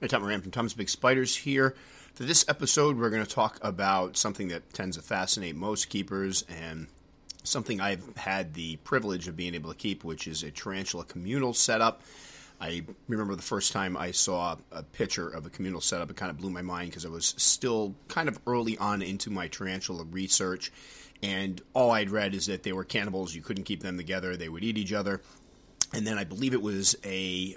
Hey, 0.00 0.08
Tom 0.08 0.22
Moran 0.22 0.40
from 0.40 0.50
Tom's 0.50 0.72
Big 0.72 0.88
Spiders 0.88 1.36
here. 1.36 1.74
For 2.14 2.22
this 2.22 2.46
episode, 2.48 2.96
we're 2.96 3.10
going 3.10 3.22
to 3.22 3.30
talk 3.30 3.58
about 3.60 4.16
something 4.16 4.48
that 4.48 4.72
tends 4.72 4.96
to 4.96 5.02
fascinate 5.02 5.56
most 5.56 5.90
keepers 5.90 6.42
and 6.48 6.86
something 7.44 7.82
I've 7.82 8.16
had 8.16 8.54
the 8.54 8.76
privilege 8.76 9.28
of 9.28 9.36
being 9.36 9.54
able 9.54 9.68
to 9.68 9.76
keep, 9.76 10.02
which 10.02 10.26
is 10.26 10.42
a 10.42 10.50
tarantula 10.50 11.04
communal 11.04 11.52
setup. 11.52 12.00
I 12.62 12.84
remember 13.08 13.36
the 13.36 13.42
first 13.42 13.74
time 13.74 13.94
I 13.94 14.12
saw 14.12 14.56
a 14.72 14.82
picture 14.82 15.28
of 15.28 15.44
a 15.44 15.50
communal 15.50 15.82
setup, 15.82 16.08
it 16.08 16.16
kind 16.16 16.30
of 16.30 16.38
blew 16.38 16.48
my 16.48 16.62
mind 16.62 16.88
because 16.88 17.04
I 17.04 17.10
was 17.10 17.34
still 17.36 17.94
kind 18.08 18.30
of 18.30 18.40
early 18.46 18.78
on 18.78 19.02
into 19.02 19.28
my 19.28 19.48
tarantula 19.48 20.04
research. 20.04 20.72
And 21.22 21.60
all 21.74 21.90
I'd 21.90 22.08
read 22.08 22.34
is 22.34 22.46
that 22.46 22.62
they 22.62 22.72
were 22.72 22.84
cannibals, 22.84 23.34
you 23.34 23.42
couldn't 23.42 23.64
keep 23.64 23.82
them 23.82 23.98
together, 23.98 24.34
they 24.34 24.48
would 24.48 24.64
eat 24.64 24.78
each 24.78 24.94
other 24.94 25.20
and 25.92 26.06
then 26.06 26.18
I 26.18 26.24
believe 26.24 26.54
it 26.54 26.62
was 26.62 26.96
a 27.04 27.56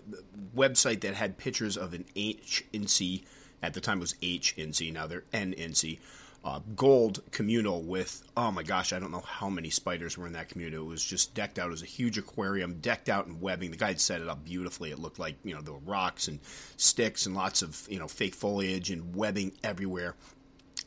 website 0.56 1.02
that 1.02 1.14
had 1.14 1.38
pictures 1.38 1.78
of 1.78 1.94
an 1.94 2.06
HNC. 2.16 3.24
At 3.62 3.74
the 3.74 3.82
time, 3.82 4.00
it 4.00 4.02
was 4.02 4.16
HNC. 4.16 4.92
Now 4.92 5.08
they're 5.08 5.24
NNC. 5.34 6.00
Uh, 6.46 6.60
gold 6.76 7.22
communal 7.32 7.82
with 7.82 8.22
oh 8.36 8.52
my 8.52 8.64
gosh, 8.64 8.92
I 8.92 9.00
don't 9.00 9.12
know 9.12 9.24
how 9.26 9.50
many 9.50 9.70
spiders 9.70 10.18
were 10.18 10.28
in 10.28 10.34
that 10.34 10.50
communal. 10.50 10.84
It 10.84 10.88
was 10.88 11.06
just 11.06 11.34
decked 11.34 11.58
out. 11.58 11.68
It 11.68 11.72
was 11.72 11.84
a 11.84 11.86
huge 11.86 12.18
aquarium, 12.18 12.80
decked 12.82 13.08
out 13.08 13.28
in 13.28 13.40
webbing. 13.40 13.72
The 13.72 13.78
guy 13.78 13.88
had 13.90 14.02
set 14.02 14.20
it 14.20 14.28
up 14.28 14.44
beautifully. 14.44 14.92
It 14.92 15.00
looked 15.00 15.20
like 15.20 15.38
you 15.46 15.56
know 15.56 15.62
there 15.62 15.74
were 15.74 15.80
rocks 15.80 16.28
and 16.28 16.40
sticks 16.76 17.26
and 17.26 17.34
lots 17.34 17.62
of 17.62 17.88
you 17.90 17.98
know 17.98 18.10
fake 18.10 18.36
foliage 18.36 18.90
and 18.90 19.16
webbing 19.16 19.54
everywhere. 19.64 20.16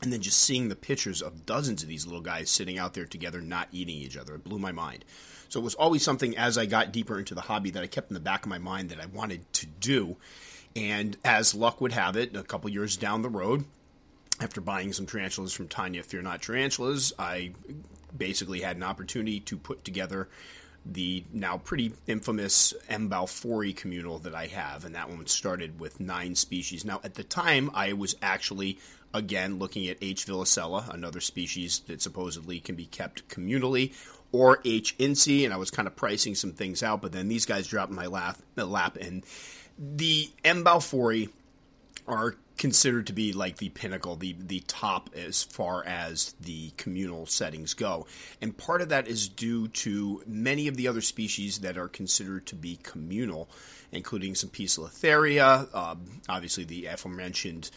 And 0.03 0.13
then 0.13 0.21
just 0.21 0.39
seeing 0.39 0.69
the 0.69 0.75
pictures 0.75 1.23
of 1.23 1.47
dozens 1.47 1.81
of 1.81 1.89
these 1.89 2.05
little 2.05 2.21
guys 2.21 2.51
sitting 2.51 2.77
out 2.77 2.93
there 2.93 3.05
together, 3.05 3.41
not 3.41 3.67
eating 3.71 3.95
each 3.95 4.15
other, 4.15 4.35
it 4.35 4.43
blew 4.43 4.59
my 4.59 4.71
mind. 4.71 5.05
So 5.49 5.59
it 5.59 5.63
was 5.63 5.75
always 5.75 6.03
something 6.03 6.37
as 6.37 6.57
I 6.57 6.65
got 6.65 6.91
deeper 6.91 7.19
into 7.19 7.35
the 7.35 7.41
hobby 7.41 7.69
that 7.71 7.83
I 7.83 7.87
kept 7.87 8.09
in 8.09 8.13
the 8.13 8.19
back 8.19 8.43
of 8.43 8.49
my 8.49 8.57
mind 8.57 8.89
that 8.89 8.99
I 8.99 9.05
wanted 9.05 9.51
to 9.53 9.65
do. 9.65 10.17
And 10.75 11.17
as 11.25 11.55
luck 11.55 11.81
would 11.81 11.93
have 11.93 12.15
it, 12.15 12.35
a 12.35 12.43
couple 12.43 12.69
years 12.69 12.97
down 12.97 13.21
the 13.21 13.29
road, 13.29 13.65
after 14.39 14.61
buying 14.61 14.93
some 14.93 15.07
tarantulas 15.07 15.53
from 15.53 15.67
Tanya 15.67 16.03
Fear 16.03 16.21
Not 16.21 16.41
Tarantulas, 16.41 17.13
I 17.17 17.53
basically 18.15 18.61
had 18.61 18.77
an 18.77 18.83
opportunity 18.83 19.39
to 19.41 19.57
put 19.57 19.83
together 19.83 20.27
the 20.85 21.23
now 21.33 21.57
pretty 21.57 21.93
infamous 22.05 22.73
M. 22.87 23.09
balfouri 23.09 23.75
communal 23.75 24.19
that 24.19 24.35
I 24.35 24.47
have, 24.47 24.85
and 24.85 24.95
that 24.95 25.09
one 25.09 25.25
started 25.27 25.79
with 25.79 25.99
nine 25.99 26.35
species. 26.35 26.85
Now, 26.85 27.01
at 27.03 27.15
the 27.15 27.23
time, 27.23 27.71
I 27.73 27.93
was 27.93 28.15
actually 28.21 28.79
again 29.13 29.57
looking 29.57 29.87
at 29.87 29.97
H. 30.01 30.25
villosella, 30.25 30.93
another 30.93 31.21
species 31.21 31.79
that 31.87 32.01
supposedly 32.01 32.59
can 32.59 32.75
be 32.75 32.85
kept 32.85 33.27
communally, 33.27 33.93
or 34.31 34.59
H. 34.65 34.97
incei, 34.97 35.45
and 35.45 35.53
I 35.53 35.57
was 35.57 35.71
kind 35.71 35.87
of 35.87 35.95
pricing 35.95 36.35
some 36.35 36.51
things 36.51 36.83
out, 36.83 37.01
but 37.01 37.11
then 37.11 37.27
these 37.27 37.45
guys 37.45 37.67
dropped 37.67 37.91
my 37.91 38.07
lap, 38.07 38.37
lap 38.55 38.97
and 38.99 39.23
the 39.79 40.29
M. 40.43 40.63
balfouri 40.63 41.29
are 42.07 42.35
considered 42.57 43.07
to 43.07 43.13
be 43.13 43.33
like 43.33 43.57
the 43.57 43.69
pinnacle, 43.69 44.15
the 44.15 44.35
the 44.39 44.61
top 44.61 45.09
as 45.15 45.43
far 45.43 45.85
as 45.85 46.33
the 46.41 46.71
communal 46.77 47.25
settings 47.25 47.73
go. 47.73 48.07
And 48.41 48.57
part 48.57 48.81
of 48.81 48.89
that 48.89 49.07
is 49.07 49.27
due 49.27 49.67
to 49.69 50.23
many 50.25 50.67
of 50.67 50.75
the 50.75 50.87
other 50.87 51.01
species 51.01 51.59
that 51.59 51.77
are 51.77 51.87
considered 51.87 52.47
to 52.47 52.55
be 52.55 52.79
communal, 52.81 53.49
including 53.91 54.35
some 54.35 54.49
Poecilotheria, 54.49 55.73
um, 55.75 56.21
obviously 56.27 56.63
the 56.63 56.87
aforementioned 56.87 57.69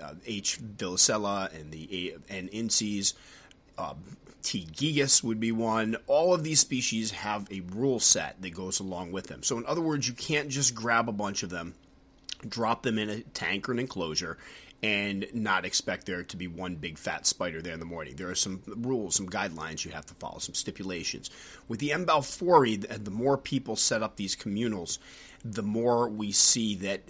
uh, 0.00 0.14
H. 0.26 0.58
villosella 0.60 1.52
and 1.58 1.72
the 1.72 2.12
A- 2.12 2.32
and 2.32 2.50
incies. 2.52 3.14
Um, 3.76 4.16
T. 4.42 4.66
gigas 4.72 5.22
would 5.22 5.40
be 5.40 5.52
one. 5.52 5.96
All 6.06 6.34
of 6.34 6.44
these 6.44 6.60
species 6.60 7.10
have 7.12 7.46
a 7.50 7.60
rule 7.60 8.00
set 8.00 8.40
that 8.42 8.54
goes 8.54 8.80
along 8.80 9.12
with 9.12 9.26
them. 9.26 9.42
So, 9.42 9.58
in 9.58 9.66
other 9.66 9.80
words, 9.80 10.08
you 10.08 10.14
can't 10.14 10.48
just 10.48 10.74
grab 10.74 11.08
a 11.08 11.12
bunch 11.12 11.42
of 11.42 11.50
them, 11.50 11.74
drop 12.48 12.82
them 12.82 12.98
in 12.98 13.10
a 13.10 13.20
tank 13.20 13.68
or 13.68 13.72
an 13.72 13.78
enclosure, 13.78 14.38
and 14.82 15.26
not 15.34 15.64
expect 15.64 16.06
there 16.06 16.22
to 16.22 16.36
be 16.36 16.48
one 16.48 16.76
big 16.76 16.96
fat 16.96 17.26
spider 17.26 17.60
there 17.60 17.74
in 17.74 17.80
the 17.80 17.86
morning. 17.86 18.16
There 18.16 18.30
are 18.30 18.34
some 18.34 18.62
rules, 18.66 19.14
some 19.14 19.28
guidelines 19.28 19.84
you 19.84 19.90
have 19.90 20.06
to 20.06 20.14
follow, 20.14 20.38
some 20.38 20.54
stipulations. 20.54 21.30
With 21.68 21.80
the 21.80 21.92
M. 21.92 22.06
balfouri, 22.06 22.76
the 23.04 23.10
more 23.10 23.36
people 23.36 23.76
set 23.76 24.02
up 24.02 24.16
these 24.16 24.34
communals, 24.34 24.98
the 25.44 25.62
more 25.62 26.08
we 26.08 26.32
see 26.32 26.74
that 26.76 27.02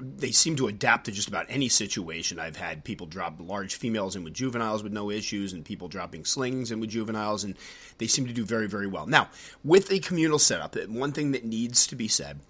they 0.00 0.30
seem 0.30 0.56
to 0.56 0.66
adapt 0.66 1.04
to 1.04 1.12
just 1.12 1.28
about 1.28 1.46
any 1.48 1.68
situation. 1.68 2.38
I've 2.38 2.56
had 2.56 2.84
people 2.84 3.06
drop 3.06 3.36
large 3.38 3.74
females 3.74 4.16
in 4.16 4.24
with 4.24 4.32
juveniles 4.32 4.82
with 4.82 4.92
no 4.92 5.10
issues, 5.10 5.52
and 5.52 5.64
people 5.64 5.88
dropping 5.88 6.24
slings 6.24 6.70
in 6.70 6.80
with 6.80 6.90
juveniles, 6.90 7.44
and 7.44 7.54
they 7.98 8.06
seem 8.06 8.26
to 8.26 8.32
do 8.32 8.44
very 8.44 8.66
very 8.66 8.86
well. 8.86 9.06
Now, 9.06 9.28
with 9.62 9.92
a 9.92 9.98
communal 9.98 10.38
setup, 10.38 10.76
one 10.88 11.12
thing 11.12 11.32
that 11.32 11.44
needs 11.44 11.86
to 11.88 11.96
be 11.96 12.08
said 12.08 12.40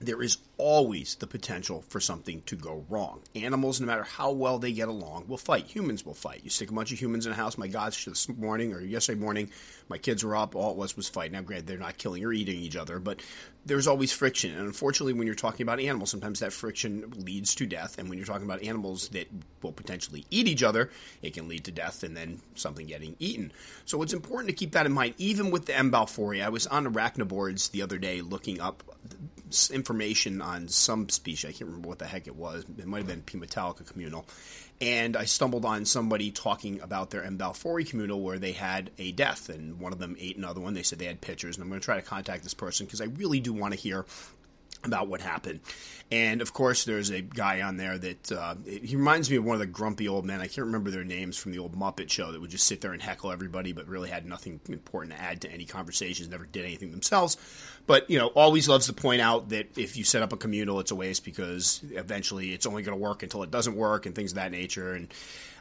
there 0.00 0.22
is 0.22 0.38
always 0.58 1.14
the 1.14 1.26
potential 1.26 1.84
for 1.88 2.00
something 2.00 2.42
to 2.42 2.56
go 2.56 2.84
wrong. 2.88 3.22
Animals, 3.34 3.80
no 3.80 3.86
matter 3.86 4.02
how 4.02 4.32
well 4.32 4.58
they 4.58 4.72
get 4.72 4.88
along, 4.88 5.26
will 5.28 5.38
fight. 5.38 5.66
Humans 5.66 6.04
will 6.04 6.14
fight. 6.14 6.40
You 6.42 6.50
stick 6.50 6.70
a 6.70 6.74
bunch 6.74 6.92
of 6.92 7.00
humans 7.00 7.26
in 7.26 7.32
a 7.32 7.36
house. 7.36 7.56
My 7.56 7.68
gosh, 7.68 8.04
this 8.04 8.28
morning 8.28 8.74
or 8.74 8.80
yesterday 8.80 9.20
morning, 9.20 9.50
my 9.88 9.98
kids 9.98 10.24
were 10.24 10.36
up. 10.36 10.56
All 10.56 10.72
it 10.72 10.76
was 10.76 10.96
was 10.96 11.08
fight. 11.08 11.32
Now, 11.32 11.42
granted, 11.42 11.68
they're 11.68 11.78
not 11.78 11.96
killing 11.96 12.24
or 12.24 12.32
eating 12.32 12.58
each 12.58 12.76
other, 12.76 12.98
but 12.98 13.22
there's 13.64 13.86
always 13.86 14.12
friction. 14.12 14.52
And 14.52 14.66
unfortunately, 14.66 15.12
when 15.12 15.26
you're 15.26 15.36
talking 15.36 15.62
about 15.62 15.80
animals, 15.80 16.10
sometimes 16.10 16.40
that 16.40 16.52
friction 16.52 17.10
leads 17.16 17.54
to 17.56 17.66
death. 17.66 17.98
And 17.98 18.08
when 18.08 18.18
you're 18.18 18.26
talking 18.26 18.46
about 18.46 18.62
animals 18.62 19.08
that 19.10 19.28
will 19.62 19.72
potentially 19.72 20.26
eat 20.30 20.48
each 20.48 20.64
other, 20.64 20.90
it 21.22 21.34
can 21.34 21.48
lead 21.48 21.64
to 21.64 21.70
death 21.70 22.02
and 22.02 22.16
then 22.16 22.40
something 22.56 22.86
getting 22.86 23.14
eaten. 23.20 23.52
So 23.84 24.02
it's 24.02 24.12
important 24.12 24.48
to 24.48 24.54
keep 24.54 24.72
that 24.72 24.86
in 24.86 24.92
mind. 24.92 25.14
Even 25.18 25.50
with 25.50 25.66
the 25.66 25.76
M. 25.76 25.92
balfouri, 25.92 26.44
I 26.44 26.48
was 26.48 26.66
on 26.66 26.92
arachnoboards 26.92 27.70
the 27.70 27.82
other 27.82 27.98
day 27.98 28.22
looking 28.22 28.60
up 28.60 28.82
information 29.70 30.36
on 30.48 30.68
some 30.68 31.08
species. 31.08 31.48
I 31.48 31.52
can't 31.52 31.66
remember 31.66 31.88
what 31.88 31.98
the 31.98 32.06
heck 32.06 32.26
it 32.26 32.34
was. 32.34 32.64
It 32.78 32.86
might 32.86 32.98
have 32.98 33.06
been 33.06 33.22
P. 33.22 33.38
metallica 33.38 33.86
communal. 33.86 34.26
And 34.80 35.16
I 35.16 35.24
stumbled 35.24 35.64
on 35.64 35.84
somebody 35.84 36.30
talking 36.30 36.80
about 36.80 37.10
their 37.10 37.24
M. 37.24 37.36
balfouri 37.36 37.88
communal 37.88 38.20
where 38.20 38.38
they 38.38 38.52
had 38.52 38.90
a 38.98 39.12
death, 39.12 39.48
and 39.48 39.80
one 39.80 39.92
of 39.92 39.98
them 39.98 40.16
ate 40.18 40.36
another 40.36 40.60
one. 40.60 40.74
They 40.74 40.84
said 40.84 40.98
they 40.98 41.06
had 41.06 41.20
pictures, 41.20 41.56
and 41.56 41.62
I'm 41.62 41.68
going 41.68 41.80
to 41.80 41.84
try 41.84 41.96
to 41.96 42.02
contact 42.02 42.44
this 42.44 42.54
person 42.54 42.86
because 42.86 43.00
I 43.00 43.06
really 43.06 43.40
do 43.40 43.52
want 43.52 43.74
to 43.74 43.80
hear 43.80 44.06
about 44.84 45.08
what 45.08 45.20
happened. 45.20 45.60
And 46.10 46.40
of 46.40 46.52
course, 46.52 46.84
there's 46.84 47.10
a 47.10 47.20
guy 47.20 47.62
on 47.62 47.76
there 47.76 47.98
that 47.98 48.32
uh, 48.32 48.54
he 48.64 48.96
reminds 48.96 49.28
me 49.28 49.36
of 49.36 49.44
one 49.44 49.54
of 49.54 49.60
the 49.60 49.66
grumpy 49.66 50.08
old 50.08 50.24
men. 50.24 50.40
I 50.40 50.46
can't 50.46 50.66
remember 50.66 50.90
their 50.90 51.04
names 51.04 51.36
from 51.36 51.52
the 51.52 51.58
old 51.58 51.76
Muppet 51.76 52.08
show 52.08 52.32
that 52.32 52.40
would 52.40 52.50
just 52.50 52.66
sit 52.66 52.80
there 52.80 52.92
and 52.92 53.02
heckle 53.02 53.32
everybody, 53.32 53.72
but 53.72 53.88
really 53.88 54.08
had 54.08 54.24
nothing 54.24 54.60
important 54.68 55.14
to 55.14 55.20
add 55.20 55.40
to 55.42 55.50
any 55.50 55.64
conversations. 55.64 56.28
Never 56.28 56.46
did 56.46 56.64
anything 56.64 56.92
themselves, 56.92 57.36
but 57.88 58.08
you 58.10 58.18
know, 58.18 58.26
always 58.28 58.68
loves 58.68 58.86
to 58.86 58.92
point 58.92 59.22
out 59.22 59.48
that 59.48 59.76
if 59.78 59.96
you 59.96 60.04
set 60.04 60.22
up 60.22 60.32
a 60.32 60.36
communal, 60.36 60.78
it's 60.78 60.90
a 60.90 60.94
waste 60.94 61.24
because 61.24 61.80
eventually 61.90 62.52
it's 62.52 62.66
only 62.66 62.82
going 62.82 62.96
to 62.96 63.02
work 63.02 63.22
until 63.22 63.42
it 63.42 63.50
doesn't 63.50 63.74
work 63.74 64.04
and 64.04 64.14
things 64.14 64.32
of 64.32 64.36
that 64.36 64.52
nature. 64.52 64.92
And 64.92 65.08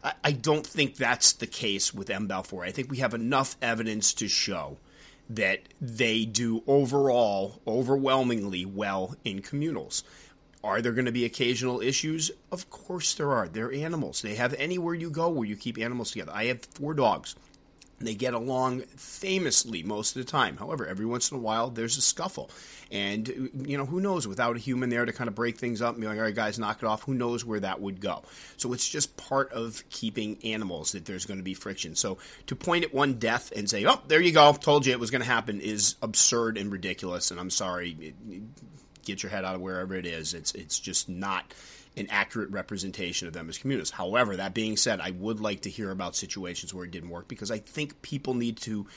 I, 0.03 0.13
I 0.25 0.31
don't 0.33 0.67
think 0.67 0.97
that's 0.97 1.31
the 1.31 1.47
case 1.47 1.93
with 1.93 2.09
M. 2.09 2.27
Balfour. 2.27 2.65
I 2.65 2.71
think 2.71 2.91
we 2.91 2.97
have 2.97 3.13
enough 3.13 3.55
evidence 3.61 4.13
to 4.15 4.27
show 4.27 4.77
that 5.29 5.61
they 5.79 6.25
do 6.25 6.63
overall 6.67 7.61
overwhelmingly 7.65 8.65
well 8.65 9.15
in 9.23 9.41
communals. 9.41 10.03
Are 10.65 10.81
there 10.81 10.91
going 10.91 11.05
to 11.05 11.13
be 11.13 11.23
occasional 11.23 11.79
issues? 11.79 12.29
Of 12.51 12.69
course 12.69 13.13
there 13.13 13.31
are. 13.31 13.47
They're 13.47 13.71
animals. 13.71 14.21
They 14.21 14.35
have 14.35 14.53
anywhere 14.55 14.95
you 14.95 15.09
go 15.09 15.29
where 15.29 15.47
you 15.47 15.55
keep 15.55 15.77
animals 15.77 16.11
together. 16.11 16.33
I 16.35 16.45
have 16.45 16.65
four 16.65 16.93
dogs. 16.93 17.35
They 17.99 18.13
get 18.13 18.35
along 18.35 18.81
famously 18.81 19.81
most 19.81 20.15
of 20.15 20.23
the 20.23 20.31
time. 20.31 20.57
However, 20.57 20.85
every 20.85 21.05
once 21.05 21.31
in 21.31 21.37
a 21.37 21.39
while 21.39 21.71
there's 21.71 21.97
a 21.97 22.01
scuffle. 22.01 22.51
And, 22.91 23.49
you 23.65 23.77
know, 23.77 23.85
who 23.85 23.99
knows, 23.99 24.27
without 24.27 24.55
a 24.55 24.59
human 24.59 24.89
there 24.89 25.03
to 25.03 25.11
kind 25.11 25.27
of 25.27 25.35
break 25.35 25.57
things 25.57 25.81
up 25.81 25.95
and 25.95 26.01
be 26.01 26.07
like, 26.07 26.17
all 26.17 26.23
right, 26.23 26.33
guys, 26.33 26.57
knock 26.57 26.77
it 26.81 26.85
off, 26.85 27.03
who 27.03 27.13
knows 27.13 27.43
where 27.43 27.59
that 27.59 27.81
would 27.81 27.99
go. 27.99 28.23
So 28.55 28.71
it's 28.71 28.87
just 28.87 29.17
part 29.17 29.51
of 29.51 29.83
keeping 29.89 30.37
animals 30.43 30.93
that 30.93 31.05
there's 31.05 31.25
going 31.25 31.39
to 31.39 31.43
be 31.43 31.53
friction. 31.53 31.95
So 31.95 32.19
to 32.45 32.55
point 32.55 32.85
at 32.85 32.93
one 32.93 33.15
death 33.15 33.51
and 33.55 33.69
say, 33.69 33.85
oh, 33.85 33.99
there 34.07 34.21
you 34.21 34.31
go, 34.31 34.53
told 34.53 34.85
you 34.85 34.93
it 34.93 34.99
was 34.99 35.11
going 35.11 35.21
to 35.21 35.27
happen 35.27 35.59
is 35.59 35.95
absurd 36.01 36.57
and 36.57 36.71
ridiculous. 36.71 37.31
And 37.31 37.39
I'm 37.39 37.49
sorry, 37.49 38.13
get 39.03 39.23
your 39.23 39.31
head 39.31 39.43
out 39.43 39.55
of 39.55 39.61
wherever 39.61 39.95
it 39.95 40.05
is. 40.05 40.33
It's, 40.33 40.53
it's 40.53 40.79
just 40.79 41.09
not 41.09 41.53
an 41.97 42.07
accurate 42.09 42.51
representation 42.51 43.27
of 43.27 43.33
them 43.33 43.49
as 43.49 43.57
communists. 43.57 43.95
However, 43.95 44.35
that 44.35 44.53
being 44.53 44.77
said, 44.77 45.01
I 45.01 45.11
would 45.11 45.39
like 45.39 45.61
to 45.61 45.69
hear 45.69 45.91
about 45.91 46.15
situations 46.15 46.73
where 46.73 46.85
it 46.85 46.91
didn't 46.91 47.09
work 47.09 47.27
because 47.27 47.51
I 47.51 47.57
think 47.57 48.01
people 48.01 48.33
need 48.33 48.57
to 48.57 48.87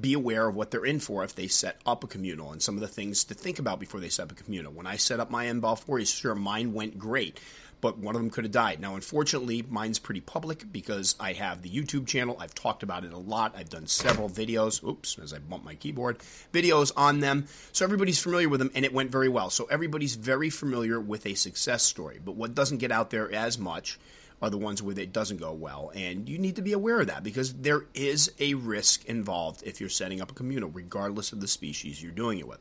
be 0.00 0.14
aware 0.14 0.48
of 0.48 0.54
what 0.54 0.70
they're 0.70 0.84
in 0.84 1.00
for 1.00 1.24
if 1.24 1.34
they 1.34 1.48
set 1.48 1.80
up 1.84 2.04
a 2.04 2.06
communal 2.06 2.52
and 2.52 2.62
some 2.62 2.76
of 2.76 2.80
the 2.80 2.88
things 2.88 3.24
to 3.24 3.34
think 3.34 3.58
about 3.58 3.80
before 3.80 4.00
they 4.00 4.08
set 4.08 4.24
up 4.24 4.32
a 4.32 4.42
communal. 4.42 4.72
When 4.72 4.86
I 4.86 4.96
set 4.96 5.20
up 5.20 5.30
my 5.30 5.46
M. 5.46 5.60
balfouri, 5.60 6.06
sure, 6.06 6.34
mine 6.34 6.72
went 6.72 6.98
great, 6.98 7.40
but 7.80 7.98
one 7.98 8.14
of 8.14 8.20
them 8.20 8.30
could 8.30 8.44
have 8.44 8.52
died. 8.52 8.80
Now, 8.80 8.94
unfortunately, 8.94 9.64
mine's 9.68 9.98
pretty 9.98 10.20
public 10.20 10.72
because 10.72 11.14
I 11.20 11.32
have 11.34 11.62
the 11.62 11.70
YouTube 11.70 12.06
channel. 12.06 12.36
I've 12.40 12.54
talked 12.54 12.82
about 12.82 13.04
it 13.04 13.12
a 13.12 13.18
lot. 13.18 13.54
I've 13.56 13.68
done 13.68 13.86
several 13.86 14.28
videos. 14.28 14.82
Oops, 14.82 15.18
as 15.18 15.32
I 15.32 15.38
bump 15.38 15.64
my 15.64 15.74
keyboard, 15.74 16.18
videos 16.52 16.92
on 16.96 17.20
them. 17.20 17.46
So 17.72 17.84
everybody's 17.84 18.18
familiar 18.18 18.48
with 18.48 18.60
them, 18.60 18.70
and 18.74 18.84
it 18.84 18.92
went 18.92 19.10
very 19.10 19.28
well. 19.28 19.50
So 19.50 19.66
everybody's 19.66 20.16
very 20.16 20.50
familiar 20.50 21.00
with 21.00 21.26
a 21.26 21.34
success 21.34 21.82
story. 21.82 22.20
But 22.24 22.36
what 22.36 22.54
doesn't 22.54 22.78
get 22.78 22.92
out 22.92 23.10
there 23.10 23.32
as 23.32 23.58
much 23.58 23.98
are 24.40 24.50
the 24.50 24.58
ones 24.58 24.82
where 24.82 24.98
it 24.98 25.12
doesn't 25.12 25.38
go 25.38 25.52
well. 25.52 25.90
And 25.94 26.28
you 26.28 26.38
need 26.38 26.56
to 26.56 26.62
be 26.62 26.72
aware 26.72 27.00
of 27.00 27.08
that 27.08 27.22
because 27.22 27.54
there 27.54 27.86
is 27.94 28.30
a 28.38 28.54
risk 28.54 29.04
involved 29.06 29.62
if 29.64 29.80
you're 29.80 29.90
setting 29.90 30.20
up 30.20 30.30
a 30.30 30.34
communal, 30.34 30.70
regardless 30.70 31.32
of 31.32 31.40
the 31.40 31.48
species 31.48 32.02
you're 32.02 32.12
doing 32.12 32.38
it 32.38 32.46
with. 32.46 32.60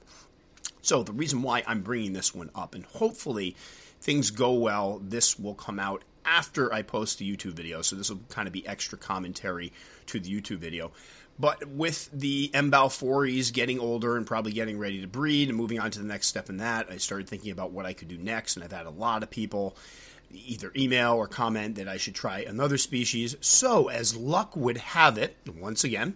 So, 0.82 1.04
the 1.04 1.12
reason 1.12 1.42
why 1.42 1.64
I'm 1.68 1.82
bringing 1.82 2.14
this 2.14 2.34
one 2.34 2.50
up, 2.56 2.74
and 2.74 2.86
hopefully 2.86 3.56
things 4.08 4.32
go 4.32 4.54
well, 4.54 5.02
this 5.04 5.38
will 5.38 5.54
come 5.54 5.80
out 5.80 6.02
after 6.24 6.74
I 6.74 6.82
post 6.82 7.20
the 7.20 7.30
YouTube 7.30 7.52
video. 7.52 7.82
So 7.82 7.98
this 7.98 8.10
will 8.10 8.22
kind 8.30 8.48
of 8.48 8.54
be 8.54 8.66
extra 8.66 8.98
commentary 8.98 9.74
to 10.06 10.18
the 10.18 10.30
YouTube 10.30 10.60
video. 10.60 10.94
But 11.38 11.68
with 11.68 12.10
the 12.14 12.50
M. 12.54 12.72
balfouris 12.72 13.52
getting 13.52 13.82
older 13.82 14.16
and 14.16 14.26
probably 14.26 14.54
getting 14.54 14.80
ready 14.80 15.02
to 15.02 15.08
breed 15.08 15.50
and 15.50 15.58
moving 15.58 15.82
on 15.82 15.92
to 15.92 16.00
the 16.00 16.06
next 16.06 16.28
step 16.28 16.50
in 16.50 16.58
that, 16.58 16.90
I 16.90 16.98
started 16.98 17.28
thinking 17.28 17.52
about 17.52 17.72
what 17.72 17.86
I 17.86 17.92
could 17.92 18.08
do 18.08 18.18
next. 18.18 18.56
And 18.56 18.64
I've 18.64 18.72
had 18.72 18.86
a 18.86 18.92
lot 18.92 19.24
of 19.24 19.30
people 19.30 19.76
either 20.32 20.72
email 20.78 21.16
or 21.16 21.28
comment 21.28 21.76
that 21.76 21.90
I 21.90 21.98
should 21.98 22.16
try 22.16 22.40
another 22.40 22.78
species. 22.78 23.36
So, 23.42 23.90
as 23.90 24.16
luck 24.16 24.56
would 24.56 24.78
have 24.78 25.18
it, 25.18 25.36
once 25.60 25.84
again, 25.84 26.16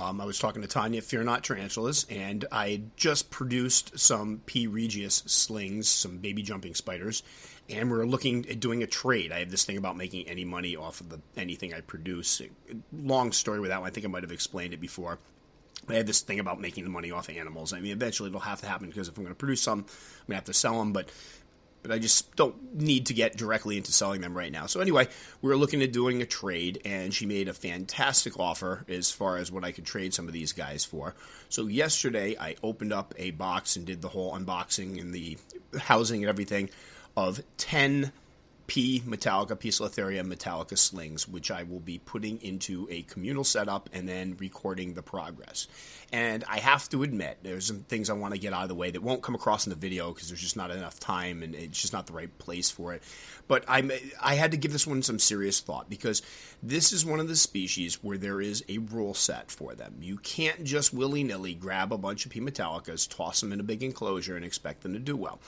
um, 0.00 0.20
I 0.20 0.24
was 0.24 0.38
talking 0.38 0.62
to 0.62 0.68
Tanya, 0.68 1.02
Fear 1.02 1.24
Not 1.24 1.44
Tarantulas, 1.44 2.06
and 2.08 2.44
I 2.50 2.82
just 2.96 3.30
produced 3.30 3.98
some 3.98 4.40
P. 4.46 4.66
regius 4.66 5.22
slings, 5.26 5.88
some 5.88 6.18
baby 6.18 6.42
jumping 6.42 6.74
spiders, 6.74 7.22
and 7.68 7.90
we 7.90 7.98
are 7.98 8.06
looking 8.06 8.48
at 8.48 8.60
doing 8.60 8.82
a 8.82 8.86
trade. 8.86 9.32
I 9.32 9.40
have 9.40 9.50
this 9.50 9.64
thing 9.64 9.76
about 9.76 9.96
making 9.96 10.28
any 10.28 10.44
money 10.44 10.76
off 10.76 11.00
of 11.00 11.10
the 11.10 11.20
anything 11.36 11.74
I 11.74 11.80
produce. 11.80 12.40
Long 12.92 13.32
story 13.32 13.60
with 13.60 13.70
that 13.70 13.80
one. 13.80 13.88
I 13.88 13.92
think 13.92 14.06
I 14.06 14.08
might 14.08 14.22
have 14.22 14.32
explained 14.32 14.72
it 14.72 14.80
before. 14.80 15.18
I 15.88 15.94
have 15.94 16.06
this 16.06 16.20
thing 16.20 16.38
about 16.38 16.60
making 16.60 16.84
the 16.84 16.90
money 16.90 17.10
off 17.10 17.28
of 17.28 17.36
animals. 17.36 17.72
I 17.72 17.80
mean, 17.80 17.92
eventually 17.92 18.28
it'll 18.28 18.40
have 18.40 18.60
to 18.60 18.68
happen 18.68 18.88
because 18.88 19.08
if 19.08 19.16
I'm 19.16 19.24
going 19.24 19.34
to 19.34 19.38
produce 19.38 19.62
some, 19.62 19.80
I'm 19.80 19.84
going 19.84 20.28
to 20.28 20.34
have 20.36 20.44
to 20.44 20.54
sell 20.54 20.78
them. 20.78 20.92
But 20.92 21.10
but 21.82 21.90
I 21.90 21.98
just 21.98 22.34
don't 22.36 22.74
need 22.74 23.06
to 23.06 23.14
get 23.14 23.36
directly 23.36 23.76
into 23.76 23.92
selling 23.92 24.20
them 24.20 24.36
right 24.36 24.52
now. 24.52 24.66
So 24.66 24.80
anyway, 24.80 25.08
we 25.40 25.48
were 25.48 25.56
looking 25.56 25.82
at 25.82 25.92
doing 25.92 26.22
a 26.22 26.26
trade, 26.26 26.80
and 26.84 27.12
she 27.12 27.26
made 27.26 27.48
a 27.48 27.52
fantastic 27.52 28.38
offer 28.38 28.84
as 28.88 29.10
far 29.10 29.36
as 29.36 29.50
what 29.50 29.64
I 29.64 29.72
could 29.72 29.84
trade 29.84 30.14
some 30.14 30.26
of 30.26 30.32
these 30.32 30.52
guys 30.52 30.84
for. 30.84 31.14
So 31.48 31.66
yesterday, 31.66 32.36
I 32.38 32.56
opened 32.62 32.92
up 32.92 33.14
a 33.18 33.32
box 33.32 33.76
and 33.76 33.84
did 33.84 34.00
the 34.02 34.08
whole 34.08 34.36
unboxing 34.36 35.00
and 35.00 35.12
the 35.12 35.38
housing 35.78 36.22
and 36.22 36.28
everything 36.28 36.70
of 37.16 37.42
10 37.58 38.12
P 38.72 39.02
Metallica, 39.06 39.50
Poecilotheria 39.50 40.24
Metallica 40.26 40.78
slings, 40.78 41.28
which 41.28 41.50
I 41.50 41.64
will 41.64 41.78
be 41.78 41.98
putting 41.98 42.40
into 42.40 42.88
a 42.90 43.02
communal 43.02 43.44
setup 43.44 43.90
and 43.92 44.08
then 44.08 44.34
recording 44.38 44.94
the 44.94 45.02
progress. 45.02 45.68
And 46.10 46.42
I 46.48 46.58
have 46.58 46.88
to 46.88 47.02
admit, 47.02 47.36
there's 47.42 47.66
some 47.66 47.80
things 47.80 48.08
I 48.08 48.14
want 48.14 48.32
to 48.32 48.40
get 48.40 48.54
out 48.54 48.62
of 48.62 48.70
the 48.70 48.74
way 48.74 48.90
that 48.90 49.02
won't 49.02 49.20
come 49.20 49.34
across 49.34 49.66
in 49.66 49.70
the 49.70 49.76
video 49.76 50.10
because 50.14 50.28
there's 50.28 50.40
just 50.40 50.56
not 50.56 50.70
enough 50.70 50.98
time 50.98 51.42
and 51.42 51.54
it's 51.54 51.82
just 51.82 51.92
not 51.92 52.06
the 52.06 52.14
right 52.14 52.38
place 52.38 52.70
for 52.70 52.94
it. 52.94 53.02
But 53.46 53.66
i 53.68 54.00
I 54.18 54.36
had 54.36 54.52
to 54.52 54.56
give 54.56 54.72
this 54.72 54.86
one 54.86 55.02
some 55.02 55.18
serious 55.18 55.60
thought 55.60 55.90
because 55.90 56.22
this 56.62 56.94
is 56.94 57.04
one 57.04 57.20
of 57.20 57.28
the 57.28 57.36
species 57.36 58.02
where 58.02 58.16
there 58.16 58.40
is 58.40 58.64
a 58.70 58.78
rule 58.78 59.12
set 59.12 59.50
for 59.50 59.74
them. 59.74 59.96
You 60.00 60.16
can't 60.16 60.64
just 60.64 60.94
willy 60.94 61.24
nilly 61.24 61.52
grab 61.52 61.92
a 61.92 61.98
bunch 61.98 62.24
of 62.24 62.32
P 62.32 62.40
Metallicas, 62.40 63.06
toss 63.06 63.42
them 63.42 63.52
in 63.52 63.60
a 63.60 63.64
big 63.64 63.82
enclosure, 63.82 64.34
and 64.34 64.46
expect 64.46 64.82
them 64.82 64.94
to 64.94 64.98
do 64.98 65.14
well 65.14 65.40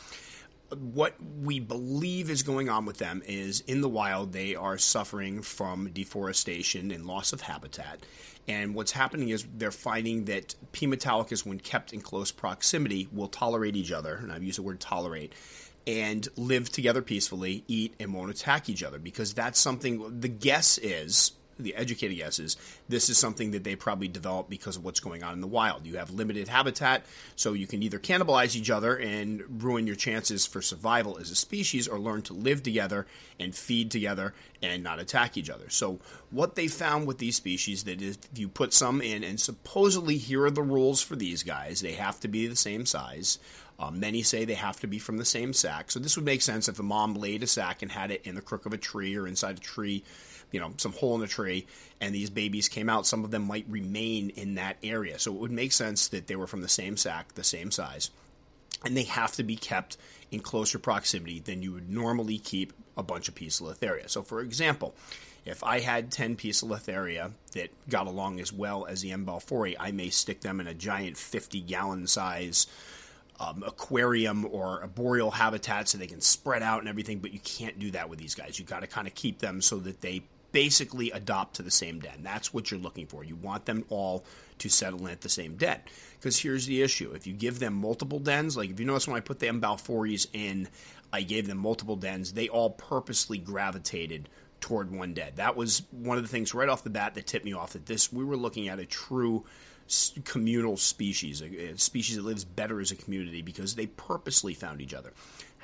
what 0.71 1.15
we 1.43 1.61
believe 1.61 2.31
is 2.31 2.43
going 2.43 2.69
on 2.69 2.87
with 2.87 2.99
them 2.99 3.23
is 3.27 3.61
in 3.67 3.81
the 3.81 3.89
wild 3.89 4.33
they 4.33 4.55
are 4.55 4.79
suffering 4.79 5.43
from 5.43 5.91
deforestation 5.91 6.91
and 6.91 7.07
loss 7.07 7.33
of 7.33 7.43
habitat. 7.43 8.01
And 8.47 8.75
what's 8.75 8.93
happening 8.93 9.31
is 9.31 9.47
they're 9.57 9.71
finding 9.71 10.27
that 10.27 10.55
P. 10.73 10.87
metallicus, 10.87 11.47
when 11.47 11.59
kept 11.59 11.93
in 11.93 12.01
close 12.01 12.31
proximity, 12.31 13.09
will 13.13 13.29
tolerate 13.29 13.77
each 13.77 13.93
other, 13.93 14.17
and 14.17 14.31
I've 14.31 14.43
used 14.43 14.59
the 14.59 14.63
word 14.63 14.81
tolerate, 14.81 15.33
and 15.87 16.27
live 16.37 16.71
together 16.71 17.03
peacefully, 17.03 17.65
eat, 17.69 17.95
and 17.99 18.13
won't 18.13 18.31
attack 18.31 18.69
each 18.69 18.83
other 18.83 18.99
because 18.99 19.35
that's 19.35 19.59
something. 19.59 20.21
The 20.21 20.29
guess 20.29 20.79
is 20.79 21.33
the 21.59 21.75
educated 21.75 22.17
guess 22.17 22.39
is 22.39 22.57
this 22.89 23.09
is 23.09 23.19
something 23.19 23.53
that 23.53 23.65
they 23.65 23.77
probably 23.77 24.09
developed 24.09 24.51
because 24.51 24.77
of 24.77 24.85
what's 24.85 25.01
going 25.01 25.23
on 25.23 25.33
in 25.33 25.41
the 25.41 25.47
wild. 25.47 25.87
You 25.87 25.97
have 25.97 26.11
limited 26.11 26.49
habitat, 26.49 27.05
so 27.37 27.53
you 27.53 27.67
can 27.67 27.83
either 27.83 27.99
cannibalize 27.99 28.57
each 28.57 28.71
other 28.71 28.97
and 28.97 29.63
ruin 29.63 29.87
your 29.87 29.97
chances 29.97 30.47
for 30.47 30.63
survival 30.63 31.19
as 31.19 31.31
a 31.31 31.35
species, 31.35 31.89
or 31.89 31.99
learn 31.99 32.23
to 32.23 32.33
live 32.33 32.63
together 32.63 33.07
and 33.39 33.55
feed 33.55 33.91
together 33.91 34.35
and 34.63 34.83
not 34.83 34.99
attack 34.99 35.37
each 35.37 35.51
other. 35.51 35.69
So, 35.69 36.01
what 36.31 36.55
they 36.55 36.69
found 36.69 37.07
with 37.07 37.19
these 37.19 37.37
species 37.37 37.85
that 37.85 38.01
if 38.03 38.19
you 38.35 38.49
put 38.49 38.73
some 38.73 39.01
in, 39.01 39.23
and 39.23 39.39
supposedly 39.41 40.17
here 40.17 40.45
are 40.45 40.51
the 40.51 40.63
rules 40.63 41.03
for 41.03 41.17
these 41.17 41.43
guys, 41.43 41.81
they 41.81 41.93
have 41.93 42.21
to 42.21 42.29
be 42.29 42.47
the 42.47 42.57
same 42.57 42.87
size. 42.87 43.39
Uh, 43.79 43.91
many 43.91 44.23
say 44.23 44.45
they 44.45 44.55
have 44.55 44.79
to 44.81 44.87
be 44.87 44.99
from 44.99 45.19
the 45.19 45.25
same 45.25 45.53
sack. 45.53 45.91
So 45.91 45.99
this 45.99 46.17
would 46.17 46.25
make 46.25 46.43
sense 46.43 46.69
if 46.69 46.79
a 46.79 46.85
mom 46.85 47.15
laid 47.15 47.43
a 47.43 47.47
sack 47.47 47.83
and 47.83 47.91
had 47.91 48.11
it 48.11 48.25
in 48.25 48.37
the 48.37 48.41
crook 48.41 48.67
of 48.67 48.73
a 48.73 48.79
tree 48.79 49.17
or 49.17 49.27
inside 49.27 49.59
a 49.59 49.61
tree 49.61 50.05
you 50.55 50.61
know 50.61 50.73
some 50.77 50.93
hole 50.93 51.15
in 51.17 51.21
the 51.21 51.27
tree 51.27 51.67
and 52.01 52.15
these 52.15 52.31
babies 52.31 52.69
came 52.69 52.89
out 52.89 53.07
some 53.07 53.25
of 53.25 53.31
them 53.31 53.43
might 53.43 53.67
remain 53.69 54.31
in 54.31 54.55
that 54.55 54.77
area 54.83 55.19
so 55.19 55.35
it 55.35 55.39
would 55.39 55.51
make 55.51 55.73
sense 55.73 56.09
that 56.09 56.29
they 56.29 56.37
were 56.37 56.47
from 56.47 56.63
the 56.63 56.69
same 56.69 56.97
sack 56.97 57.35
the 57.35 57.45
same 57.45 57.71
size 57.71 58.11
and 58.85 58.97
they 58.97 59.03
have 59.05 59.33
to 59.33 59.43
be 59.43 59.57
kept 59.57 59.97
in 60.31 60.41
closer 60.41 60.79
proximity 60.79 61.41
than 61.41 61.63
you 61.63 61.73
would 61.73 61.91
normally 61.91 62.39
keep 62.39 62.73
a 62.97 63.03
bunch 63.03 63.29
of 63.29 63.35
Poecilotheria. 63.35 64.09
So, 64.09 64.23
for 64.23 64.41
example, 64.41 64.95
if 65.45 65.63
I 65.63 65.81
had 65.81 66.11
10 66.11 66.37
Poecilotheria 66.37 67.33
that 67.53 67.71
got 67.89 68.07
along 68.07 68.41
as 68.41 68.53
well 68.53 68.87
as 68.87 69.03
the 69.03 69.13
M. 69.13 69.27
balfouri, 69.27 69.77
I 69.79 69.93
may 69.93 70.11
stick 70.11 70.41
them 70.41 70.61
in 70.61 70.67
a 70.67 70.75
giant 70.75 71.17
50 71.17 71.61
gallon 71.61 72.07
size 72.07 72.67
um, 73.41 73.65
aquarium 73.67 74.47
or 74.51 74.81
a 74.81 74.89
boreal 74.89 75.31
habitat 75.31 75.89
so 75.89 75.99
they 75.99 76.07
can 76.07 76.21
spread 76.21 76.63
out 76.63 76.81
and 76.81 76.89
everything, 76.89 77.19
but 77.19 77.33
you 77.33 77.41
can't 77.41 77.79
do 77.79 77.91
that 77.91 78.09
with 78.09 78.19
these 78.19 78.35
guys. 78.35 78.59
You've 78.59 78.69
got 78.69 78.81
to 78.81 78.87
kind 78.87 79.07
of 79.07 79.15
keep 79.15 79.41
them 79.41 79.61
so 79.61 79.79
that 79.79 80.01
they 80.01 80.23
basically 80.55 81.11
adopt 81.11 81.57
to 81.57 81.63
the 81.63 81.71
same 81.71 81.99
den. 81.99 82.23
That's 82.23 82.55
what 82.55 82.71
you're 82.71 82.79
looking 82.79 83.07
for. 83.07 83.25
You 83.25 83.35
want 83.35 83.67
them 83.67 83.85
all 83.89 84.25
to 84.59 84.69
settle 84.69 85.05
in 85.07 85.13
at 85.13 85.21
the 85.21 85.29
same 85.29 85.57
den. 85.57 85.81
Because 86.19 86.39
here's 86.39 86.67
the 86.67 86.81
issue: 86.81 87.13
if 87.13 87.27
you 87.27 87.35
give 87.35 87.59
them 87.59 87.75
multiple 87.75 88.21
dens, 88.21 88.57
like 88.57 88.71
if 88.71 88.79
you 88.79 88.87
notice 88.87 89.09
when 89.09 89.17
I 89.17 89.21
put 89.21 89.41
the 89.41 89.49
balfouris 89.49 90.29
in, 90.33 90.69
I 91.13 91.23
gave 91.23 91.49
them 91.49 91.59
multiple 91.59 91.97
dens. 91.97 92.33
They 92.33 92.49
all 92.49 92.71
purposely 92.71 93.37
gravitated 93.37 94.29
toward 94.61 94.93
one 94.93 95.13
den. 95.13 95.33
That 95.35 95.57
was 95.57 95.83
one 95.91 96.17
of 96.17 96.23
the 96.23 96.29
things 96.29 96.55
right 96.55 96.69
off 96.69 96.85
the 96.85 96.91
bat 96.91 97.15
that 97.17 97.27
tipped 97.27 97.45
me 97.45 97.53
off 97.53 97.73
that 97.73 97.87
this 97.87 98.13
we 98.13 98.25
were 98.25 98.37
looking 98.37 98.69
at 98.69 98.79
a 98.79 98.87
true 98.87 99.45
communal 100.25 100.77
species, 100.77 101.43
a 101.43 101.77
species 101.77 102.17
that 102.17 102.25
lives 102.25 102.45
better 102.45 102.81
as 102.81 102.91
a 102.93 102.97
community 102.97 103.43
because 103.43 103.75
they 103.75 103.87
purposely 103.87 104.55
found 104.55 104.81
each 104.81 104.95
other. 104.95 105.13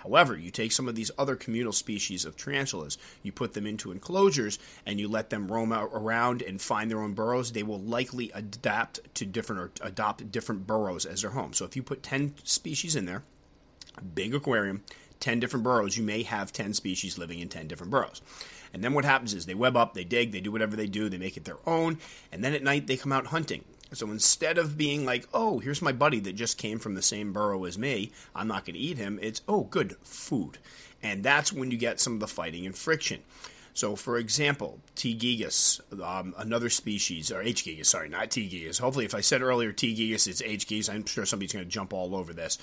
However, 0.02 0.36
you 0.36 0.50
take 0.50 0.72
some 0.72 0.88
of 0.88 0.94
these 0.94 1.10
other 1.18 1.36
communal 1.36 1.72
species 1.72 2.24
of 2.24 2.36
tarantulas, 2.36 2.98
you 3.22 3.32
put 3.32 3.54
them 3.54 3.66
into 3.66 3.92
enclosures, 3.92 4.58
and 4.86 4.98
you 4.98 5.08
let 5.08 5.30
them 5.30 5.50
roam 5.50 5.72
around 5.72 6.42
and 6.42 6.60
find 6.60 6.90
their 6.90 7.00
own 7.00 7.14
burrows, 7.14 7.52
they 7.52 7.62
will 7.62 7.80
likely 7.80 8.30
adapt 8.34 9.00
to 9.14 9.26
different 9.26 9.60
or 9.60 9.86
adopt 9.86 10.30
different 10.32 10.66
burrows 10.66 11.04
as 11.04 11.22
their 11.22 11.30
home. 11.30 11.52
So 11.52 11.64
if 11.64 11.76
you 11.76 11.82
put 11.82 12.02
10 12.02 12.34
species 12.44 12.96
in 12.96 13.04
there, 13.04 13.22
big 14.14 14.34
aquarium, 14.34 14.82
10 15.20 15.38
different 15.38 15.64
burrows, 15.64 15.96
you 15.96 16.02
may 16.02 16.22
have 16.22 16.52
10 16.52 16.74
species 16.74 17.18
living 17.18 17.40
in 17.40 17.48
10 17.48 17.68
different 17.68 17.90
burrows. 17.90 18.22
And 18.72 18.82
then 18.82 18.94
what 18.94 19.04
happens 19.04 19.34
is 19.34 19.46
they 19.46 19.54
web 19.54 19.76
up, 19.76 19.94
they 19.94 20.04
dig, 20.04 20.32
they 20.32 20.40
do 20.40 20.52
whatever 20.52 20.76
they 20.76 20.86
do, 20.86 21.08
they 21.08 21.18
make 21.18 21.36
it 21.36 21.44
their 21.44 21.58
own, 21.66 21.98
and 22.32 22.42
then 22.42 22.54
at 22.54 22.62
night 22.62 22.86
they 22.86 22.96
come 22.96 23.12
out 23.12 23.26
hunting. 23.26 23.64
So 23.92 24.06
instead 24.10 24.58
of 24.58 24.78
being 24.78 25.04
like, 25.04 25.26
oh, 25.34 25.58
here's 25.58 25.82
my 25.82 25.92
buddy 25.92 26.20
that 26.20 26.34
just 26.34 26.58
came 26.58 26.78
from 26.78 26.94
the 26.94 27.02
same 27.02 27.32
burrow 27.32 27.64
as 27.64 27.78
me, 27.78 28.12
I'm 28.34 28.48
not 28.48 28.64
going 28.64 28.74
to 28.74 28.80
eat 28.80 28.98
him, 28.98 29.18
it's, 29.20 29.42
oh, 29.48 29.64
good, 29.64 29.96
food. 30.02 30.58
And 31.02 31.24
that's 31.24 31.52
when 31.52 31.70
you 31.70 31.78
get 31.78 32.00
some 32.00 32.14
of 32.14 32.20
the 32.20 32.28
fighting 32.28 32.66
and 32.66 32.76
friction. 32.76 33.22
So, 33.72 33.96
for 33.96 34.18
example, 34.18 34.80
T. 34.94 35.16
gigas, 35.16 35.80
um, 36.02 36.34
another 36.36 36.68
species, 36.68 37.30
or 37.32 37.40
H. 37.40 37.64
gigas, 37.64 37.86
sorry, 37.86 38.08
not 38.08 38.30
T. 38.30 38.48
gigas. 38.48 38.80
Hopefully, 38.80 39.04
if 39.04 39.14
I 39.14 39.20
said 39.20 39.42
earlier 39.42 39.72
T. 39.72 39.94
gigas, 39.94 40.26
it's 40.28 40.42
H. 40.42 40.66
gigas. 40.66 40.92
I'm 40.92 41.06
sure 41.06 41.24
somebody's 41.24 41.52
going 41.52 41.64
to 41.64 41.70
jump 41.70 41.92
all 41.92 42.14
over 42.14 42.32
this. 42.32 42.58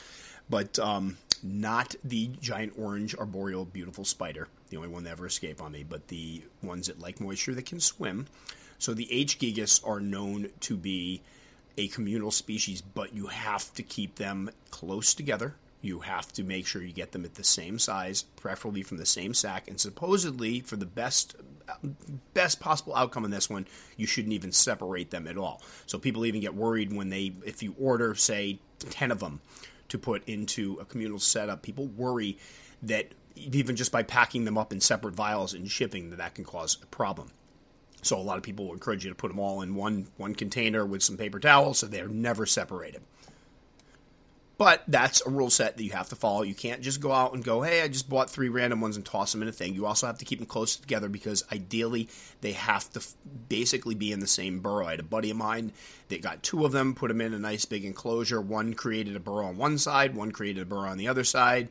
But 0.49 0.77
um, 0.79 1.17
not 1.43 1.95
the 2.03 2.27
giant 2.41 2.73
orange 2.77 3.15
arboreal 3.15 3.65
beautiful 3.65 4.05
spider, 4.05 4.47
the 4.69 4.77
only 4.77 4.89
one 4.89 5.03
that 5.05 5.11
ever 5.11 5.25
escaped 5.25 5.61
on 5.61 5.71
me, 5.71 5.83
but 5.83 6.07
the 6.07 6.43
ones 6.61 6.87
that 6.87 6.99
like 6.99 7.19
moisture 7.19 7.53
that 7.55 7.65
can 7.65 7.79
swim. 7.79 8.27
So 8.79 8.93
the 8.93 9.11
H. 9.11 9.39
gigas 9.39 9.85
are 9.87 9.99
known 9.99 10.49
to 10.61 10.77
be 10.77 11.21
a 11.77 11.87
communal 11.87 12.31
species, 12.31 12.81
but 12.81 13.13
you 13.13 13.27
have 13.27 13.73
to 13.75 13.83
keep 13.83 14.15
them 14.15 14.49
close 14.71 15.13
together. 15.13 15.55
You 15.81 15.99
have 15.99 16.33
to 16.33 16.43
make 16.43 16.65
sure 16.65 16.81
you 16.81 16.91
get 16.91 17.11
them 17.11 17.23
at 17.23 17.35
the 17.35 17.43
same 17.43 17.77
size, 17.77 18.23
preferably 18.23 18.81
from 18.81 18.97
the 18.97 19.05
same 19.05 19.33
sack. 19.33 19.67
And 19.67 19.79
supposedly, 19.79 20.59
for 20.61 20.75
the 20.75 20.85
best 20.85 21.35
best 22.33 22.59
possible 22.59 22.95
outcome 22.95 23.25
in 23.25 23.31
this 23.31 23.49
one, 23.49 23.67
you 23.97 24.07
shouldn't 24.07 24.33
even 24.33 24.51
separate 24.51 25.11
them 25.11 25.27
at 25.27 25.37
all. 25.37 25.61
So 25.85 25.99
people 25.99 26.25
even 26.25 26.41
get 26.41 26.55
worried 26.55 26.93
when 26.93 27.09
they, 27.09 27.33
if 27.45 27.61
you 27.61 27.75
order, 27.79 28.15
say, 28.15 28.59
ten 28.89 29.11
of 29.11 29.19
them 29.19 29.41
to 29.89 29.97
put 29.97 30.27
into 30.27 30.77
a 30.79 30.85
communal 30.85 31.19
setup, 31.19 31.61
people 31.61 31.87
worry 31.87 32.37
that 32.83 33.11
even 33.35 33.75
just 33.75 33.91
by 33.91 34.03
packing 34.03 34.45
them 34.45 34.57
up 34.57 34.73
in 34.73 34.81
separate 34.81 35.13
vials 35.13 35.53
and 35.53 35.69
shipping, 35.69 36.09
that 36.09 36.17
that 36.17 36.35
can 36.35 36.43
cause 36.43 36.77
a 36.81 36.85
problem. 36.87 37.31
So 38.01 38.17
a 38.17 38.21
lot 38.21 38.37
of 38.37 38.43
people 38.43 38.65
will 38.65 38.73
encourage 38.73 39.03
you 39.03 39.11
to 39.11 39.15
put 39.15 39.29
them 39.29 39.39
all 39.39 39.61
in 39.61 39.75
one 39.75 40.07
one 40.17 40.35
container 40.35 40.85
with 40.85 41.03
some 41.03 41.17
paper 41.17 41.39
towels, 41.39 41.79
so 41.79 41.87
they're 41.87 42.07
never 42.07 42.45
separated. 42.45 43.01
But 44.57 44.83
that's 44.87 45.23
a 45.23 45.29
rule 45.29 45.51
set 45.51 45.77
that 45.77 45.83
you 45.83 45.91
have 45.91 46.09
to 46.09 46.15
follow. 46.15 46.41
You 46.41 46.55
can't 46.55 46.81
just 46.81 46.99
go 46.99 47.11
out 47.11 47.33
and 47.35 47.43
go, 47.43 47.61
hey, 47.61 47.83
I 47.83 47.87
just 47.87 48.09
bought 48.09 48.27
three 48.27 48.49
random 48.49 48.81
ones 48.81 48.95
and 48.95 49.05
toss 49.05 49.31
them 49.31 49.43
in 49.43 49.47
a 49.47 49.51
thing. 49.51 49.75
You 49.75 49.85
also 49.85 50.07
have 50.07 50.17
to 50.17 50.25
keep 50.25 50.39
them 50.39 50.47
close 50.47 50.75
together 50.75 51.09
because 51.09 51.43
ideally 51.51 52.09
they 52.41 52.53
have 52.53 52.91
to 52.93 52.99
f- 52.99 53.13
basically 53.49 53.93
be 53.93 54.11
in 54.11 54.19
the 54.19 54.25
same 54.25 54.59
burrow. 54.59 54.87
I 54.87 54.91
had 54.91 54.99
a 54.99 55.03
buddy 55.03 55.29
of 55.29 55.37
mine 55.37 55.73
that 56.09 56.23
got 56.23 56.41
two 56.41 56.65
of 56.65 56.71
them, 56.71 56.95
put 56.95 57.09
them 57.09 57.21
in 57.21 57.35
a 57.35 57.39
nice 57.39 57.65
big 57.65 57.85
enclosure. 57.85 58.41
One 58.41 58.73
created 58.73 59.15
a 59.15 59.19
burrow 59.19 59.45
on 59.45 59.57
one 59.57 59.77
side, 59.77 60.15
one 60.15 60.31
created 60.31 60.63
a 60.63 60.65
burrow 60.65 60.89
on 60.89 60.97
the 60.97 61.07
other 61.07 61.23
side 61.23 61.69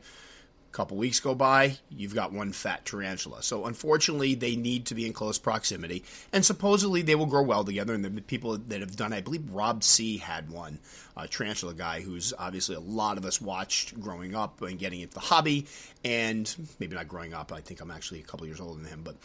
couple 0.77 0.95
weeks 0.95 1.19
go 1.19 1.33
by, 1.33 1.75
you've 1.89 2.13
got 2.13 2.31
one 2.31 2.51
fat 2.51 2.85
tarantula. 2.85 3.41
So 3.41 3.65
unfortunately, 3.65 4.35
they 4.35 4.55
need 4.55 4.85
to 4.85 4.93
be 4.93 5.07
in 5.07 5.11
close 5.11 5.39
proximity, 5.39 6.03
and 6.31 6.45
supposedly 6.45 7.01
they 7.01 7.15
will 7.15 7.25
grow 7.25 7.41
well 7.41 7.63
together. 7.63 7.95
And 7.95 8.05
the 8.05 8.21
people 8.21 8.59
that 8.59 8.81
have 8.81 8.95
done, 8.95 9.11
I 9.11 9.21
believe 9.21 9.49
Rob 9.49 9.83
C 9.83 10.19
had 10.19 10.51
one, 10.51 10.77
a 11.17 11.27
tarantula 11.27 11.73
guy 11.73 12.01
who's 12.01 12.31
obviously 12.37 12.75
a 12.75 12.79
lot 12.79 13.17
of 13.17 13.25
us 13.25 13.41
watched 13.41 13.99
growing 13.99 14.35
up 14.35 14.61
and 14.61 14.77
getting 14.77 15.01
into 15.01 15.15
the 15.15 15.19
hobby, 15.19 15.65
and 16.05 16.55
maybe 16.79 16.95
not 16.95 17.07
growing 17.07 17.33
up. 17.33 17.51
I 17.51 17.59
think 17.59 17.81
I'm 17.81 17.89
actually 17.89 18.19
a 18.19 18.23
couple 18.23 18.45
years 18.45 18.61
older 18.61 18.79
than 18.79 18.87
him, 18.87 19.01
but 19.03 19.15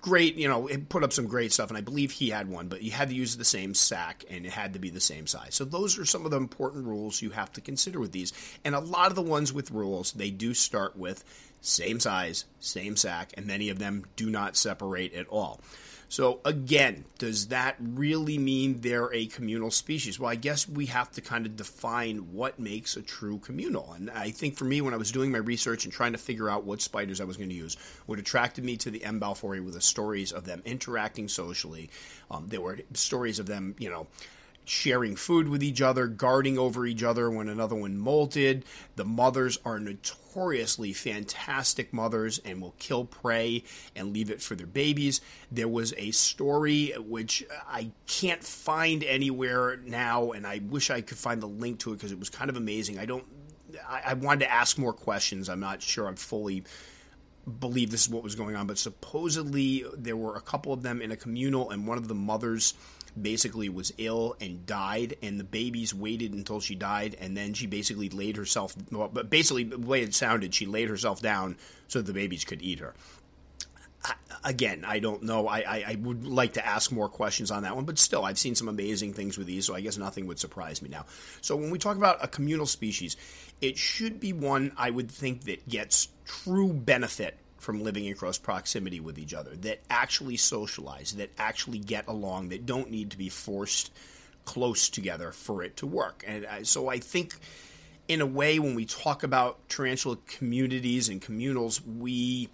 great, 0.00 0.36
you 0.36 0.48
know, 0.48 0.66
it 0.66 0.88
put 0.88 1.02
up 1.02 1.12
some 1.12 1.26
great 1.26 1.52
stuff, 1.52 1.68
and 1.68 1.78
I 1.78 1.80
believe 1.80 2.10
he 2.12 2.30
had 2.30 2.48
one, 2.48 2.68
but 2.68 2.82
you 2.82 2.90
had 2.90 3.08
to 3.08 3.14
use 3.14 3.36
the 3.36 3.44
same 3.44 3.74
sack, 3.74 4.24
and 4.30 4.46
it 4.46 4.52
had 4.52 4.72
to 4.74 4.78
be 4.78 4.90
the 4.90 5.00
same 5.00 5.26
size. 5.26 5.54
So 5.54 5.64
those 5.64 5.98
are 5.98 6.04
some 6.04 6.24
of 6.24 6.30
the 6.30 6.36
important 6.36 6.86
rules 6.86 7.22
you 7.22 7.30
have 7.30 7.52
to 7.54 7.60
consider 7.60 7.98
with 7.98 8.12
these. 8.12 8.32
And 8.64 8.74
a 8.74 8.80
lot 8.80 9.08
of 9.08 9.14
the 9.14 9.22
ones 9.22 9.52
with 9.52 9.70
rules, 9.70 10.12
they 10.12 10.30
do 10.30 10.54
start 10.54 10.96
with 10.96 11.24
same 11.60 12.00
size, 12.00 12.44
same 12.60 12.96
sack, 12.96 13.32
and 13.36 13.46
many 13.46 13.70
of 13.70 13.78
them 13.78 14.04
do 14.14 14.30
not 14.30 14.56
separate 14.56 15.14
at 15.14 15.26
all. 15.28 15.60
So, 16.08 16.40
again, 16.44 17.04
does 17.18 17.48
that 17.48 17.76
really 17.80 18.38
mean 18.38 18.80
they're 18.80 19.12
a 19.12 19.26
communal 19.26 19.70
species? 19.70 20.20
Well, 20.20 20.30
I 20.30 20.36
guess 20.36 20.68
we 20.68 20.86
have 20.86 21.10
to 21.12 21.20
kind 21.20 21.46
of 21.46 21.56
define 21.56 22.32
what 22.32 22.58
makes 22.60 22.96
a 22.96 23.02
true 23.02 23.38
communal. 23.38 23.92
And 23.92 24.10
I 24.10 24.30
think 24.30 24.56
for 24.56 24.64
me, 24.64 24.80
when 24.80 24.94
I 24.94 24.98
was 24.98 25.10
doing 25.10 25.32
my 25.32 25.38
research 25.38 25.84
and 25.84 25.92
trying 25.92 26.12
to 26.12 26.18
figure 26.18 26.48
out 26.48 26.64
what 26.64 26.80
spiders 26.80 27.20
I 27.20 27.24
was 27.24 27.36
going 27.36 27.48
to 27.48 27.54
use, 27.54 27.76
what 28.06 28.20
attracted 28.20 28.64
me 28.64 28.76
to 28.78 28.90
the 28.90 29.04
M. 29.04 29.20
balfouri 29.20 29.64
were 29.64 29.72
the 29.72 29.80
stories 29.80 30.30
of 30.30 30.44
them 30.44 30.62
interacting 30.64 31.28
socially. 31.28 31.90
Um, 32.30 32.46
there 32.48 32.60
were 32.60 32.78
stories 32.94 33.38
of 33.40 33.46
them, 33.46 33.74
you 33.78 33.90
know, 33.90 34.06
sharing 34.64 35.16
food 35.16 35.48
with 35.48 35.62
each 35.62 35.80
other, 35.80 36.06
guarding 36.06 36.58
over 36.58 36.86
each 36.86 37.02
other 37.02 37.30
when 37.30 37.48
another 37.48 37.76
one 37.76 37.96
molted. 37.96 38.62
The 38.96 39.04
mothers 39.04 39.58
are 39.64 39.80
notoriously 40.36 40.92
fantastic 40.92 41.92
mothers 41.92 42.38
and 42.44 42.60
will 42.60 42.74
kill 42.78 43.04
prey 43.04 43.64
and 43.94 44.12
leave 44.12 44.30
it 44.30 44.42
for 44.42 44.54
their 44.54 44.66
babies. 44.66 45.20
There 45.50 45.68
was 45.68 45.94
a 45.96 46.10
story 46.10 46.92
which 46.98 47.44
I 47.68 47.90
can't 48.06 48.44
find 48.44 49.02
anywhere 49.02 49.78
now, 49.84 50.32
and 50.32 50.46
I 50.46 50.60
wish 50.68 50.90
I 50.90 51.00
could 51.00 51.18
find 51.18 51.40
the 51.40 51.48
link 51.48 51.80
to 51.80 51.92
it 51.92 51.96
because 51.96 52.12
it 52.12 52.18
was 52.18 52.28
kind 52.28 52.50
of 52.50 52.56
amazing. 52.56 52.98
I 52.98 53.06
don't. 53.06 53.24
I, 53.88 54.02
I 54.06 54.14
wanted 54.14 54.40
to 54.40 54.52
ask 54.52 54.78
more 54.78 54.92
questions. 54.92 55.48
I'm 55.48 55.60
not 55.60 55.82
sure 55.82 56.06
I'm 56.06 56.16
fully 56.16 56.64
believe 57.60 57.90
this 57.90 58.02
is 58.02 58.08
what 58.08 58.22
was 58.22 58.34
going 58.34 58.56
on, 58.56 58.66
but 58.66 58.76
supposedly 58.76 59.84
there 59.96 60.16
were 60.16 60.36
a 60.36 60.40
couple 60.40 60.72
of 60.72 60.82
them 60.82 61.00
in 61.00 61.12
a 61.12 61.16
communal, 61.16 61.70
and 61.70 61.86
one 61.86 61.96
of 61.96 62.08
the 62.08 62.14
mothers 62.14 62.74
basically 63.20 63.68
was 63.68 63.92
ill 63.98 64.36
and 64.40 64.66
died, 64.66 65.16
and 65.22 65.38
the 65.38 65.44
babies 65.44 65.94
waited 65.94 66.34
until 66.34 66.60
she 66.60 66.74
died, 66.74 67.16
and 67.20 67.36
then 67.36 67.54
she 67.54 67.66
basically 67.66 68.08
laid 68.08 68.36
herself. 68.36 68.74
Well, 68.90 69.08
but 69.12 69.30
basically, 69.30 69.64
the 69.64 69.78
way 69.78 70.02
it 70.02 70.14
sounded, 70.14 70.54
she 70.54 70.66
laid 70.66 70.88
herself 70.88 71.20
down 71.20 71.56
so 71.88 72.02
the 72.02 72.12
babies 72.12 72.44
could 72.44 72.62
eat 72.62 72.80
her. 72.80 72.94
again, 74.44 74.84
I 74.86 74.98
don't 74.98 75.22
know. 75.22 75.48
I, 75.48 75.58
I, 75.58 75.84
I, 75.88 75.98
would 76.00 76.24
like 76.24 76.52
to 76.52 76.64
ask 76.64 76.92
more 76.92 77.08
questions 77.08 77.50
on 77.50 77.64
that 77.64 77.74
one, 77.74 77.84
but 77.84 77.98
still, 77.98 78.24
I've 78.24 78.38
seen 78.38 78.54
some 78.54 78.68
amazing 78.68 79.14
things 79.14 79.36
with 79.36 79.46
these, 79.46 79.66
so 79.66 79.74
I 79.74 79.80
guess 79.80 79.96
nothing 79.96 80.26
would 80.26 80.38
surprise 80.38 80.82
me 80.82 80.88
now. 80.88 81.06
So, 81.40 81.56
when 81.56 81.70
we 81.70 81.78
talk 81.78 81.96
about 81.96 82.22
a 82.22 82.28
communal 82.28 82.66
species, 82.66 83.16
it 83.60 83.76
should 83.78 84.20
be 84.20 84.32
one 84.32 84.72
I 84.76 84.90
would 84.90 85.10
think 85.10 85.44
that 85.44 85.68
gets 85.68 86.08
true 86.24 86.72
benefit 86.72 87.38
from 87.66 87.82
living 87.82 88.04
in 88.04 88.14
close 88.14 88.38
proximity 88.38 89.00
with 89.00 89.18
each 89.18 89.34
other, 89.34 89.56
that 89.56 89.80
actually 89.90 90.36
socialize, 90.36 91.14
that 91.14 91.30
actually 91.36 91.80
get 91.80 92.06
along, 92.06 92.50
that 92.50 92.64
don't 92.64 92.92
need 92.92 93.10
to 93.10 93.18
be 93.18 93.28
forced 93.28 93.92
close 94.44 94.88
together 94.88 95.32
for 95.32 95.64
it 95.64 95.76
to 95.76 95.84
work. 95.84 96.22
And 96.28 96.64
so 96.64 96.88
I 96.88 97.00
think, 97.00 97.34
in 98.06 98.20
a 98.20 98.26
way, 98.26 98.60
when 98.60 98.76
we 98.76 98.84
talk 98.84 99.24
about 99.24 99.68
tarantula 99.68 100.16
communities 100.28 101.08
and 101.08 101.20
communals, 101.20 101.80
we 101.84 102.50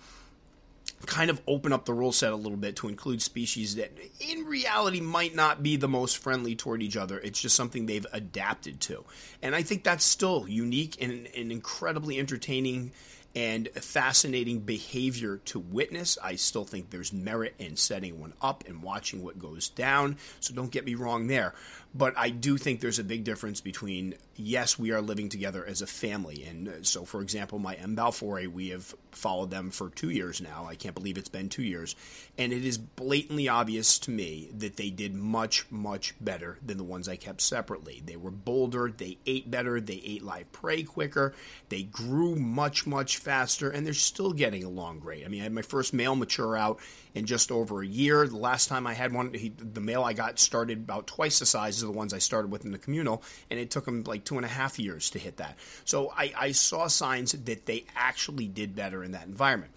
kind 1.04 1.28
of 1.28 1.42
open 1.46 1.74
up 1.74 1.84
the 1.84 1.92
rule 1.92 2.12
set 2.12 2.32
a 2.32 2.36
little 2.36 2.56
bit 2.56 2.76
to 2.76 2.88
include 2.88 3.20
species 3.20 3.74
that 3.74 3.92
in 4.18 4.46
reality 4.46 5.00
might 5.00 5.34
not 5.34 5.62
be 5.62 5.76
the 5.76 5.88
most 5.88 6.16
friendly 6.16 6.56
toward 6.56 6.82
each 6.82 6.96
other. 6.96 7.18
It's 7.18 7.40
just 7.40 7.54
something 7.54 7.84
they've 7.84 8.06
adapted 8.14 8.80
to. 8.82 9.04
And 9.42 9.54
I 9.54 9.62
think 9.62 9.84
that's 9.84 10.06
still 10.06 10.46
unique 10.48 10.96
and, 11.02 11.28
and 11.36 11.52
incredibly 11.52 12.18
entertaining 12.18 12.92
and 13.34 13.68
fascinating 13.70 14.60
behavior 14.60 15.38
to 15.46 15.58
witness. 15.58 16.18
I 16.22 16.36
still 16.36 16.64
think 16.64 16.90
there's 16.90 17.12
merit 17.12 17.54
in 17.58 17.76
setting 17.76 18.20
one 18.20 18.34
up 18.42 18.64
and 18.66 18.82
watching 18.82 19.22
what 19.22 19.38
goes 19.38 19.68
down. 19.68 20.18
So 20.40 20.54
don't 20.54 20.70
get 20.70 20.84
me 20.84 20.94
wrong 20.94 21.26
there. 21.26 21.54
But 21.94 22.14
I 22.16 22.30
do 22.30 22.56
think 22.56 22.80
there's 22.80 22.98
a 22.98 23.04
big 23.04 23.24
difference 23.24 23.60
between, 23.60 24.14
yes, 24.34 24.78
we 24.78 24.92
are 24.92 25.02
living 25.02 25.28
together 25.28 25.64
as 25.64 25.82
a 25.82 25.86
family. 25.86 26.44
And 26.48 26.68
uh, 26.68 26.72
so, 26.82 27.04
for 27.04 27.20
example, 27.20 27.58
my 27.58 27.74
M. 27.74 27.94
balfouri, 27.94 28.50
we 28.50 28.70
have 28.70 28.94
followed 29.10 29.50
them 29.50 29.70
for 29.70 29.90
two 29.90 30.08
years 30.08 30.40
now. 30.40 30.66
I 30.66 30.74
can't 30.74 30.94
believe 30.94 31.18
it's 31.18 31.28
been 31.28 31.50
two 31.50 31.62
years. 31.62 31.94
And 32.38 32.50
it 32.50 32.64
is 32.64 32.78
blatantly 32.78 33.48
obvious 33.48 33.98
to 34.00 34.10
me 34.10 34.48
that 34.56 34.76
they 34.76 34.88
did 34.88 35.14
much, 35.14 35.66
much 35.70 36.14
better 36.18 36.58
than 36.64 36.78
the 36.78 36.84
ones 36.84 37.10
I 37.10 37.16
kept 37.16 37.42
separately. 37.42 38.02
They 38.04 38.16
were 38.16 38.30
bolder, 38.30 38.90
they 38.90 39.18
ate 39.26 39.50
better, 39.50 39.78
they 39.78 40.00
ate 40.02 40.22
live 40.22 40.50
prey 40.50 40.84
quicker, 40.84 41.34
they 41.68 41.82
grew 41.82 42.36
much, 42.36 42.86
much 42.86 43.18
faster, 43.22 43.70
and 43.70 43.86
they're 43.86 43.94
still 43.94 44.32
getting 44.32 44.64
along 44.64 44.98
great. 44.98 45.24
I 45.24 45.28
mean, 45.28 45.40
I 45.40 45.44
had 45.44 45.52
my 45.52 45.62
first 45.62 45.94
male 45.94 46.14
mature 46.14 46.56
out 46.56 46.80
in 47.14 47.24
just 47.24 47.50
over 47.50 47.82
a 47.82 47.86
year. 47.86 48.26
The 48.26 48.36
last 48.36 48.68
time 48.68 48.86
I 48.86 48.92
had 48.92 49.12
one, 49.12 49.32
he, 49.32 49.50
the 49.50 49.80
male 49.80 50.02
I 50.02 50.12
got 50.12 50.38
started 50.38 50.78
about 50.78 51.06
twice 51.06 51.38
the 51.38 51.46
size 51.46 51.82
of 51.82 51.88
the 51.88 51.96
ones 51.96 52.12
I 52.12 52.18
started 52.18 52.50
with 52.50 52.64
in 52.64 52.72
the 52.72 52.78
communal, 52.78 53.22
and 53.50 53.58
it 53.58 53.70
took 53.70 53.86
him 53.86 54.02
like 54.04 54.24
two 54.24 54.36
and 54.36 54.44
a 54.44 54.48
half 54.48 54.78
years 54.78 55.10
to 55.10 55.18
hit 55.18 55.38
that. 55.38 55.56
So 55.84 56.12
I, 56.16 56.32
I 56.36 56.52
saw 56.52 56.88
signs 56.88 57.32
that 57.32 57.66
they 57.66 57.84
actually 57.96 58.48
did 58.48 58.74
better 58.74 59.02
in 59.02 59.12
that 59.12 59.26
environment. 59.26 59.72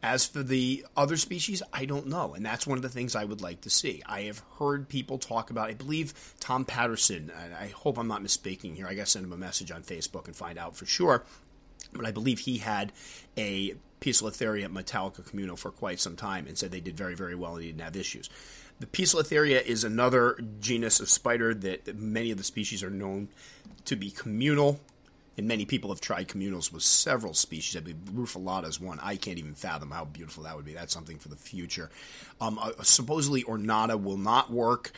As 0.00 0.26
for 0.26 0.44
the 0.44 0.86
other 0.96 1.16
species, 1.16 1.60
I 1.72 1.84
don't 1.84 2.06
know. 2.06 2.34
And 2.34 2.46
that's 2.46 2.68
one 2.68 2.78
of 2.78 2.82
the 2.82 2.88
things 2.88 3.16
I 3.16 3.24
would 3.24 3.40
like 3.40 3.62
to 3.62 3.70
see. 3.70 4.00
I 4.06 4.22
have 4.22 4.40
heard 4.60 4.88
people 4.88 5.18
talk 5.18 5.50
about, 5.50 5.70
I 5.70 5.74
believe 5.74 6.14
Tom 6.38 6.64
Patterson, 6.64 7.32
I 7.58 7.66
hope 7.66 7.98
I'm 7.98 8.06
not 8.06 8.22
misspeaking 8.22 8.76
here. 8.76 8.86
I 8.86 8.94
got 8.94 9.06
to 9.06 9.10
send 9.10 9.24
him 9.24 9.32
a 9.32 9.36
message 9.36 9.72
on 9.72 9.82
Facebook 9.82 10.26
and 10.26 10.36
find 10.36 10.56
out 10.56 10.76
for 10.76 10.86
sure. 10.86 11.24
But 11.92 12.06
I 12.06 12.10
believe 12.10 12.40
he 12.40 12.58
had 12.58 12.92
a 13.36 13.74
Poecilotheria 14.00 14.68
metallica 14.68 15.26
communal 15.26 15.56
for 15.56 15.70
quite 15.70 16.00
some 16.00 16.16
time 16.16 16.46
and 16.46 16.56
said 16.56 16.70
they 16.70 16.80
did 16.80 16.96
very, 16.96 17.14
very 17.14 17.34
well 17.34 17.56
and 17.56 17.64
didn't 17.64 17.80
have 17.80 17.96
issues. 17.96 18.30
The 18.80 18.86
Poecilotheria 18.86 19.64
is 19.64 19.82
another 19.82 20.38
genus 20.60 21.00
of 21.00 21.08
spider 21.08 21.52
that 21.52 21.96
many 21.96 22.30
of 22.30 22.38
the 22.38 22.44
species 22.44 22.82
are 22.84 22.90
known 22.90 23.28
to 23.86 23.96
be 23.96 24.10
communal, 24.10 24.78
and 25.36 25.48
many 25.48 25.64
people 25.64 25.90
have 25.90 26.00
tried 26.00 26.28
communals 26.28 26.72
with 26.72 26.82
several 26.82 27.34
species. 27.34 27.76
I 27.76 27.80
believe 27.80 27.96
Rufilata 28.12 28.66
is 28.66 28.80
one. 28.80 29.00
I 29.02 29.16
can't 29.16 29.38
even 29.38 29.54
fathom 29.54 29.90
how 29.90 30.04
beautiful 30.04 30.44
that 30.44 30.54
would 30.54 30.64
be. 30.64 30.74
That's 30.74 30.92
something 30.92 31.18
for 31.18 31.28
the 31.28 31.36
future. 31.36 31.90
Um, 32.40 32.58
uh, 32.60 32.70
supposedly, 32.82 33.42
Ornata 33.44 34.00
will 34.00 34.16
not 34.16 34.50
work. 34.50 34.92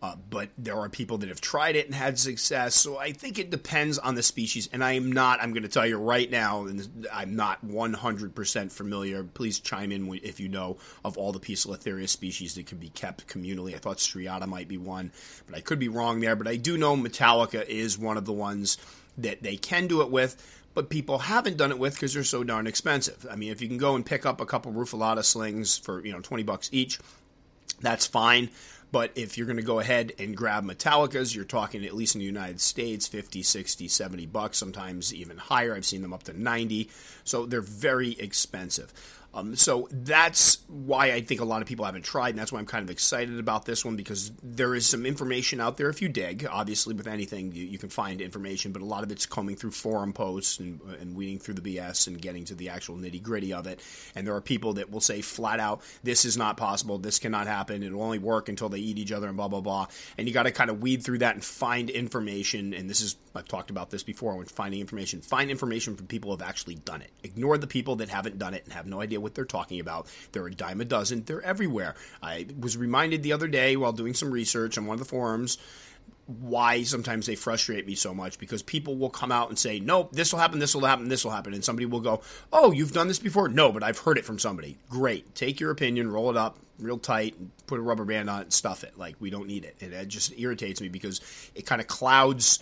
Uh, 0.00 0.14
but 0.30 0.48
there 0.56 0.76
are 0.76 0.88
people 0.88 1.18
that 1.18 1.28
have 1.28 1.40
tried 1.40 1.74
it 1.74 1.86
and 1.86 1.94
had 1.94 2.18
success. 2.18 2.76
So 2.76 2.98
I 2.98 3.10
think 3.10 3.38
it 3.38 3.50
depends 3.50 3.98
on 3.98 4.14
the 4.14 4.22
species. 4.22 4.68
And 4.72 4.84
I 4.84 4.92
am 4.92 5.10
not, 5.10 5.42
I'm 5.42 5.52
going 5.52 5.64
to 5.64 5.68
tell 5.68 5.86
you 5.86 5.96
right 5.98 6.30
now, 6.30 6.66
and 6.66 7.06
I'm 7.12 7.34
not 7.34 7.66
100% 7.66 8.70
familiar. 8.70 9.24
Please 9.24 9.58
chime 9.58 9.90
in 9.90 10.08
if 10.22 10.38
you 10.38 10.48
know 10.48 10.76
of 11.04 11.18
all 11.18 11.32
the 11.32 11.40
Poecilotheria 11.40 12.08
species 12.08 12.54
that 12.54 12.66
can 12.66 12.78
be 12.78 12.90
kept 12.90 13.26
communally. 13.26 13.74
I 13.74 13.78
thought 13.78 13.96
Striata 13.96 14.46
might 14.46 14.68
be 14.68 14.78
one, 14.78 15.10
but 15.46 15.56
I 15.56 15.60
could 15.60 15.80
be 15.80 15.88
wrong 15.88 16.20
there. 16.20 16.36
But 16.36 16.46
I 16.46 16.56
do 16.56 16.78
know 16.78 16.96
Metallica 16.96 17.66
is 17.66 17.98
one 17.98 18.16
of 18.16 18.24
the 18.24 18.32
ones 18.32 18.78
that 19.16 19.42
they 19.42 19.56
can 19.56 19.88
do 19.88 20.00
it 20.02 20.10
with 20.10 20.40
but 20.74 20.90
people 20.90 21.18
haven't 21.18 21.56
done 21.56 21.72
it 21.72 21.78
with 21.78 21.94
because 21.94 22.14
they're 22.14 22.22
so 22.22 22.44
darn 22.44 22.68
expensive. 22.68 23.26
I 23.28 23.34
mean, 23.34 23.50
if 23.50 23.60
you 23.60 23.66
can 23.66 23.78
go 23.78 23.96
and 23.96 24.06
pick 24.06 24.24
up 24.24 24.40
a 24.40 24.46
couple 24.46 24.70
Rufilata 24.70 25.24
slings 25.24 25.76
for 25.76 26.04
you 26.06 26.12
know 26.12 26.20
twenty 26.20 26.44
bucks 26.44 26.68
each, 26.70 27.00
that's 27.80 28.06
fine. 28.06 28.50
But 28.90 29.12
if 29.14 29.36
you're 29.36 29.46
going 29.46 29.58
to 29.58 29.62
go 29.62 29.80
ahead 29.80 30.12
and 30.18 30.36
grab 30.36 30.64
Metallicas, 30.64 31.34
you're 31.34 31.44
talking 31.44 31.84
at 31.84 31.94
least 31.94 32.14
in 32.14 32.20
the 32.20 32.24
United 32.24 32.60
States 32.60 33.06
50, 33.06 33.42
60, 33.42 33.86
70 33.86 34.26
bucks, 34.26 34.56
sometimes 34.56 35.12
even 35.14 35.36
higher. 35.36 35.74
I've 35.74 35.84
seen 35.84 36.02
them 36.02 36.14
up 36.14 36.22
to 36.24 36.40
90. 36.40 36.88
So 37.24 37.44
they're 37.44 37.60
very 37.60 38.12
expensive. 38.12 38.92
Um, 39.38 39.56
so 39.56 39.88
that's 39.90 40.58
why 40.68 41.12
I 41.12 41.20
think 41.20 41.40
a 41.40 41.44
lot 41.44 41.62
of 41.62 41.68
people 41.68 41.84
haven't 41.84 42.04
tried, 42.04 42.30
and 42.30 42.38
that's 42.38 42.52
why 42.52 42.58
I'm 42.58 42.66
kind 42.66 42.82
of 42.82 42.90
excited 42.90 43.38
about 43.38 43.64
this 43.64 43.84
one 43.84 43.96
because 43.96 44.32
there 44.42 44.74
is 44.74 44.86
some 44.86 45.06
information 45.06 45.60
out 45.60 45.76
there 45.76 45.88
if 45.88 46.02
you 46.02 46.08
dig. 46.08 46.46
Obviously, 46.50 46.94
with 46.94 47.06
anything, 47.06 47.52
you, 47.52 47.64
you 47.64 47.78
can 47.78 47.88
find 47.88 48.20
information, 48.20 48.72
but 48.72 48.82
a 48.82 48.84
lot 48.84 49.04
of 49.04 49.12
it's 49.12 49.26
coming 49.26 49.56
through 49.56 49.70
forum 49.70 50.12
posts 50.12 50.58
and, 50.58 50.80
and 51.00 51.14
weeding 51.14 51.38
through 51.38 51.54
the 51.54 51.76
BS 51.76 52.06
and 52.06 52.20
getting 52.20 52.44
to 52.46 52.54
the 52.54 52.68
actual 52.68 52.96
nitty 52.96 53.22
gritty 53.22 53.52
of 53.52 53.66
it. 53.66 53.80
And 54.14 54.26
there 54.26 54.34
are 54.34 54.40
people 54.40 54.74
that 54.74 54.90
will 54.90 55.00
say 55.00 55.20
flat 55.20 55.60
out, 55.60 55.82
this 56.02 56.24
is 56.24 56.36
not 56.36 56.56
possible, 56.56 56.98
this 56.98 57.18
cannot 57.18 57.46
happen, 57.46 57.82
it'll 57.82 58.02
only 58.02 58.18
work 58.18 58.48
until 58.48 58.68
they 58.68 58.78
eat 58.78 58.98
each 58.98 59.12
other, 59.12 59.28
and 59.28 59.36
blah, 59.36 59.48
blah, 59.48 59.60
blah. 59.60 59.86
And 60.16 60.26
you 60.26 60.34
got 60.34 60.44
to 60.44 60.50
kind 60.50 60.70
of 60.70 60.80
weed 60.80 61.02
through 61.02 61.18
that 61.18 61.34
and 61.34 61.44
find 61.44 61.90
information. 61.90 62.74
And 62.74 62.88
this 62.88 63.00
is, 63.00 63.16
I've 63.34 63.48
talked 63.48 63.70
about 63.70 63.90
this 63.90 64.02
before 64.02 64.36
when 64.36 64.46
finding 64.46 64.80
information. 64.80 65.20
Find 65.20 65.50
information 65.50 65.96
from 65.96 66.06
people 66.06 66.30
who 66.30 66.36
have 66.38 66.48
actually 66.48 66.76
done 66.76 67.02
it. 67.02 67.10
Ignore 67.22 67.58
the 67.58 67.66
people 67.66 67.96
that 67.96 68.08
haven't 68.08 68.38
done 68.38 68.54
it 68.54 68.64
and 68.64 68.72
have 68.72 68.86
no 68.86 69.00
idea 69.00 69.20
what 69.20 69.27
they're 69.34 69.44
talking 69.44 69.80
about. 69.80 70.06
They're 70.32 70.46
a 70.46 70.54
dime 70.54 70.80
a 70.80 70.84
dozen. 70.84 71.24
They're 71.24 71.42
everywhere. 71.42 71.94
I 72.22 72.46
was 72.58 72.76
reminded 72.76 73.22
the 73.22 73.32
other 73.32 73.48
day 73.48 73.76
while 73.76 73.92
doing 73.92 74.14
some 74.14 74.30
research 74.30 74.78
on 74.78 74.86
one 74.86 74.94
of 74.94 75.00
the 75.00 75.04
forums 75.04 75.58
why 76.40 76.82
sometimes 76.82 77.24
they 77.24 77.34
frustrate 77.34 77.86
me 77.86 77.94
so 77.94 78.12
much 78.12 78.38
because 78.38 78.62
people 78.62 78.98
will 78.98 79.08
come 79.08 79.32
out 79.32 79.48
and 79.48 79.58
say, 79.58 79.80
"Nope, 79.80 80.12
this 80.12 80.30
will 80.30 80.38
happen, 80.38 80.58
this 80.58 80.74
will 80.74 80.84
happen, 80.84 81.08
this 81.08 81.24
will 81.24 81.30
happen," 81.30 81.54
and 81.54 81.64
somebody 81.64 81.86
will 81.86 82.00
go, 82.00 82.20
"Oh, 82.52 82.70
you've 82.70 82.92
done 82.92 83.08
this 83.08 83.18
before?" 83.18 83.48
No, 83.48 83.72
but 83.72 83.82
I've 83.82 84.00
heard 84.00 84.18
it 84.18 84.26
from 84.26 84.38
somebody. 84.38 84.76
Great, 84.90 85.34
take 85.34 85.58
your 85.58 85.70
opinion, 85.70 86.10
roll 86.10 86.28
it 86.28 86.36
up 86.36 86.58
real 86.78 86.98
tight, 86.98 87.34
put 87.66 87.78
a 87.78 87.82
rubber 87.82 88.04
band 88.04 88.30
on 88.30 88.42
it, 88.42 88.52
stuff 88.52 88.84
it. 88.84 88.96
Like 88.96 89.16
we 89.20 89.30
don't 89.30 89.46
need 89.46 89.64
it. 89.64 89.76
And 89.80 89.92
it 89.92 90.08
just 90.08 90.32
irritates 90.38 90.80
me 90.80 90.88
because 90.88 91.20
it 91.54 91.66
kind 91.66 91.80
of 91.80 91.86
clouds. 91.86 92.60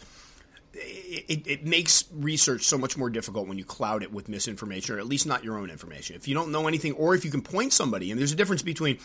It, 0.79 1.47
it 1.47 1.65
makes 1.65 2.05
research 2.13 2.63
so 2.63 2.77
much 2.77 2.97
more 2.97 3.09
difficult 3.09 3.49
when 3.49 3.57
you 3.57 3.65
cloud 3.65 4.03
it 4.03 4.13
with 4.13 4.29
misinformation, 4.29 4.95
or 4.95 4.99
at 4.99 5.07
least 5.07 5.27
not 5.27 5.43
your 5.43 5.59
own 5.59 5.71
information. 5.71 6.17
If 6.17 6.29
you 6.29 6.35
don't 6.35 6.53
know 6.53 6.69
anything, 6.69 6.93
or 6.93 7.15
if 7.15 7.25
you 7.25 7.31
can 7.31 7.43
point 7.43 7.73
somebody, 7.73 8.11
and 8.11 8.21
there's 8.21 8.33
a 8.33 8.37
difference 8.37 8.63
between 8.63 8.99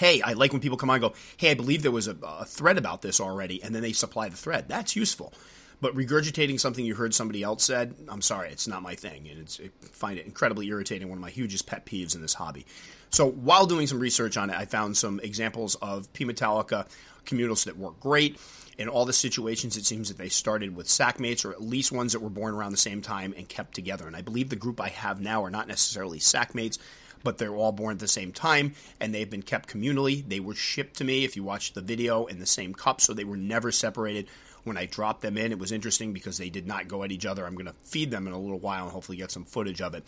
hey, 0.00 0.22
I 0.22 0.32
like 0.32 0.52
when 0.52 0.62
people 0.62 0.78
come 0.78 0.88
on 0.88 0.96
and 0.96 1.02
go, 1.02 1.14
hey, 1.36 1.50
I 1.50 1.54
believe 1.54 1.82
there 1.82 1.90
was 1.90 2.08
a, 2.08 2.16
a 2.22 2.46
thread 2.46 2.78
about 2.78 3.02
this 3.02 3.20
already, 3.20 3.62
and 3.62 3.74
then 3.74 3.82
they 3.82 3.92
supply 3.92 4.30
the 4.30 4.36
thread. 4.36 4.66
That's 4.66 4.96
useful. 4.96 5.34
But 5.82 5.94
regurgitating 5.94 6.58
something 6.58 6.84
you 6.84 6.94
heard 6.94 7.14
somebody 7.14 7.42
else 7.42 7.64
said, 7.64 7.94
I'm 8.08 8.22
sorry, 8.22 8.50
it's 8.50 8.66
not 8.66 8.82
my 8.82 8.94
thing, 8.94 9.28
and 9.28 9.40
it's, 9.40 9.60
I 9.60 9.68
find 9.92 10.18
it 10.18 10.24
incredibly 10.26 10.68
irritating. 10.68 11.08
One 11.08 11.18
of 11.18 11.22
my 11.22 11.30
hugest 11.30 11.66
pet 11.66 11.84
peeves 11.84 12.14
in 12.14 12.22
this 12.22 12.34
hobby. 12.34 12.66
So 13.10 13.26
while 13.26 13.66
doing 13.66 13.86
some 13.86 13.98
research 13.98 14.36
on 14.36 14.50
it, 14.50 14.56
I 14.56 14.64
found 14.64 14.96
some 14.96 15.20
examples 15.20 15.74
of 15.76 16.12
P 16.12 16.24
Metallica 16.24 16.86
communals 17.24 17.64
that 17.64 17.76
work 17.76 18.00
great. 18.00 18.38
In 18.78 18.88
all 18.88 19.04
the 19.04 19.12
situations, 19.12 19.76
it 19.76 19.84
seems 19.84 20.08
that 20.08 20.16
they 20.16 20.30
started 20.30 20.74
with 20.74 20.86
sackmates, 20.88 21.44
or 21.44 21.52
at 21.52 21.60
least 21.60 21.92
ones 21.92 22.12
that 22.12 22.20
were 22.20 22.30
born 22.30 22.54
around 22.54 22.70
the 22.70 22.78
same 22.78 23.02
time 23.02 23.34
and 23.36 23.48
kept 23.48 23.74
together. 23.74 24.06
And 24.06 24.16
I 24.16 24.22
believe 24.22 24.48
the 24.48 24.56
group 24.56 24.80
I 24.80 24.88
have 24.88 25.20
now 25.20 25.44
are 25.44 25.50
not 25.50 25.68
necessarily 25.68 26.18
sackmates, 26.18 26.78
but 27.22 27.38
they're 27.38 27.54
all 27.54 27.72
born 27.72 27.92
at 27.92 27.98
the 27.98 28.08
same 28.08 28.32
time 28.32 28.74
and 28.98 29.14
they've 29.14 29.28
been 29.28 29.42
kept 29.42 29.68
communally. 29.68 30.26
They 30.26 30.40
were 30.40 30.54
shipped 30.54 30.96
to 30.96 31.04
me, 31.04 31.24
if 31.24 31.36
you 31.36 31.42
watch 31.42 31.72
the 31.72 31.82
video, 31.82 32.26
in 32.26 32.38
the 32.38 32.46
same 32.46 32.74
cup, 32.74 33.00
so 33.00 33.12
they 33.12 33.24
were 33.24 33.36
never 33.36 33.70
separated. 33.72 34.28
When 34.64 34.76
I 34.76 34.86
dropped 34.86 35.22
them 35.22 35.38
in, 35.38 35.52
it 35.52 35.58
was 35.58 35.72
interesting 35.72 36.12
because 36.12 36.38
they 36.38 36.50
did 36.50 36.66
not 36.66 36.88
go 36.88 37.02
at 37.02 37.12
each 37.12 37.26
other. 37.26 37.46
I'm 37.46 37.54
going 37.54 37.66
to 37.66 37.74
feed 37.84 38.10
them 38.10 38.26
in 38.26 38.32
a 38.32 38.38
little 38.38 38.58
while 38.58 38.84
and 38.84 38.92
hopefully 38.92 39.16
get 39.16 39.30
some 39.30 39.44
footage 39.44 39.80
of 39.80 39.94
it. 39.94 40.04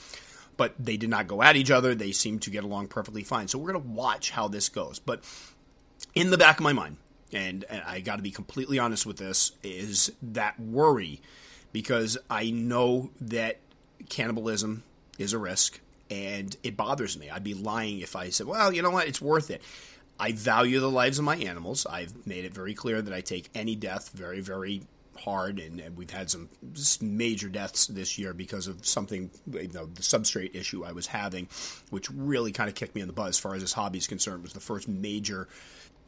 But 0.59 0.75
they 0.79 0.99
did 0.99 1.09
not 1.09 1.27
go 1.27 1.43
at 1.43 1.57
each 1.57 1.71
other. 1.71 1.95
They 1.95 2.13
seemed 2.13 2.43
to 2.43 2.51
get 2.51 2.63
along 2.63 2.89
perfectly 2.89 3.25
fine. 3.25 3.49
So 3.49 3.59
we're 3.59 3.73
going 3.73 3.85
to 3.85 3.91
watch 3.91 4.31
how 4.31 4.49
this 4.49 4.69
goes. 4.69 4.99
But 4.99 5.25
in 6.15 6.31
the 6.31 6.39
back 6.39 6.59
of 6.59 6.65
my 6.65 6.73
mind, 6.73 6.97
and, 7.33 7.65
and 7.71 7.83
I 7.87 8.01
got 8.01 8.17
to 8.17 8.23
be 8.23 8.31
completely 8.31 8.79
honest 8.79 9.07
with 9.07 9.17
this, 9.17 9.53
is 9.63 10.13
that 10.23 10.59
worry 10.61 11.21
because 11.73 12.19
I 12.29 12.51
know 12.51 13.11
that 13.21 13.59
cannibalism 14.09 14.83
is 15.19 15.33
a 15.33 15.39
risk 15.39 15.81
and 16.11 16.55
it 16.63 16.77
bothers 16.77 17.19
me. 17.19 17.31
I'd 17.31 17.45
be 17.45 17.55
lying 17.55 18.01
if 18.01 18.15
I 18.15 18.29
said, 18.29 18.47
well, 18.47 18.73
you 18.73 18.83
know 18.83 18.91
what, 18.91 19.09
it's 19.09 19.23
worth 19.23 19.51
it. 19.51 19.63
I 20.21 20.33
value 20.33 20.79
the 20.79 20.91
lives 20.91 21.19
of 21.19 21.25
my 21.25 21.37
animals. 21.37 21.87
I've 21.87 22.27
made 22.27 22.45
it 22.45 22.53
very 22.53 22.75
clear 22.75 23.01
that 23.01 23.15
I 23.15 23.23
take 23.23 23.49
any 23.55 23.75
death 23.75 24.11
very, 24.11 24.41
very 24.41 24.83
hard, 25.17 25.59
and, 25.59 25.81
and 25.81 25.97
we've 25.97 26.11
had 26.11 26.31
some 26.31 26.49
major 27.01 27.49
deaths 27.49 27.87
this 27.87 28.19
year 28.19 28.35
because 28.35 28.67
of 28.67 28.87
something, 28.87 29.31
you 29.51 29.69
know, 29.69 29.87
the 29.87 30.03
substrate 30.03 30.55
issue 30.55 30.85
I 30.85 30.93
was 30.93 31.07
having, 31.07 31.49
which 31.91 32.11
really 32.11 32.53
kind 32.53 32.69
of 32.69 32.75
kicked 32.75 32.95
me 32.95 33.01
in 33.01 33.07
the 33.07 33.13
butt 33.13 33.29
as 33.29 33.39
far 33.39 33.55
as 33.55 33.63
this 33.63 33.73
hobby 33.73 33.99
is 33.99 34.07
concerned. 34.07 34.41
It 34.41 34.43
was 34.43 34.53
the 34.53 34.61
first 34.61 34.89
major 34.89 35.49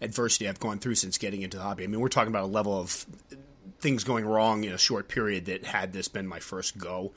adversity 0.04 0.48
I've 0.48 0.60
gone 0.60 0.78
through 0.78 0.94
since 0.96 1.18
getting 1.18 1.42
into 1.42 1.56
the 1.56 1.62
hobby. 1.62 1.84
I 1.84 1.86
mean, 1.86 2.00
we're 2.00 2.08
talking 2.08 2.32
about 2.32 2.44
a 2.44 2.52
level 2.52 2.78
of 2.78 3.06
things 3.80 4.04
going 4.04 4.24
wrong 4.24 4.64
in 4.64 4.72
a 4.72 4.78
short 4.78 5.08
period 5.08 5.46
that 5.46 5.64
had 5.64 5.92
this 5.92 6.08
been 6.08 6.26
my 6.26 6.40
first 6.40 6.78
go 6.78 7.12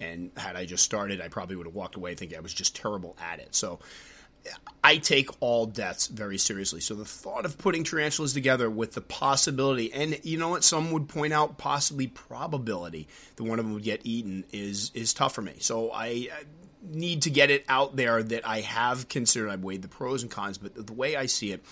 and 0.00 0.30
had 0.36 0.56
I 0.56 0.64
just 0.64 0.84
started, 0.84 1.20
I 1.20 1.28
probably 1.28 1.56
would 1.56 1.66
have 1.66 1.74
walked 1.74 1.96
away 1.96 2.14
thinking 2.14 2.36
I 2.36 2.40
was 2.40 2.54
just 2.54 2.76
terrible 2.76 3.16
at 3.20 3.38
it. 3.38 3.54
So 3.54 3.78
I 4.82 4.96
take 4.96 5.30
all 5.40 5.66
deaths 5.66 6.08
very 6.08 6.38
seriously. 6.38 6.80
So 6.80 6.94
the 6.94 7.04
thought 7.04 7.44
of 7.44 7.58
putting 7.58 7.84
tarantulas 7.84 8.32
together 8.32 8.68
with 8.68 8.92
the 8.92 9.00
possibility, 9.00 9.92
and 9.92 10.18
you 10.24 10.38
know 10.38 10.48
what, 10.48 10.64
some 10.64 10.90
would 10.92 11.08
point 11.08 11.32
out 11.32 11.58
possibly 11.58 12.08
probability 12.08 13.08
that 13.36 13.44
one 13.44 13.58
of 13.58 13.64
them 13.64 13.74
would 13.74 13.84
get 13.84 14.00
eaten 14.04 14.44
is 14.52 14.90
is 14.94 15.14
tough 15.14 15.34
for 15.34 15.42
me. 15.42 15.54
So 15.60 15.92
I 15.92 16.28
need 16.82 17.22
to 17.22 17.30
get 17.30 17.50
it 17.50 17.64
out 17.68 17.94
there 17.94 18.22
that 18.22 18.46
I 18.46 18.60
have 18.60 19.08
considered. 19.08 19.50
I've 19.50 19.62
weighed 19.62 19.82
the 19.82 19.88
pros 19.88 20.22
and 20.22 20.30
cons, 20.30 20.58
but 20.58 20.86
the 20.86 20.92
way 20.92 21.16
I 21.16 21.26
see 21.26 21.52
it 21.52 21.64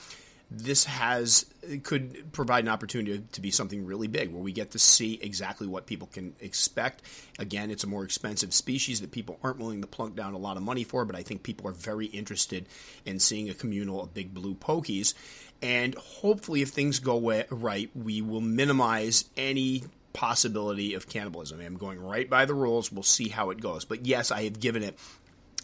this 0.50 0.84
has 0.84 1.46
could 1.84 2.32
provide 2.32 2.64
an 2.64 2.70
opportunity 2.70 3.22
to 3.32 3.40
be 3.40 3.50
something 3.50 3.86
really 3.86 4.08
big 4.08 4.32
where 4.32 4.42
we 4.42 4.50
get 4.50 4.72
to 4.72 4.78
see 4.78 5.14
exactly 5.22 5.66
what 5.66 5.86
people 5.86 6.08
can 6.08 6.34
expect. 6.40 7.02
Again, 7.38 7.70
it's 7.70 7.84
a 7.84 7.86
more 7.86 8.02
expensive 8.02 8.52
species 8.52 9.00
that 9.00 9.12
people 9.12 9.38
aren't 9.44 9.58
willing 9.58 9.80
to 9.80 9.86
plunk 9.86 10.16
down 10.16 10.34
a 10.34 10.38
lot 10.38 10.56
of 10.56 10.62
money 10.64 10.82
for, 10.82 11.04
but 11.04 11.14
I 11.14 11.22
think 11.22 11.44
people 11.44 11.68
are 11.68 11.72
very 11.72 12.06
interested 12.06 12.66
in 13.04 13.20
seeing 13.20 13.48
a 13.48 13.54
communal 13.54 14.02
of 14.02 14.12
big 14.12 14.34
blue 14.34 14.54
pokies. 14.54 15.14
And 15.62 15.94
hopefully, 15.94 16.62
if 16.62 16.70
things 16.70 16.98
go 16.98 17.44
right, 17.50 17.90
we 17.94 18.22
will 18.22 18.40
minimize 18.40 19.26
any 19.36 19.84
possibility 20.12 20.94
of 20.94 21.08
cannibalism. 21.08 21.60
I'm 21.60 21.76
going 21.76 22.00
right 22.00 22.28
by 22.28 22.44
the 22.44 22.54
rules. 22.54 22.90
We'll 22.90 23.02
see 23.02 23.28
how 23.28 23.50
it 23.50 23.60
goes. 23.60 23.84
But 23.84 24.06
yes, 24.06 24.32
I 24.32 24.44
have 24.44 24.58
given 24.58 24.82
it 24.82 24.98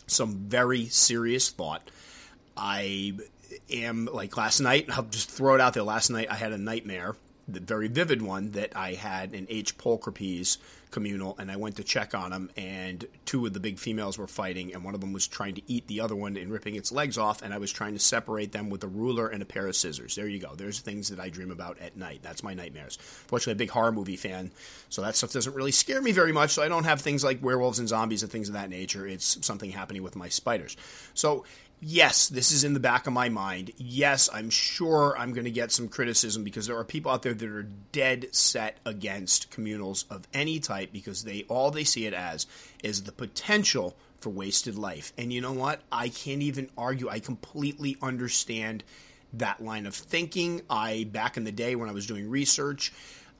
some 0.07 0.35
very 0.35 0.87
serious 0.87 1.51
thought. 1.51 1.91
I 2.57 3.15
am 3.71 4.09
like 4.13 4.37
last 4.37 4.61
night. 4.61 4.87
I'll 4.91 5.05
just 5.05 5.31
throw 5.31 5.55
it 5.55 5.61
out 5.61 5.75
there. 5.75 5.83
Last 5.83 6.11
night 6.11 6.29
I 6.31 6.35
had 6.35 6.53
a 6.53 6.59
nightmare, 6.59 7.17
the 7.49 7.61
very 7.61 7.89
vivid 7.89 8.23
one 8.23 8.53
that 8.53 8.77
I 8.77 8.95
had 8.95 9.33
an 9.33 9.47
H. 9.49 9.79
pulchripes 9.79 10.59
communal, 10.91 11.37
and 11.39 11.51
I 11.51 11.57
went 11.57 11.77
to 11.77 11.85
check 11.85 12.15
on 12.15 12.31
them, 12.31 12.51
and 12.57 13.05
two 13.25 13.45
of 13.45 13.53
the 13.53 13.61
big 13.61 13.79
females 13.79 14.17
were 14.17 14.27
fighting, 14.27 14.73
and 14.73 14.83
one 14.83 14.95
of 14.95 15.01
them 15.01 15.13
was 15.13 15.27
trying 15.27 15.55
to 15.57 15.63
eat 15.67 15.87
the 15.89 16.01
other 16.01 16.17
one 16.17 16.37
and 16.37 16.51
ripping 16.51 16.75
its 16.75 16.91
legs 16.91 17.19
off, 17.19 17.43
and 17.43 17.53
I 17.53 17.59
was 17.59 17.71
trying 17.73 17.93
to 17.95 17.99
separate 17.99 18.53
them 18.53 18.71
with 18.71 18.83
a 18.83 18.89
ruler 18.89 19.29
and 19.29 19.43
a 19.43 19.47
pair 19.47 19.67
of 19.67 19.77
scissors. 19.77 20.15
There 20.15 20.29
you 20.29 20.39
go. 20.39 20.55
There's 20.55 20.81
things 20.81 21.09
that 21.09 21.21
I 21.21 21.29
dream 21.29 21.51
about 21.51 21.79
at 21.81 21.97
night. 21.97 22.21
That's 22.23 22.43
my 22.43 22.55
nightmares. 22.55 22.97
Fortunately, 23.27 23.53
a 23.53 23.57
big 23.57 23.71
horror 23.71 23.93
movie 23.93 24.17
fan, 24.17 24.51
so 24.89 25.03
that 25.03 25.17
stuff 25.17 25.33
doesn't 25.33 25.55
really 25.55 25.73
scare 25.73 26.01
me 26.01 26.13
very 26.13 26.33
much. 26.33 26.53
So 26.53 26.63
I 26.63 26.69
don't 26.69 26.85
have 26.85 27.01
things 27.01 27.23
like 27.23 27.43
werewolves 27.43 27.79
and 27.79 27.89
zombies 27.89 28.23
and 28.23 28.33
things 28.33 28.49
of 28.49 28.55
that 28.55 28.71
nature. 28.71 29.07
It's 29.07 29.45
something 29.45 29.71
happening 29.71 30.03
with 30.03 30.17
my 30.17 30.29
spiders. 30.29 30.77
So 31.15 31.45
yes, 31.81 32.29
this 32.29 32.53
is 32.53 32.65
in 32.65 32.75
the 32.75 32.81
back 32.81 33.07
of 33.07 33.13
my 33.13 33.29
mind. 33.29 33.73
Yes, 33.77 34.29
I'm 34.33 34.51
sure 34.51 35.17
I'm 35.19 35.33
going 35.33 35.45
to 35.45 35.51
get 35.51 35.73
some 35.73 35.89
criticism 35.89 36.45
because 36.45 36.67
there 36.67 36.77
are 36.79 36.85
people 36.85 37.13
out 37.13 37.23
there 37.23 37.35
that 37.35 37.49
are 37.49 37.69
dead 37.93 38.29
set 38.33 38.79
against 38.85 39.51
communals 39.51 40.05
of 40.11 40.27
any 40.33 40.61
type 40.61 40.93
because 40.93 41.25
they 41.25 41.45
all 41.49 41.71
they 41.71 41.85
see 41.85 42.07
it 42.07 42.15
as 42.15 42.47
is 42.83 43.03
the 43.03 43.13
potential 43.13 43.97
for 44.19 44.31
wasted 44.31 44.77
life. 44.77 45.13
And 45.19 45.33
you 45.33 45.41
know 45.41 45.53
what? 45.53 45.81
I 45.93 46.09
can't 46.09 46.43
even 46.43 46.71
argue. 46.77 47.09
I 47.09 47.21
completely 47.21 47.97
understand 48.03 48.83
that 49.35 49.63
line 49.63 49.87
of 49.87 49.95
thinking. 49.95 50.63
I 50.71 51.07
back 51.11 51.37
in 51.37 51.45
the 51.45 51.53
day 51.53 51.77
when 51.77 51.89
I 51.89 51.93
was 51.93 52.07
doing 52.07 52.31
research, 52.31 52.93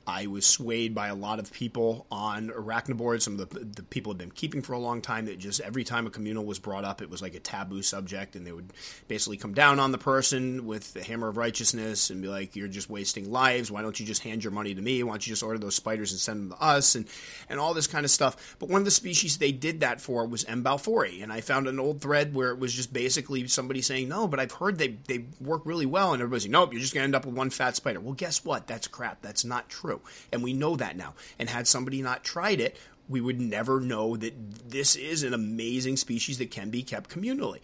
I 0.07 0.27
was 0.27 0.45
swayed 0.45 0.95
by 0.95 1.09
a 1.09 1.15
lot 1.15 1.37
of 1.39 1.51
people 1.51 2.07
on 2.09 2.47
arachnoboards, 2.47 3.23
some 3.23 3.37
of 3.37 3.49
the, 3.49 3.59
the 3.59 3.83
people 3.83 4.13
have 4.13 4.17
been 4.17 4.31
keeping 4.31 4.61
for 4.61 4.71
a 4.71 4.79
long 4.79 5.01
time. 5.01 5.25
That 5.25 5.37
just 5.37 5.59
every 5.59 5.83
time 5.83 6.07
a 6.07 6.09
communal 6.09 6.45
was 6.45 6.59
brought 6.59 6.85
up, 6.85 7.01
it 7.01 7.09
was 7.09 7.21
like 7.21 7.35
a 7.35 7.41
taboo 7.41 7.81
subject, 7.81 8.37
and 8.37 8.47
they 8.47 8.53
would 8.53 8.71
basically 9.09 9.35
come 9.35 9.53
down 9.53 9.81
on 9.81 9.91
the 9.91 9.97
person 9.97 10.65
with 10.65 10.93
the 10.93 11.03
hammer 11.03 11.27
of 11.27 11.35
righteousness 11.35 12.09
and 12.09 12.21
be 12.21 12.29
like, 12.29 12.55
"You're 12.55 12.69
just 12.69 12.89
wasting 12.89 13.29
lives. 13.33 13.69
Why 13.69 13.81
don't 13.81 13.99
you 13.99 14.05
just 14.05 14.23
hand 14.23 14.45
your 14.45 14.51
money 14.51 14.73
to 14.73 14.81
me? 14.81 15.03
Why 15.03 15.11
don't 15.11 15.27
you 15.27 15.31
just 15.31 15.43
order 15.43 15.59
those 15.59 15.75
spiders 15.75 16.13
and 16.13 16.21
send 16.21 16.39
them 16.39 16.57
to 16.57 16.63
us?" 16.63 16.95
and 16.95 17.05
and 17.49 17.59
all 17.59 17.73
this 17.73 17.87
kind 17.87 18.05
of 18.05 18.11
stuff. 18.11 18.55
But 18.59 18.69
one 18.69 18.79
of 18.79 18.85
the 18.85 18.91
species 18.91 19.37
they 19.37 19.51
did 19.51 19.81
that 19.81 19.99
for 19.99 20.25
was 20.25 20.45
M. 20.45 20.63
balfouri, 20.63 21.21
and 21.21 21.33
I 21.33 21.41
found 21.41 21.67
an 21.67 21.81
old 21.81 21.99
thread 21.99 22.33
where 22.33 22.51
it 22.51 22.59
was 22.59 22.73
just 22.73 22.93
basically 22.93 23.45
somebody 23.49 23.81
saying, 23.81 24.07
"No, 24.07 24.25
but 24.25 24.39
I've 24.39 24.53
heard 24.53 24.77
they 24.77 24.95
they 25.07 25.25
work 25.41 25.63
really 25.65 25.85
well," 25.85 26.13
and 26.13 26.21
everybody's 26.21 26.45
like, 26.45 26.51
"Nope, 26.51 26.71
you're 26.71 26.81
just 26.81 26.93
going 26.93 27.01
to 27.01 27.05
end 27.05 27.15
up 27.15 27.25
with 27.25 27.35
one 27.35 27.49
fat 27.49 27.75
spider." 27.75 27.99
Well, 27.99 28.13
guess 28.13 28.45
what? 28.45 28.67
That's 28.67 28.87
crap. 28.87 29.21
That's 29.21 29.43
not 29.43 29.67
true. 29.67 29.96
And 30.31 30.43
we 30.43 30.53
know 30.53 30.75
that 30.75 30.97
now. 30.97 31.13
And 31.39 31.49
had 31.49 31.67
somebody 31.67 32.01
not 32.01 32.23
tried 32.23 32.59
it, 32.59 32.77
we 33.09 33.21
would 33.21 33.39
never 33.39 33.79
know 33.79 34.17
that 34.17 34.69
this 34.69 34.95
is 34.95 35.23
an 35.23 35.33
amazing 35.33 35.97
species 35.97 36.37
that 36.39 36.51
can 36.51 36.69
be 36.69 36.83
kept 36.83 37.09
communally. 37.09 37.59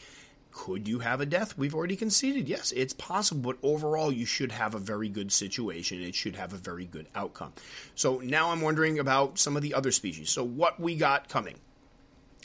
Could 0.51 0.87
you 0.87 0.99
have 0.99 1.19
a 1.19 1.25
death? 1.25 1.57
We've 1.57 1.73
already 1.73 1.95
conceded. 1.95 2.47
Yes, 2.47 2.71
it's 2.73 2.93
possible, 2.93 3.53
but 3.53 3.67
overall, 3.67 4.11
you 4.11 4.25
should 4.25 4.51
have 4.51 4.75
a 4.75 4.79
very 4.79 5.09
good 5.09 5.31
situation. 5.31 6.01
It 6.01 6.13
should 6.13 6.35
have 6.35 6.53
a 6.53 6.57
very 6.57 6.85
good 6.85 7.07
outcome. 7.15 7.53
So 7.95 8.19
now 8.19 8.51
I'm 8.51 8.61
wondering 8.61 8.99
about 8.99 9.39
some 9.39 9.55
of 9.55 9.63
the 9.63 9.73
other 9.73 9.91
species. 9.91 10.29
So, 10.29 10.43
what 10.43 10.79
we 10.79 10.95
got 10.95 11.27
coming 11.27 11.55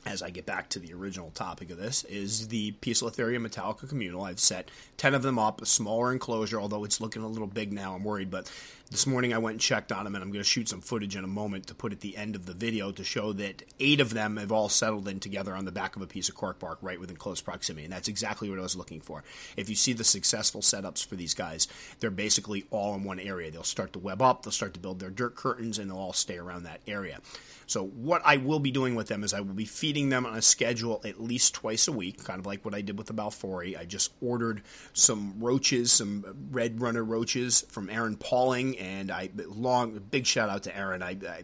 as 0.09 0.23
I 0.23 0.31
get 0.31 0.47
back 0.47 0.69
to 0.71 0.79
the 0.79 0.95
original 0.95 1.31
topic 1.31 1.71
of 1.71 1.77
this, 1.77 2.05
is 2.05 2.49
the 2.49 2.73
Poecilotheria 2.81 3.45
metallica 3.45 3.89
communal. 3.89 4.23
I've 4.23 4.41
set 4.41 4.71
10 4.97 5.15
of 5.15 5.23
them 5.23 5.39
up, 5.39 5.61
a 5.61 5.67
smaller 5.67 6.13
enclosure, 6.13 6.61
although 6.61 6.85
it's 6.85 7.01
looking 7.01 7.23
a 7.23 7.29
little 7.29 7.47
big 7.47 7.73
now. 7.73 7.95
I'm 7.95 8.05
worried, 8.05 8.31
but 8.31 8.51
this 8.91 9.07
morning 9.07 9.35
I 9.35 9.39
went 9.39 9.55
and 9.55 9.61
checked 9.61 9.93
on 9.93 10.05
them, 10.05 10.15
and 10.15 10.25
I'm 10.25 10.31
going 10.31 10.43
to 10.43 10.49
shoot 10.49 10.69
some 10.69 10.81
footage 10.81 11.15
in 11.15 11.25
a 11.25 11.29
moment 11.29 11.67
to 11.67 11.75
put 11.75 11.93
at 11.93 12.01
the 12.01 12.17
end 12.17 12.35
of 12.35 12.47
the 12.47 12.55
video 12.55 12.91
to 12.93 13.05
show 13.05 13.33
that 13.35 13.63
eight 13.79 14.01
of 14.01 14.15
them 14.15 14.37
have 14.39 14.51
all 14.51 14.69
settled 14.69 15.09
in 15.09 15.21
together 15.21 15.55
on 15.55 15.65
the 15.65 15.73
back 15.73 15.97
of 15.97 16.03
a 16.03 16.07
piece 16.07 16.29
of 16.29 16.35
cork 16.35 16.59
bark 16.59 16.79
right 16.81 16.99
within 16.99 17.17
close 17.17 17.41
proximity. 17.41 17.85
And 17.85 17.93
that's 17.93 18.09
exactly 18.09 18.49
what 18.49 18.59
I 18.59 18.63
was 18.63 18.77
looking 18.77 19.01
for. 19.01 19.25
If 19.57 19.69
you 19.69 19.75
see 19.75 19.93
the 19.93 20.05
successful 20.05 20.63
setups 20.63 21.07
for 21.07 21.17
these 21.17 21.35
guys, 21.35 21.69
they're 22.01 22.11
basically 22.11 22.65
all 22.71 22.95
in 22.95 23.05
one 23.05 23.21
area. 23.21 23.51
They'll 23.51 23.63
start 23.63 23.93
to 23.93 23.99
web 23.99 24.23
up, 24.23 24.43
they'll 24.43 24.53
start 24.53 24.75
to 24.75 24.81
build 24.81 25.01
their 25.01 25.11
dirt 25.11 25.37
curtains, 25.37 25.79
and 25.79 25.91
they'll 25.91 25.99
all 25.99 26.13
stay 26.15 26.39
around 26.39 26.63
that 26.63 26.81
area. 26.87 27.21
So, 27.69 27.85
what 27.85 28.23
I 28.25 28.39
will 28.39 28.61
be 28.61 28.71
doing 28.71 28.95
with 28.95 29.09
them 29.09 29.23
is 29.23 29.35
I 29.35 29.41
will 29.41 29.53
be 29.53 29.67
feeding 29.67 30.09
them 30.09 30.25
on 30.25 30.35
a 30.35 30.41
schedule 30.41 31.03
at 31.05 31.21
least 31.21 31.53
twice 31.53 31.87
a 31.87 31.93
week, 31.93 32.25
kind 32.25 32.41
of 32.41 32.47
like 32.47 32.65
what 32.65 32.75
I 32.75 32.81
did 32.81 32.97
with 32.97 33.09
the 33.09 33.13
Balfouri. 33.13 33.79
I 33.79 33.85
just 33.85 34.11
ordered 34.23 34.63
some 34.95 35.35
roaches, 35.39 35.93
some 35.93 36.25
red 36.51 36.81
runner 36.81 37.05
roaches 37.05 37.67
from 37.69 37.91
Aaron 37.91 38.17
Pauling, 38.17 38.78
and 38.79 39.11
I 39.11 39.31
long 39.37 39.99
big 40.11 40.27
shout 40.27 40.49
out 40.49 40.65
to 40.65 40.77
Aaron. 40.77 41.03
I, 41.03 41.11
I 41.11 41.43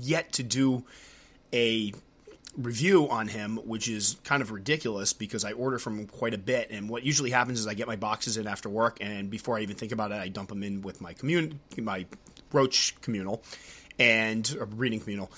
yet 0.00 0.32
to 0.34 0.42
do 0.42 0.84
a 1.52 1.92
review 2.56 3.08
on 3.08 3.28
him, 3.28 3.56
which 3.64 3.88
is 3.88 4.16
kind 4.24 4.42
of 4.42 4.50
ridiculous 4.50 5.12
because 5.12 5.44
I 5.44 5.52
order 5.52 5.78
from 5.78 5.98
him 5.98 6.06
quite 6.06 6.34
a 6.34 6.38
bit. 6.38 6.70
And 6.70 6.88
what 6.88 7.02
usually 7.02 7.30
happens 7.30 7.60
is 7.60 7.66
I 7.66 7.74
get 7.74 7.86
my 7.86 7.96
boxes 7.96 8.36
in 8.36 8.46
after 8.46 8.68
work, 8.68 8.98
and 9.00 9.30
before 9.30 9.58
I 9.58 9.62
even 9.62 9.76
think 9.76 9.92
about 9.92 10.12
it, 10.12 10.16
I 10.16 10.28
dump 10.28 10.50
them 10.50 10.62
in 10.62 10.82
with 10.82 11.00
my 11.00 11.14
commun 11.14 11.60
my 11.78 12.06
roach 12.52 12.94
communal 13.00 13.42
and 13.98 14.54
reading 14.76 15.00
communal. 15.00 15.30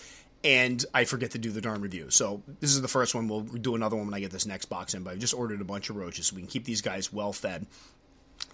And 0.42 0.84
I 0.92 1.04
forget 1.04 1.30
to 1.30 1.38
do 1.38 1.50
the 1.50 1.62
darn 1.62 1.80
review. 1.80 2.10
So 2.10 2.42
this 2.60 2.74
is 2.74 2.82
the 2.82 2.88
first 2.88 3.14
one. 3.14 3.28
We'll 3.28 3.40
do 3.40 3.74
another 3.74 3.96
one 3.96 4.06
when 4.06 4.14
I 4.14 4.20
get 4.20 4.30
this 4.30 4.44
next 4.44 4.66
box 4.66 4.92
in. 4.92 5.02
But 5.02 5.14
I 5.14 5.16
just 5.16 5.32
ordered 5.32 5.62
a 5.62 5.64
bunch 5.64 5.88
of 5.88 5.96
roaches 5.96 6.26
so 6.26 6.36
we 6.36 6.42
can 6.42 6.50
keep 6.50 6.66
these 6.66 6.82
guys 6.82 7.10
well 7.10 7.32
fed 7.32 7.66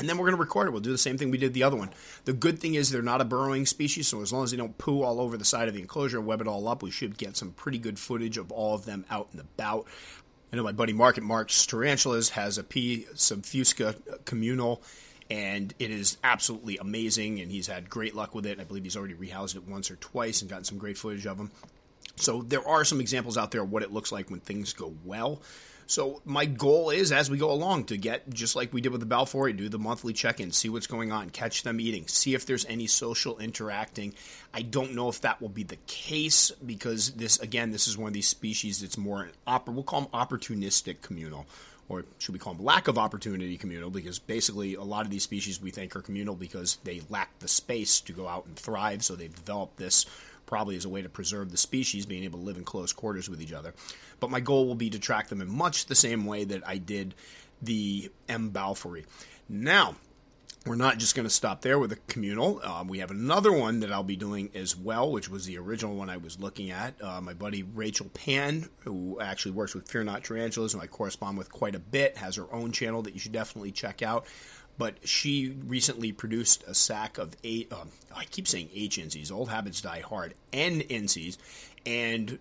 and 0.00 0.08
then 0.08 0.18
we're 0.18 0.24
going 0.26 0.36
to 0.36 0.40
record 0.40 0.66
it. 0.66 0.70
We'll 0.72 0.80
do 0.80 0.90
the 0.90 0.98
same 0.98 1.16
thing 1.16 1.30
we 1.30 1.38
did 1.38 1.54
the 1.54 1.62
other 1.62 1.76
one. 1.76 1.90
The 2.24 2.32
good 2.32 2.58
thing 2.58 2.74
is 2.74 2.90
they're 2.90 3.02
not 3.02 3.20
a 3.20 3.24
burrowing 3.24 3.66
species, 3.66 4.08
so 4.08 4.22
as 4.22 4.32
long 4.32 4.44
as 4.44 4.50
they 4.50 4.56
don't 4.56 4.76
poo 4.78 5.02
all 5.02 5.20
over 5.20 5.36
the 5.36 5.44
side 5.44 5.68
of 5.68 5.74
the 5.74 5.80
enclosure, 5.80 6.18
and 6.18 6.26
web 6.26 6.40
it 6.40 6.48
all 6.48 6.66
up, 6.66 6.82
we 6.82 6.90
should 6.90 7.16
get 7.16 7.36
some 7.36 7.52
pretty 7.52 7.78
good 7.78 7.98
footage 7.98 8.38
of 8.38 8.50
all 8.50 8.74
of 8.74 8.86
them 8.86 9.04
out 9.10 9.28
and 9.32 9.40
about. 9.40 9.86
I 10.52 10.56
know 10.56 10.64
my 10.64 10.72
buddy 10.72 10.92
Mark 10.92 11.16
at 11.16 11.22
Mark's 11.22 11.64
Tarantulas 11.64 12.30
has 12.30 12.58
a 12.58 12.64
P. 12.64 13.06
subfusca 13.14 13.94
uh, 14.12 14.16
communal, 14.24 14.82
and 15.30 15.72
it 15.78 15.90
is 15.90 16.16
absolutely 16.24 16.78
amazing, 16.78 17.40
and 17.40 17.52
he's 17.52 17.68
had 17.68 17.88
great 17.88 18.16
luck 18.16 18.34
with 18.34 18.46
it. 18.46 18.58
I 18.58 18.64
believe 18.64 18.82
he's 18.82 18.96
already 18.96 19.14
rehoused 19.14 19.54
it 19.54 19.68
once 19.68 19.90
or 19.90 19.96
twice 19.96 20.40
and 20.40 20.50
gotten 20.50 20.64
some 20.64 20.78
great 20.78 20.98
footage 20.98 21.26
of 21.26 21.38
them. 21.38 21.52
So 22.16 22.42
there 22.42 22.66
are 22.66 22.84
some 22.84 23.00
examples 23.00 23.38
out 23.38 23.50
there 23.50 23.62
of 23.62 23.70
what 23.70 23.82
it 23.82 23.92
looks 23.92 24.10
like 24.10 24.30
when 24.30 24.40
things 24.40 24.72
go 24.72 24.92
well. 25.04 25.40
So 25.90 26.22
my 26.24 26.44
goal 26.44 26.90
is, 26.90 27.10
as 27.10 27.28
we 27.28 27.36
go 27.36 27.50
along, 27.50 27.86
to 27.86 27.96
get 27.96 28.30
just 28.30 28.54
like 28.54 28.72
we 28.72 28.80
did 28.80 28.92
with 28.92 29.00
the 29.00 29.08
Balfour, 29.08 29.50
do 29.52 29.68
the 29.68 29.76
monthly 29.76 30.12
check-in, 30.12 30.52
see 30.52 30.68
what's 30.68 30.86
going 30.86 31.10
on, 31.10 31.30
catch 31.30 31.64
them 31.64 31.80
eating, 31.80 32.06
see 32.06 32.32
if 32.34 32.46
there's 32.46 32.64
any 32.66 32.86
social 32.86 33.40
interacting. 33.40 34.14
I 34.54 34.62
don't 34.62 34.94
know 34.94 35.08
if 35.08 35.22
that 35.22 35.42
will 35.42 35.48
be 35.48 35.64
the 35.64 35.78
case 35.88 36.52
because 36.64 37.10
this, 37.14 37.40
again, 37.40 37.72
this 37.72 37.88
is 37.88 37.98
one 37.98 38.06
of 38.06 38.14
these 38.14 38.28
species 38.28 38.80
that's 38.80 38.96
more 38.96 39.30
we'll 39.66 39.82
call 39.82 40.02
them 40.02 40.10
opportunistic 40.14 41.02
communal 41.02 41.46
or 41.88 42.04
should 42.18 42.34
we 42.34 42.38
call 42.38 42.54
them 42.54 42.64
lack 42.64 42.86
of 42.86 42.96
opportunity 42.96 43.56
communal 43.56 43.90
because 43.90 44.20
basically 44.20 44.74
a 44.74 44.82
lot 44.82 45.04
of 45.04 45.10
these 45.10 45.24
species 45.24 45.60
we 45.60 45.72
think 45.72 45.96
are 45.96 46.02
communal 46.02 46.36
because 46.36 46.78
they 46.84 47.02
lack 47.10 47.36
the 47.40 47.48
space 47.48 48.00
to 48.00 48.12
go 48.12 48.28
out 48.28 48.46
and 48.46 48.54
thrive 48.54 49.02
so 49.02 49.16
they've 49.16 49.34
developed 49.34 49.76
this 49.76 50.06
probably 50.50 50.76
as 50.76 50.84
a 50.84 50.88
way 50.88 51.00
to 51.00 51.08
preserve 51.08 51.50
the 51.50 51.56
species 51.56 52.04
being 52.04 52.24
able 52.24 52.40
to 52.40 52.44
live 52.44 52.58
in 52.58 52.64
close 52.64 52.92
quarters 52.92 53.30
with 53.30 53.40
each 53.40 53.52
other. 53.52 53.72
But 54.18 54.30
my 54.30 54.40
goal 54.40 54.66
will 54.66 54.74
be 54.74 54.90
to 54.90 54.98
track 54.98 55.28
them 55.28 55.40
in 55.40 55.48
much 55.48 55.86
the 55.86 55.94
same 55.94 56.26
way 56.26 56.44
that 56.44 56.66
I 56.66 56.76
did 56.76 57.14
the 57.62 58.10
M. 58.28 58.50
balfouri. 58.50 59.06
Now, 59.48 59.94
we're 60.66 60.74
not 60.74 60.98
just 60.98 61.14
going 61.14 61.24
to 61.26 61.34
stop 61.34 61.62
there 61.62 61.78
with 61.78 61.92
a 61.92 61.96
communal. 62.08 62.60
Um, 62.62 62.88
we 62.88 62.98
have 62.98 63.10
another 63.10 63.50
one 63.52 63.80
that 63.80 63.92
I'll 63.92 64.02
be 64.02 64.16
doing 64.16 64.50
as 64.54 64.76
well, 64.76 65.10
which 65.10 65.30
was 65.30 65.46
the 65.46 65.56
original 65.56 65.94
one 65.94 66.10
I 66.10 66.18
was 66.18 66.38
looking 66.38 66.70
at. 66.70 67.00
Uh, 67.00 67.20
my 67.20 67.32
buddy 67.32 67.62
Rachel 67.62 68.10
Pan, 68.12 68.68
who 68.80 69.18
actually 69.20 69.52
works 69.52 69.74
with 69.74 69.88
Fear 69.88 70.04
Not 70.04 70.24
Tarantulas, 70.24 70.72
who 70.72 70.80
I 70.80 70.86
correspond 70.86 71.38
with 71.38 71.50
quite 71.50 71.74
a 71.74 71.78
bit, 71.78 72.18
has 72.18 72.36
her 72.36 72.52
own 72.52 72.72
channel 72.72 73.02
that 73.02 73.14
you 73.14 73.20
should 73.20 73.32
definitely 73.32 73.72
check 73.72 74.02
out 74.02 74.26
but 74.80 75.06
she 75.06 75.54
recently 75.66 76.10
produced 76.10 76.64
a 76.66 76.72
sack 76.72 77.18
of 77.18 77.36
eight. 77.44 77.70
Um, 77.70 77.90
I 78.16 78.24
keep 78.24 78.48
saying 78.48 78.70
NCs. 78.74 79.30
Old 79.30 79.50
habits 79.50 79.82
die 79.82 80.00
hard. 80.00 80.32
N 80.54 80.80
NCs, 80.80 81.36
and 81.84 82.38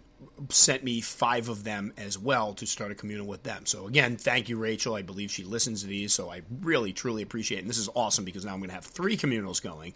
sent 0.47 0.81
me 0.81 1.01
five 1.01 1.49
of 1.49 1.65
them 1.65 1.91
as 1.97 2.17
well 2.17 2.53
to 2.53 2.65
start 2.65 2.93
a 2.93 2.95
communal 2.95 3.27
with 3.27 3.43
them. 3.43 3.65
So 3.65 3.87
again, 3.87 4.15
thank 4.15 4.47
you, 4.47 4.55
Rachel. 4.55 4.95
I 4.95 5.01
believe 5.01 5.31
she 5.31 5.43
listens 5.43 5.81
to 5.81 5.87
these, 5.87 6.13
so 6.13 6.31
I 6.31 6.43
really 6.61 6.93
truly 6.93 7.23
appreciate 7.23 7.57
it. 7.57 7.61
And 7.61 7.69
this 7.69 7.77
is 7.77 7.89
awesome 7.93 8.23
because 8.23 8.45
now 8.45 8.53
I'm 8.53 8.59
going 8.59 8.69
to 8.69 8.75
have 8.75 8.85
three 8.85 9.17
communals 9.17 9.61
going. 9.61 9.93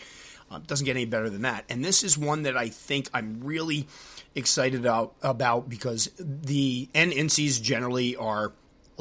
Um, 0.52 0.64
doesn't 0.64 0.86
get 0.86 0.98
any 0.98 1.06
better 1.06 1.30
than 1.30 1.44
that. 1.44 1.64
And 1.70 1.84
this 1.84 2.04
is 2.04 2.18
one 2.18 2.44
that 2.44 2.58
I 2.58 2.68
think 2.68 3.10
I'm 3.14 3.40
really 3.42 3.88
excited 4.36 4.82
about, 4.82 5.16
about 5.24 5.70
because 5.70 6.12
the 6.20 6.90
NNCs 6.94 7.62
generally 7.62 8.18
are 8.18 8.52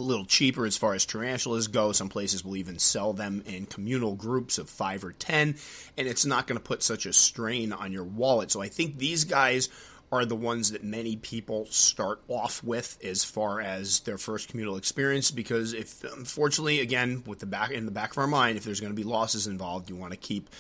a 0.03 0.07
little 0.07 0.25
cheaper 0.25 0.67
as 0.67 0.77
far 0.77 0.95
as 0.95 1.07
tarantulas 1.07 1.69
go. 1.69 1.93
Some 1.93 2.09
places 2.09 2.45
will 2.45 2.57
even 2.57 2.79
sell 2.79 3.13
them 3.13 3.43
in 3.47 3.67
communal 3.67 4.15
groups 4.15 4.59
of 4.59 4.69
five 4.69 5.05
or 5.05 5.13
ten, 5.13 5.57
and 5.97 6.09
it's 6.09 6.27
not 6.27 6.47
going 6.47 6.59
to 6.59 6.65
put 6.65 6.83
such 6.83 7.07
a 7.07 7.13
strain 7.13 7.73
on 7.73 7.93
your 7.93 8.05
wallet. 8.05 8.51
So 8.51 8.61
I 8.61 8.69
think 8.69 8.99
these 8.99 9.25
guys 9.25 9.69
are 10.13 10.27
the 10.27 10.37
ones 10.37 10.73
that 10.73 10.85
many 10.85 11.17
people 11.17 11.67
start 11.71 12.21
off 12.29 12.63
with 12.63 12.99
as 13.03 13.25
far 13.25 13.63
as 13.63 14.01
their 14.01 14.19
first 14.19 14.49
communal 14.49 14.77
experience 14.77 15.31
because 15.31 15.73
if 15.73 16.05
unfortunately 16.05 16.81
again 16.81 17.25
with 17.27 17.39
the 17.39 17.47
back 17.47 17.71
in 17.71 17.87
the 17.87 17.91
back 17.91 18.11
of 18.11 18.19
our 18.19 18.27
mind 18.27 18.59
if 18.59 18.65
there's 18.65 18.81
going 18.81 18.93
to 18.93 18.97
be 18.97 19.09
losses 19.09 19.47
involved 19.47 19.89
you 19.89 19.97
want 19.97 20.13
to 20.13 20.19
keep 20.19 20.51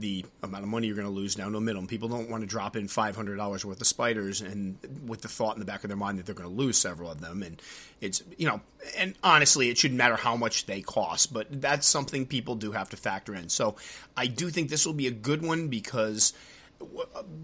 the 0.00 0.24
amount 0.42 0.64
of 0.64 0.68
money 0.68 0.86
you're 0.86 0.96
going 0.96 1.06
to 1.06 1.12
lose 1.12 1.34
down 1.34 1.52
to 1.52 1.58
a 1.58 1.60
minimum. 1.60 1.86
People 1.86 2.08
don't 2.08 2.30
want 2.30 2.42
to 2.42 2.46
drop 2.46 2.76
in 2.76 2.86
$500 2.86 3.64
worth 3.64 3.80
of 3.80 3.86
spiders 3.86 4.40
and 4.40 4.78
with 5.06 5.22
the 5.22 5.28
thought 5.28 5.56
in 5.56 5.60
the 5.60 5.66
back 5.66 5.84
of 5.84 5.88
their 5.88 5.96
mind 5.96 6.18
that 6.18 6.26
they're 6.26 6.34
going 6.34 6.48
to 6.48 6.54
lose 6.54 6.78
several 6.78 7.10
of 7.10 7.20
them. 7.20 7.42
And 7.42 7.60
it's, 8.00 8.22
you 8.36 8.46
know, 8.46 8.60
and 8.96 9.14
honestly, 9.22 9.68
it 9.68 9.78
shouldn't 9.78 9.98
matter 9.98 10.16
how 10.16 10.36
much 10.36 10.66
they 10.66 10.80
cost, 10.80 11.32
but 11.32 11.60
that's 11.60 11.86
something 11.86 12.26
people 12.26 12.54
do 12.54 12.72
have 12.72 12.90
to 12.90 12.96
factor 12.96 13.34
in. 13.34 13.48
So 13.48 13.76
I 14.16 14.26
do 14.26 14.50
think 14.50 14.70
this 14.70 14.86
will 14.86 14.92
be 14.92 15.06
a 15.06 15.12
good 15.12 15.42
one 15.42 15.68
because 15.68 16.32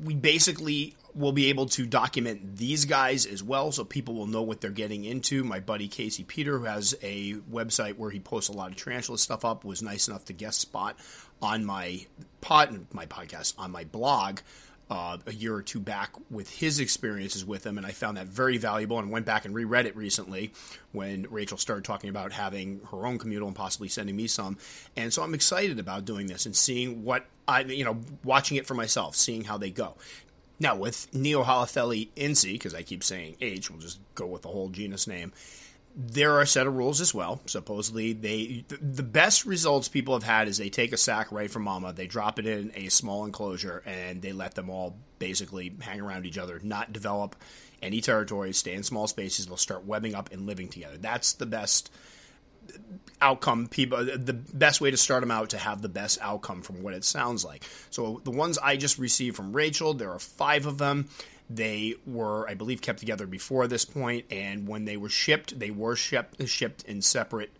we 0.03 0.15
basically 0.15 0.97
will 1.15 1.33
be 1.33 1.47
able 1.47 1.67
to 1.67 1.87
document 1.87 2.57
these 2.57 2.85
guys 2.85 3.25
as 3.25 3.43
well 3.43 3.71
so 3.71 3.85
people 3.85 4.15
will 4.15 4.27
know 4.27 4.43
what 4.43 4.61
they're 4.61 4.71
getting 4.71 5.05
into. 5.05 5.45
My 5.45 5.61
buddy 5.61 5.89
Casey 5.89 6.25
Peter, 6.25 6.59
who 6.59 6.65
has 6.65 6.95
a 7.03 7.35
website 7.51 7.97
where 7.97 8.11
he 8.11 8.21
posts 8.21 8.49
a 8.49 8.53
lot 8.53 8.71
of 8.71 8.77
tarantula 8.77 9.19
stuff 9.19 9.45
up, 9.45 9.65
was 9.65 9.83
nice 9.83 10.09
enough 10.09 10.25
to 10.27 10.33
guest 10.33 10.61
spot 10.61 10.99
on 11.41 11.65
my 11.65 12.05
pod, 12.41 12.87
my 12.93 13.07
podcast, 13.07 13.55
on 13.59 13.71
my 13.71 13.85
blog 13.85 14.41
uh, 14.95 15.19
a 15.27 15.33
year 15.33 15.55
or 15.55 15.63
two 15.63 15.81
back 15.81 16.15
with 16.31 16.49
his 16.49 16.79
experiences 16.79 17.45
with 17.45 17.65
them, 17.65 17.77
and 17.77 17.87
I 17.87 17.91
found 17.91 18.17
that 18.17 18.29
very 18.29 18.57
valuable. 18.57 18.99
And 18.99 19.11
went 19.11 19.27
back 19.27 19.45
and 19.45 19.55
reread 19.55 19.87
it 19.87 19.97
recently 19.97 20.53
when 20.93 21.27
Rachel 21.31 21.59
started 21.59 21.85
talking 21.85 22.11
about 22.11 22.33
having 22.33 22.81
her 22.91 23.07
own 23.07 23.19
communal 23.19 23.49
and 23.49 23.57
possibly 23.57 23.89
sending 23.89 24.15
me 24.15 24.29
some. 24.29 24.57
And 24.97 25.13
so 25.13 25.23
I'm 25.23 25.35
excited 25.35 25.79
about 25.81 26.05
doing 26.05 26.27
this 26.29 26.47
and 26.47 26.55
seeing 26.55 27.05
what 27.05 27.27
I, 27.49 27.63
you 27.63 27.85
know, 27.85 27.99
watching 28.23 28.57
it 28.57 28.67
for 28.67 28.75
myself, 28.75 29.17
seeing 29.17 29.45
how 29.45 29.59
they 29.59 29.71
go. 29.71 29.97
Now 30.61 30.77
with 30.77 31.11
Neoholothele 31.13 32.09
incei, 32.17 32.53
because 32.53 32.75
I 32.75 32.83
keep 32.83 33.03
saying 33.03 33.37
H, 33.41 33.71
we'll 33.71 33.81
just 33.81 33.99
go 34.15 34.27
with 34.27 34.43
the 34.43 34.49
whole 34.49 34.69
genus 34.69 35.09
name 35.09 35.33
there 35.97 36.33
are 36.33 36.41
a 36.41 36.47
set 36.47 36.67
of 36.67 36.77
rules 36.77 37.01
as 37.01 37.15
well. 37.15 37.41
Supposedly, 37.47 38.13
they 38.13 38.65
the 38.81 39.03
best 39.03 39.47
results 39.47 39.89
people 39.89 40.15
have 40.15 40.25
had 40.25 40.49
is 40.49 40.59
they 40.59 40.71
take 40.71 40.93
a 40.93 40.97
sack 40.97 41.31
right 41.31 41.51
from 41.51 41.63
mama, 41.63 41.93
they 41.93 42.07
drop 42.07 42.39
it 42.39 42.47
in 42.47 42.73
a 42.75 42.89
small 42.89 43.25
enclosure, 43.25 43.83
and 43.87 44.21
they 44.21 44.33
let 44.33 44.55
them 44.55 44.71
all 44.71 44.97
basically 45.19 45.73
hang 45.81 46.01
around 46.01 46.27
each 46.27 46.39
other, 46.39 46.61
not 46.63 46.93
develop 46.93 47.37
any 47.81 48.01
territory, 48.01 48.53
stay 48.53 48.75
in 48.75 48.83
small 48.83 49.07
spaces. 49.07 49.47
They'll 49.47 49.57
start 49.57 49.85
webbing 49.85 50.15
up 50.15 50.33
and 50.33 50.47
living 50.47 50.69
together. 50.69 50.97
That's 50.97 51.35
the 51.35 51.47
best 51.47 51.91
outcome 53.21 53.67
people 53.69 54.05
the 54.05 54.33
best 54.33 54.81
way 54.81 54.91
to 54.91 54.97
start 54.97 55.21
them 55.21 55.31
out 55.31 55.51
to 55.51 55.59
have 55.59 55.83
the 55.83 55.89
best 55.89 56.19
outcome 56.21 56.63
from 56.63 56.83
what 56.83 56.95
it 56.95 57.05
sounds 57.05 57.45
like 57.45 57.63
so 57.91 58.21
the 58.25 58.31
ones 58.31 58.59
i 58.59 58.77
just 58.77 58.99
received 58.99 59.37
from 59.37 59.53
rachel 59.53 59.95
there 59.95 60.11
are 60.11 60.19
five 60.19 60.67
of 60.67 60.79
them 60.79 61.09
they 61.51 61.95
were, 62.07 62.49
I 62.49 62.55
believe, 62.55 62.81
kept 62.81 62.99
together 63.01 63.27
before 63.27 63.67
this 63.67 63.85
point, 63.85 64.27
and 64.31 64.67
when 64.67 64.85
they 64.85 64.97
were 64.97 65.09
shipped, 65.09 65.59
they 65.59 65.71
were 65.71 65.97
shipped 65.97 66.47
shipped 66.49 66.85
in 66.85 67.03
separate 67.03 67.51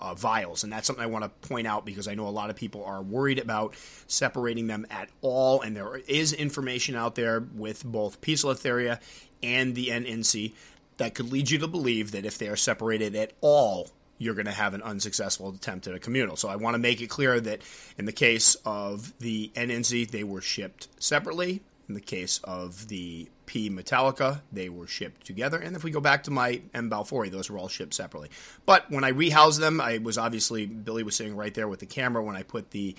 uh, 0.00 0.14
vials, 0.14 0.64
and 0.64 0.72
that's 0.72 0.86
something 0.86 1.02
I 1.02 1.08
want 1.08 1.24
to 1.24 1.48
point 1.48 1.66
out 1.66 1.84
because 1.84 2.08
I 2.08 2.14
know 2.14 2.26
a 2.26 2.30
lot 2.30 2.50
of 2.50 2.56
people 2.56 2.84
are 2.84 3.02
worried 3.02 3.38
about 3.38 3.74
separating 4.06 4.66
them 4.66 4.86
at 4.90 5.08
all, 5.22 5.60
and 5.60 5.76
there 5.76 5.96
is 5.96 6.32
information 6.32 6.94
out 6.96 7.14
there 7.14 7.40
with 7.40 7.84
both 7.84 8.20
Poecilotheria 8.20 9.00
and 9.42 9.74
the 9.74 9.88
NNC 9.88 10.52
that 10.98 11.14
could 11.14 11.32
lead 11.32 11.50
you 11.50 11.58
to 11.58 11.68
believe 11.68 12.12
that 12.12 12.24
if 12.24 12.38
they 12.38 12.48
are 12.48 12.56
separated 12.56 13.16
at 13.16 13.32
all, 13.40 13.90
you're 14.18 14.34
going 14.34 14.46
to 14.46 14.52
have 14.52 14.74
an 14.74 14.82
unsuccessful 14.82 15.50
attempt 15.50 15.86
at 15.86 15.94
a 15.94 15.98
communal. 15.98 16.36
So 16.36 16.48
I 16.48 16.56
want 16.56 16.74
to 16.74 16.78
make 16.78 17.00
it 17.00 17.08
clear 17.08 17.40
that 17.40 17.62
in 17.98 18.04
the 18.04 18.12
case 18.12 18.56
of 18.64 19.12
the 19.18 19.50
NNC, 19.54 20.10
they 20.10 20.22
were 20.22 20.40
shipped 20.40 20.88
separately. 21.02 21.62
In 21.92 21.94
the 21.94 22.00
case 22.00 22.40
of 22.44 22.88
the 22.88 23.28
P 23.44 23.68
Metallica, 23.68 24.40
they 24.50 24.70
were 24.70 24.86
shipped 24.86 25.26
together. 25.26 25.58
And 25.58 25.76
if 25.76 25.84
we 25.84 25.90
go 25.90 26.00
back 26.00 26.22
to 26.22 26.30
my 26.30 26.62
M 26.72 26.88
Balfouri, 26.88 27.30
those 27.30 27.50
were 27.50 27.58
all 27.58 27.68
shipped 27.68 27.92
separately. 27.92 28.30
But 28.64 28.90
when 28.90 29.04
I 29.04 29.12
rehoused 29.12 29.60
them, 29.60 29.78
I 29.78 29.98
was 29.98 30.16
obviously, 30.16 30.64
Billy 30.64 31.02
was 31.02 31.16
sitting 31.16 31.36
right 31.36 31.52
there 31.52 31.68
with 31.68 31.80
the 31.80 31.86
camera 31.86 32.24
when 32.24 32.34
I 32.34 32.44
put 32.44 32.70
the 32.70 32.96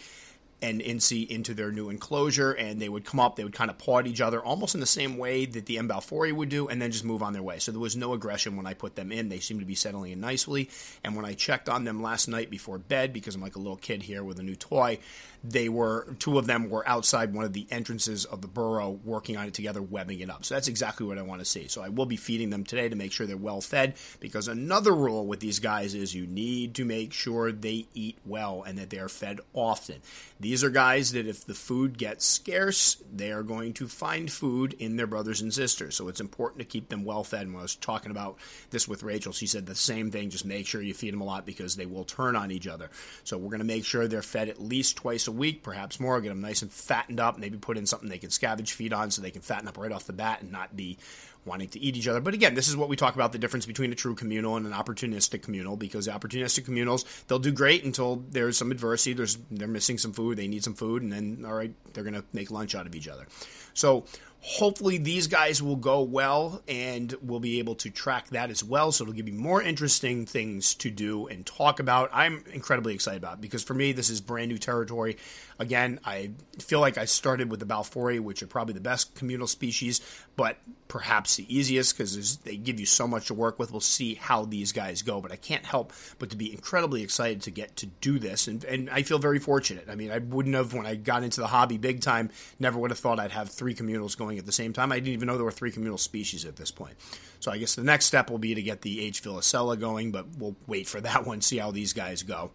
and 0.62 0.80
Incei 0.80 1.28
into 1.28 1.54
their 1.54 1.72
new 1.72 1.90
enclosure, 1.90 2.52
and 2.52 2.80
they 2.80 2.88
would 2.88 3.04
come 3.04 3.20
up, 3.20 3.36
they 3.36 3.44
would 3.44 3.54
kind 3.54 3.70
of 3.70 3.78
paw 3.78 4.00
at 4.00 4.08
each 4.08 4.22
other, 4.22 4.40
almost 4.40 4.76
in 4.76 4.80
the 4.80 4.86
same 4.86 5.18
way 5.18 5.46
that 5.46 5.66
the 5.66 5.78
M. 5.78 5.90
balfouri 5.90 6.32
would 6.32 6.48
do, 6.48 6.70
and 6.70 6.82
then 6.82 6.90
just 6.90 7.04
move 7.04 7.22
on 7.22 7.34
their 7.34 7.44
way. 7.44 7.60
So 7.60 7.72
there 7.72 7.82
was 7.82 7.98
no 7.98 8.14
aggression 8.14 8.56
when 8.56 8.66
I 8.66 8.74
put 8.74 8.96
them 8.96 9.12
in. 9.12 9.28
They 9.28 9.40
seemed 9.40 9.60
to 9.60 9.66
be 9.66 9.76
settling 9.76 10.14
in 10.14 10.22
nicely. 10.22 10.70
And 11.04 11.18
when 11.18 11.26
I 11.26 11.34
checked 11.34 11.68
on 11.68 11.84
them 11.84 12.02
last 12.02 12.30
night 12.30 12.50
before 12.50 12.78
bed, 12.78 13.12
because 13.12 13.36
I'm 13.36 13.42
like 13.42 13.58
a 13.58 13.60
little 13.60 13.76
kid 13.76 14.04
here 14.04 14.24
with 14.24 14.40
a 14.40 14.44
new 14.44 14.56
toy, 14.56 15.00
they 15.44 15.68
were 15.68 16.16
two 16.20 16.38
of 16.38 16.48
them 16.48 16.70
were 16.70 16.88
outside 16.88 17.34
one 17.34 17.44
of 17.44 17.54
the 17.54 17.68
entrances 17.70 18.24
of 18.26 18.42
the 18.42 18.48
burrow 18.48 19.00
working 19.04 19.36
on 19.36 19.48
it 19.48 19.54
together, 19.54 19.82
webbing 19.82 20.22
it 20.22 20.30
up. 20.30 20.46
So 20.46 20.56
that's 20.56 20.70
exactly 20.70 21.06
what 21.06 21.18
I 21.18 21.22
want 21.22 21.42
to 21.42 21.46
see. 21.46 21.68
So 21.68 21.82
I 21.82 21.90
will 21.90 22.06
be 22.06 22.16
feeding 22.16 22.50
them 22.50 22.64
today 22.64 22.88
to 22.88 22.96
make 22.96 23.12
sure 23.12 23.28
they're 23.28 23.36
well 23.36 23.62
fed, 23.62 23.96
because 24.20 24.48
another 24.48 24.94
rule 24.94 25.26
with 25.28 25.42
these 25.42 25.60
guys 25.60 25.96
is 25.96 26.16
you 26.16 26.26
need 26.26 26.76
to 26.76 26.86
make 26.86 27.12
sure 27.12 27.52
they 27.52 27.88
eat 27.94 28.18
well 28.26 28.64
and 28.64 28.78
that 28.78 28.90
they 28.90 29.00
are 29.00 29.10
fed 29.10 29.42
often. 29.54 30.02
These 30.40 30.64
are 30.64 30.70
guys 30.70 31.12
that 31.12 31.28
if 31.28 31.46
the 31.46 31.54
food 31.54 31.98
gets 31.98 32.26
scarce, 32.26 32.98
they 33.14 33.32
are 33.32 33.44
going 33.44 33.74
to 33.74 33.88
find 33.88 34.32
food 34.32 34.76
in 34.80 34.96
their 34.96 35.08
brothers 35.08 35.42
and 35.42 35.54
sisters. 35.54 35.96
So 35.96 36.08
it's 36.08 36.22
important 36.22 36.60
to 36.60 36.66
keep 36.66 36.90
them 36.90 37.04
well 37.04 37.24
fed. 37.24 37.42
And 37.42 37.54
when 37.54 37.60
I 37.60 37.64
was 37.64 37.76
talking 37.76 38.12
about 38.12 38.38
this 38.70 38.88
with 38.88 39.04
Rachel, 39.04 39.34
she 39.34 39.48
said 39.48 39.66
the 39.66 39.76
same 39.76 40.12
thing. 40.12 40.30
Just 40.30 40.46
make 40.46 40.68
sure 40.68 40.82
you 40.82 40.94
feed 40.94 41.14
them 41.14 41.22
a 41.22 41.26
lot 41.26 41.46
because 41.46 41.76
they 41.76 41.86
will 41.86 42.06
turn 42.06 42.36
on 42.36 42.52
each 42.52 42.68
other. 42.68 42.90
So 43.24 43.38
we're 43.38 43.50
going 43.50 43.60
to 43.60 43.66
make 43.66 43.86
sure 43.86 44.08
they're 44.08 44.22
fed 44.22 44.50
at 44.50 44.62
least 44.62 44.98
twice 44.98 45.28
a 45.28 45.33
week, 45.38 45.64
perhaps 45.64 46.00
more. 46.00 46.20
Get 46.22 46.30
them 46.30 46.42
nice 46.42 46.62
and 46.62 46.72
fattened 46.72 47.20
up. 47.20 47.38
Maybe 47.38 47.58
put 47.58 47.78
in 47.78 47.86
something 47.86 48.10
they 48.10 48.18
can 48.18 48.30
scavenge 48.30 48.72
feed 48.72 48.94
on 48.94 49.12
so 49.12 49.22
they 49.22 49.32
can 49.32 49.42
fatten 49.42 49.68
up 49.68 49.78
right 49.78 49.92
off 49.92 50.06
the 50.06 50.14
bat 50.14 50.42
and 50.42 50.52
not 50.52 50.76
be 50.76 50.98
wanting 51.46 51.68
to 51.70 51.80
eat 51.80 51.98
each 51.98 52.08
other. 52.08 52.22
But 52.22 52.34
again, 52.34 52.54
this 52.56 52.68
is 52.68 52.78
what 52.78 52.90
we 52.90 52.96
talk 52.96 53.16
about 53.16 53.32
the 53.32 53.38
difference 53.38 53.66
between 53.66 53.92
a 53.92 53.96
true 53.96 54.16
communal 54.16 54.56
and 54.56 54.66
an 54.66 54.72
opportunistic 54.72 55.42
communal 55.42 55.76
because 55.76 56.08
opportunistic 56.08 56.66
communals, 56.66 57.06
they'll 57.28 57.40
do 57.40 57.52
great 57.52 57.84
until 57.84 58.24
there's 58.30 58.58
some 58.58 58.72
adversity, 58.72 59.14
there's 59.14 59.38
they're 59.52 59.68
missing 59.68 59.98
some 59.98 60.14
food, 60.14 60.38
they 60.38 60.48
need 60.48 60.64
some 60.64 60.74
food, 60.74 61.02
and 61.02 61.12
then 61.12 61.44
all 61.46 61.54
right, 61.54 61.74
they're 61.94 62.04
going 62.04 62.14
to 62.14 62.24
make 62.34 62.52
lunch 62.52 62.76
out 62.76 62.86
of 62.86 62.96
each 62.96 63.08
other. 63.08 63.28
So 63.74 64.06
hopefully 64.46 64.98
these 64.98 65.28
guys 65.28 65.64
will 65.64 65.78
go 65.78 66.02
well 66.02 66.62
and 66.68 67.16
we'll 67.22 67.40
be 67.40 67.60
able 67.60 67.76
to 67.76 67.90
track 67.90 68.28
that 68.32 68.50
as 68.50 68.62
well. 68.62 68.92
So 68.92 69.06
it'll 69.06 69.14
give 69.14 69.30
you 69.30 69.34
more 69.34 69.62
interesting 69.62 70.26
things 70.26 70.76
to 70.76 70.92
do 70.92 71.28
and 71.28 71.46
talk 71.46 71.80
about. 71.80 72.10
I'm 72.12 72.44
incredibly 72.52 72.94
excited 72.94 73.24
about 73.24 73.40
because 73.40 73.64
for 73.64 73.74
me 73.74 73.94
this 73.94 74.10
is 74.10 74.20
brand 74.20 74.50
new 74.50 74.58
territory 74.58 75.16
again 75.60 76.00
i 76.06 76.30
feel 76.60 76.80
like 76.80 76.98
i 76.98 77.06
started 77.06 77.50
with 77.50 77.60
the 77.60 77.66
balfouri 77.66 78.20
which 78.20 78.44
are 78.44 78.48
probably 78.48 78.74
the 78.74 78.80
best 78.80 79.16
communal 79.16 79.48
species 79.48 80.02
but 80.36 80.58
perhaps 80.88 81.36
the 81.36 81.56
easiest 81.56 81.98
because 81.98 82.38
they 82.38 82.56
give 82.56 82.80
you 82.80 82.86
so 82.86 83.08
much 83.08 83.28
to 83.28 83.34
work 83.34 83.58
with 83.58 83.72
we'll 83.72 83.82
see 83.82 84.16
how 84.16 84.46
these 84.46 84.72
guys 84.72 85.02
go 85.02 85.22
but 85.22 85.32
i 85.32 85.36
can't 85.36 85.66
help 85.66 85.92
but 86.20 86.30
to 86.30 86.36
be 86.36 86.52
incredibly 86.52 87.02
excited 87.02 87.42
to 87.42 87.52
get 87.52 87.76
to 87.76 87.86
do 87.86 88.20
this 88.20 88.48
and, 88.48 88.64
and 88.66 88.90
i 88.90 89.02
feel 89.02 89.20
very 89.20 89.40
fortunate 89.40 89.88
i 89.90 89.96
mean 89.96 90.12
i 90.12 90.20
wouldn't 90.20 90.56
have 90.56 90.74
when 90.74 90.86
i 90.86 90.96
got 90.96 91.24
into 91.24 91.42
the 91.42 91.48
hobby 91.48 91.78
big 91.78 92.02
time 92.02 92.30
never 92.60 92.78
would 92.78 92.92
have 92.92 93.00
thought 93.00 93.20
i'd 93.20 93.32
have 93.32 93.50
three 93.50 93.74
communals 93.74 94.18
going 94.18 94.38
at 94.38 94.46
the 94.46 94.52
same 94.52 94.74
time. 94.74 94.92
I 94.92 94.96
didn't 94.96 95.14
even 95.14 95.28
know 95.28 95.36
there 95.36 95.46
were 95.46 95.52
three 95.52 95.72
communal 95.72 95.98
species 95.98 96.46
at 96.46 96.56
this 96.56 96.72
point. 96.72 96.96
So 97.40 97.52
I 97.52 97.58
guess 97.58 97.76
the 97.76 97.84
next 97.84 98.06
step 98.06 98.30
will 98.30 98.38
be 98.38 98.56
to 98.56 98.62
get 98.62 98.82
the 98.82 99.06
H. 99.06 99.24
villosella 99.24 99.80
going, 99.80 100.12
but 100.12 100.26
we'll 100.38 100.56
wait 100.68 100.88
for 100.88 101.02
that 101.02 101.26
one, 101.26 101.42
see 101.42 101.58
how 101.58 101.72
these 101.72 101.94
guys 101.94 102.24
go. 102.24 102.52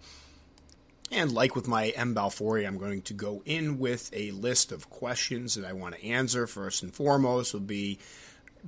And 1.10 1.32
like 1.32 1.56
with 1.56 1.66
my 1.66 1.88
M. 1.88 2.14
balfouri, 2.14 2.66
I'm 2.66 2.78
going 2.78 3.02
to 3.02 3.14
go 3.14 3.42
in 3.46 3.78
with 3.78 4.10
a 4.12 4.30
list 4.32 4.72
of 4.72 4.90
questions 4.90 5.54
that 5.54 5.64
I 5.64 5.72
want 5.72 5.94
to 5.94 6.04
answer. 6.04 6.46
First 6.46 6.82
and 6.82 6.94
foremost 6.94 7.54
will 7.54 7.60
be 7.60 7.98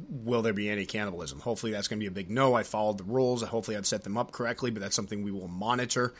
will 0.09 0.43
there 0.43 0.53
be 0.53 0.71
any 0.71 0.87
cannibalism? 0.87 1.41
Hopefully 1.41 1.73
that's 1.73 1.89
going 1.89 1.99
to 1.99 2.05
be 2.05 2.09
a 2.09 2.11
big 2.11 2.31
no. 2.31 2.55
I 2.55 2.63
followed 2.63 2.99
the 2.99 3.05
rules. 3.05 3.43
Hopefully 3.43 3.77
I've 3.77 3.87
set 3.87 4.05
them 4.05 4.17
up 4.17 4.33
correctly, 4.33 4.71
but 4.71 4.81
that's 4.81 4.97
something 4.97 5.23
we 5.23 5.33
will 5.33 5.49
monitor 5.49 6.15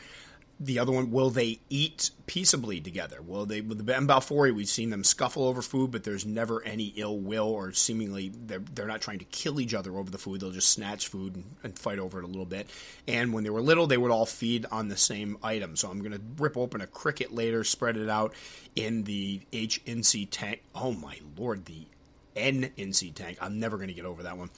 the 0.63 0.77
other 0.77 0.91
one, 0.91 1.09
will 1.09 1.31
they 1.31 1.59
eat 1.69 2.11
peaceably 2.27 2.79
together? 2.79 3.19
Will 3.19 3.47
they, 3.47 3.61
with 3.61 3.83
the 3.83 3.93
balfouri, 3.93 4.53
we've 4.53 4.69
seen 4.69 4.91
them 4.91 5.03
scuffle 5.03 5.45
over 5.45 5.63
food, 5.63 5.89
but 5.89 6.03
there's 6.03 6.23
never 6.23 6.61
any 6.63 6.93
ill 6.97 7.17
will 7.17 7.47
or 7.47 7.71
seemingly 7.73 8.31
they're, 8.45 8.59
they're 8.59 8.87
not 8.87 9.01
trying 9.01 9.19
to 9.19 9.25
kill 9.25 9.59
each 9.59 9.73
other 9.73 9.97
over 9.97 10.11
the 10.11 10.19
food. 10.19 10.39
They'll 10.39 10.51
just 10.51 10.69
snatch 10.69 11.07
food 11.07 11.35
and, 11.35 11.55
and 11.63 11.79
fight 11.79 11.97
over 11.97 12.19
it 12.19 12.25
a 12.25 12.27
little 12.27 12.45
bit. 12.45 12.69
And 13.07 13.33
when 13.33 13.43
they 13.43 13.49
were 13.49 13.61
little, 13.61 13.87
they 13.87 13.97
would 13.97 14.11
all 14.11 14.27
feed 14.27 14.67
on 14.71 14.87
the 14.87 14.97
same 14.97 15.37
item. 15.41 15.75
So 15.75 15.89
I'm 15.89 15.99
going 15.99 16.11
to 16.11 16.21
rip 16.37 16.55
open 16.55 16.81
a 16.81 16.87
cricket 16.87 17.33
later, 17.33 17.63
spread 17.63 17.97
it 17.97 18.09
out 18.09 18.35
in 18.75 19.03
the 19.03 19.41
HNC 19.51 20.27
tank. 20.29 20.61
Oh 20.75 20.91
my 20.91 21.17
lord, 21.35 21.65
the 21.65 21.87
NNC 22.35 23.15
tank. 23.15 23.39
I'm 23.41 23.59
never 23.59 23.77
going 23.77 23.89
to 23.89 23.95
get 23.95 24.05
over 24.05 24.21
that 24.23 24.37
one 24.37 24.51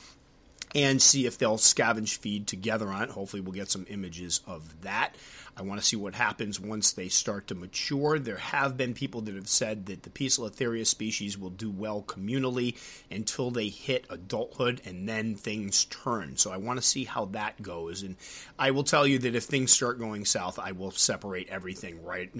and 0.75 1.01
see 1.01 1.25
if 1.25 1.37
they'll 1.37 1.57
scavenge 1.57 2.17
feed 2.17 2.47
together 2.47 2.87
on 2.87 3.03
it. 3.03 3.09
Hopefully, 3.11 3.41
we'll 3.41 3.53
get 3.53 3.69
some 3.69 3.85
images 3.89 4.41
of 4.47 4.81
that. 4.81 5.15
I 5.55 5.61
want 5.61 5.79
to 5.79 5.85
see 5.85 5.95
what 5.95 6.15
happens 6.15 6.59
once 6.59 6.91
they 6.91 7.09
start 7.09 7.47
to 7.47 7.55
mature. 7.55 8.17
There 8.17 8.37
have 8.37 8.75
been 8.77 8.93
people 8.93 9.21
that 9.21 9.35
have 9.35 9.47
said 9.47 9.85
that 9.87 10.03
the 10.03 10.09
Poecilotheria 10.09 10.85
species 10.85 11.37
will 11.37 11.49
do 11.49 11.69
well 11.69 12.01
communally 12.01 12.75
until 13.11 13.51
they 13.51 13.69
hit 13.69 14.05
adulthood 14.09 14.81
and 14.85 15.07
then 15.07 15.35
things 15.35 15.85
turn. 15.85 16.37
So 16.37 16.51
I 16.51 16.57
want 16.57 16.79
to 16.79 16.85
see 16.85 17.03
how 17.03 17.25
that 17.25 17.61
goes. 17.61 18.01
And 18.01 18.15
I 18.57 18.71
will 18.71 18.83
tell 18.83 19.05
you 19.05 19.19
that 19.19 19.35
if 19.35 19.43
things 19.43 19.71
start 19.71 19.99
going 19.99 20.25
south, 20.25 20.57
I 20.57 20.71
will 20.71 20.91
separate 20.91 21.49
everything, 21.49 22.03
right? 22.03 22.31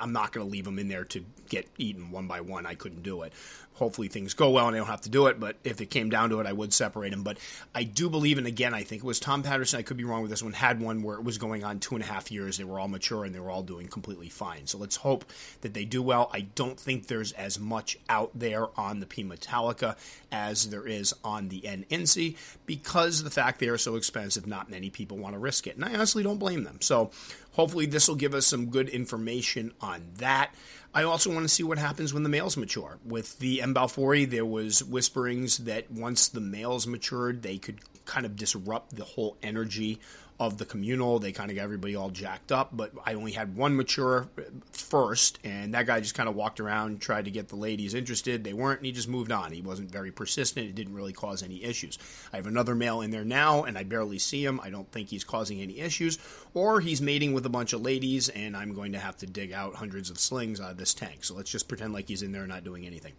I'm 0.00 0.12
not 0.12 0.32
going 0.32 0.46
to 0.46 0.50
leave 0.50 0.64
them 0.64 0.78
in 0.78 0.88
there 0.88 1.04
to 1.04 1.24
get 1.48 1.68
eaten 1.78 2.10
one 2.10 2.26
by 2.26 2.40
one. 2.40 2.66
I 2.66 2.74
couldn't 2.74 3.02
do 3.02 3.22
it 3.22 3.32
hopefully 3.78 4.08
things 4.08 4.34
go 4.34 4.50
well 4.50 4.66
and 4.66 4.76
I 4.76 4.80
don't 4.80 4.88
have 4.88 5.02
to 5.02 5.08
do 5.08 5.28
it. 5.28 5.40
But 5.40 5.56
if 5.64 5.80
it 5.80 5.86
came 5.86 6.10
down 6.10 6.30
to 6.30 6.40
it, 6.40 6.46
I 6.46 6.52
would 6.52 6.72
separate 6.72 7.10
them. 7.10 7.22
But 7.22 7.38
I 7.74 7.84
do 7.84 8.10
believe, 8.10 8.36
and 8.36 8.46
again, 8.46 8.74
I 8.74 8.82
think 8.82 9.02
it 9.02 9.06
was 9.06 9.20
Tom 9.20 9.42
Patterson. 9.42 9.78
I 9.78 9.82
could 9.82 9.96
be 9.96 10.04
wrong 10.04 10.22
with 10.22 10.30
this 10.30 10.42
one. 10.42 10.52
Had 10.52 10.80
one 10.80 11.02
where 11.02 11.16
it 11.16 11.24
was 11.24 11.38
going 11.38 11.64
on 11.64 11.78
two 11.78 11.94
and 11.94 12.04
a 12.04 12.06
half 12.08 12.32
years. 12.32 12.58
They 12.58 12.64
were 12.64 12.80
all 12.80 12.88
mature 12.88 13.24
and 13.24 13.34
they 13.34 13.40
were 13.40 13.50
all 13.50 13.62
doing 13.62 13.86
completely 13.88 14.28
fine. 14.28 14.66
So 14.66 14.78
let's 14.78 14.96
hope 14.96 15.24
that 15.60 15.74
they 15.74 15.84
do 15.84 16.02
well. 16.02 16.30
I 16.32 16.40
don't 16.40 16.78
think 16.78 17.06
there's 17.06 17.32
as 17.32 17.58
much 17.58 17.98
out 18.08 18.30
there 18.34 18.66
on 18.78 19.00
the 19.00 19.06
P 19.06 19.24
Metallica 19.24 19.96
as 20.32 20.70
there 20.70 20.86
is 20.86 21.14
on 21.22 21.48
the 21.48 21.66
N 21.66 21.84
Incei 21.90 22.36
because 22.66 23.22
the 23.22 23.30
fact 23.30 23.60
they 23.60 23.68
are 23.68 23.78
so 23.78 23.96
expensive, 23.96 24.46
not 24.46 24.70
many 24.70 24.90
people 24.90 25.18
want 25.18 25.34
to 25.34 25.38
risk 25.38 25.66
it. 25.66 25.76
And 25.76 25.84
I 25.84 25.94
honestly 25.94 26.22
don't 26.22 26.38
blame 26.38 26.64
them. 26.64 26.80
So 26.80 27.10
hopefully 27.52 27.86
this 27.86 28.08
will 28.08 28.16
give 28.16 28.34
us 28.34 28.46
some 28.46 28.66
good 28.66 28.88
information 28.88 29.72
on 29.80 30.02
that. 30.16 30.54
I 30.94 31.02
also 31.02 31.30
want 31.30 31.44
to 31.44 31.48
see 31.48 31.62
what 31.62 31.78
happens 31.78 32.14
when 32.14 32.22
the 32.22 32.28
males 32.30 32.56
mature. 32.56 32.98
With 33.04 33.38
the 33.40 33.60
M. 33.60 33.74
balfouri, 33.74 34.28
there 34.28 34.46
was 34.46 34.82
whisperings 34.82 35.58
that 35.58 35.90
once 35.90 36.28
the 36.28 36.40
males 36.40 36.86
matured, 36.86 37.42
they 37.42 37.58
could 37.58 37.80
kind 38.06 38.24
of 38.24 38.36
disrupt 38.36 38.96
the 38.96 39.04
whole 39.04 39.36
energy 39.42 40.00
of 40.40 40.56
the 40.56 40.64
communal. 40.64 41.18
They 41.18 41.32
kind 41.32 41.50
of 41.50 41.56
got 41.56 41.64
everybody 41.64 41.96
all 41.96 42.10
jacked 42.10 42.52
up, 42.52 42.70
but 42.72 42.92
I 43.04 43.14
only 43.14 43.32
had 43.32 43.56
one 43.56 43.76
mature 43.76 44.28
first, 44.70 45.40
and 45.42 45.74
that 45.74 45.86
guy 45.86 45.98
just 46.00 46.14
kind 46.14 46.28
of 46.28 46.36
walked 46.36 46.60
around, 46.60 47.00
tried 47.00 47.24
to 47.24 47.30
get 47.32 47.48
the 47.48 47.56
ladies 47.56 47.92
interested. 47.92 48.44
They 48.44 48.52
weren't, 48.52 48.78
and 48.78 48.86
he 48.86 48.92
just 48.92 49.08
moved 49.08 49.32
on. 49.32 49.50
He 49.50 49.62
wasn't 49.62 49.90
very 49.90 50.12
persistent. 50.12 50.66
It 50.66 50.76
didn't 50.76 50.94
really 50.94 51.12
cause 51.12 51.42
any 51.42 51.64
issues. 51.64 51.98
I 52.32 52.36
have 52.36 52.46
another 52.46 52.76
male 52.76 53.00
in 53.00 53.10
there 53.10 53.24
now, 53.24 53.64
and 53.64 53.76
I 53.76 53.82
barely 53.82 54.20
see 54.20 54.44
him. 54.44 54.60
I 54.62 54.70
don't 54.70 54.90
think 54.92 55.08
he's 55.08 55.24
causing 55.24 55.60
any 55.60 55.80
issues, 55.80 56.18
or 56.54 56.80
he's 56.80 57.02
mating 57.02 57.32
with 57.32 57.44
a 57.44 57.50
bunch 57.50 57.72
of 57.72 57.82
ladies, 57.82 58.28
and 58.28 58.56
I'm 58.56 58.74
going 58.74 58.92
to 58.92 58.98
have 58.98 59.16
to 59.18 59.26
dig 59.26 59.52
out 59.52 59.74
hundreds 59.74 60.08
of 60.08 60.20
slings 60.20 60.60
out 60.60 60.70
of 60.70 60.76
this 60.76 60.94
tank. 60.94 61.24
So 61.24 61.34
let's 61.34 61.50
just 61.50 61.66
pretend 61.66 61.92
like 61.92 62.06
he's 62.06 62.22
in 62.22 62.30
there 62.30 62.46
not 62.46 62.62
doing 62.62 62.86
anything. 62.86 63.14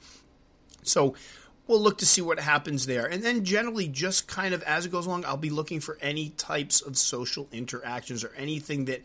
So 0.83 1.15
we'll 1.69 1.79
look 1.79 1.99
to 1.99 2.05
see 2.05 2.21
what 2.21 2.39
happens 2.39 2.87
there. 2.87 3.05
And 3.05 3.23
then 3.23 3.45
generally, 3.45 3.87
just 3.87 4.27
kind 4.27 4.53
of 4.53 4.63
as 4.63 4.85
it 4.87 4.91
goes 4.91 5.05
along, 5.05 5.23
I'll 5.23 5.37
be 5.37 5.51
looking 5.51 5.79
for 5.79 5.97
any 6.01 6.31
types 6.31 6.81
of 6.81 6.97
social 6.97 7.47
interactions 7.53 8.23
or 8.23 8.33
anything 8.35 8.85
that 8.85 9.03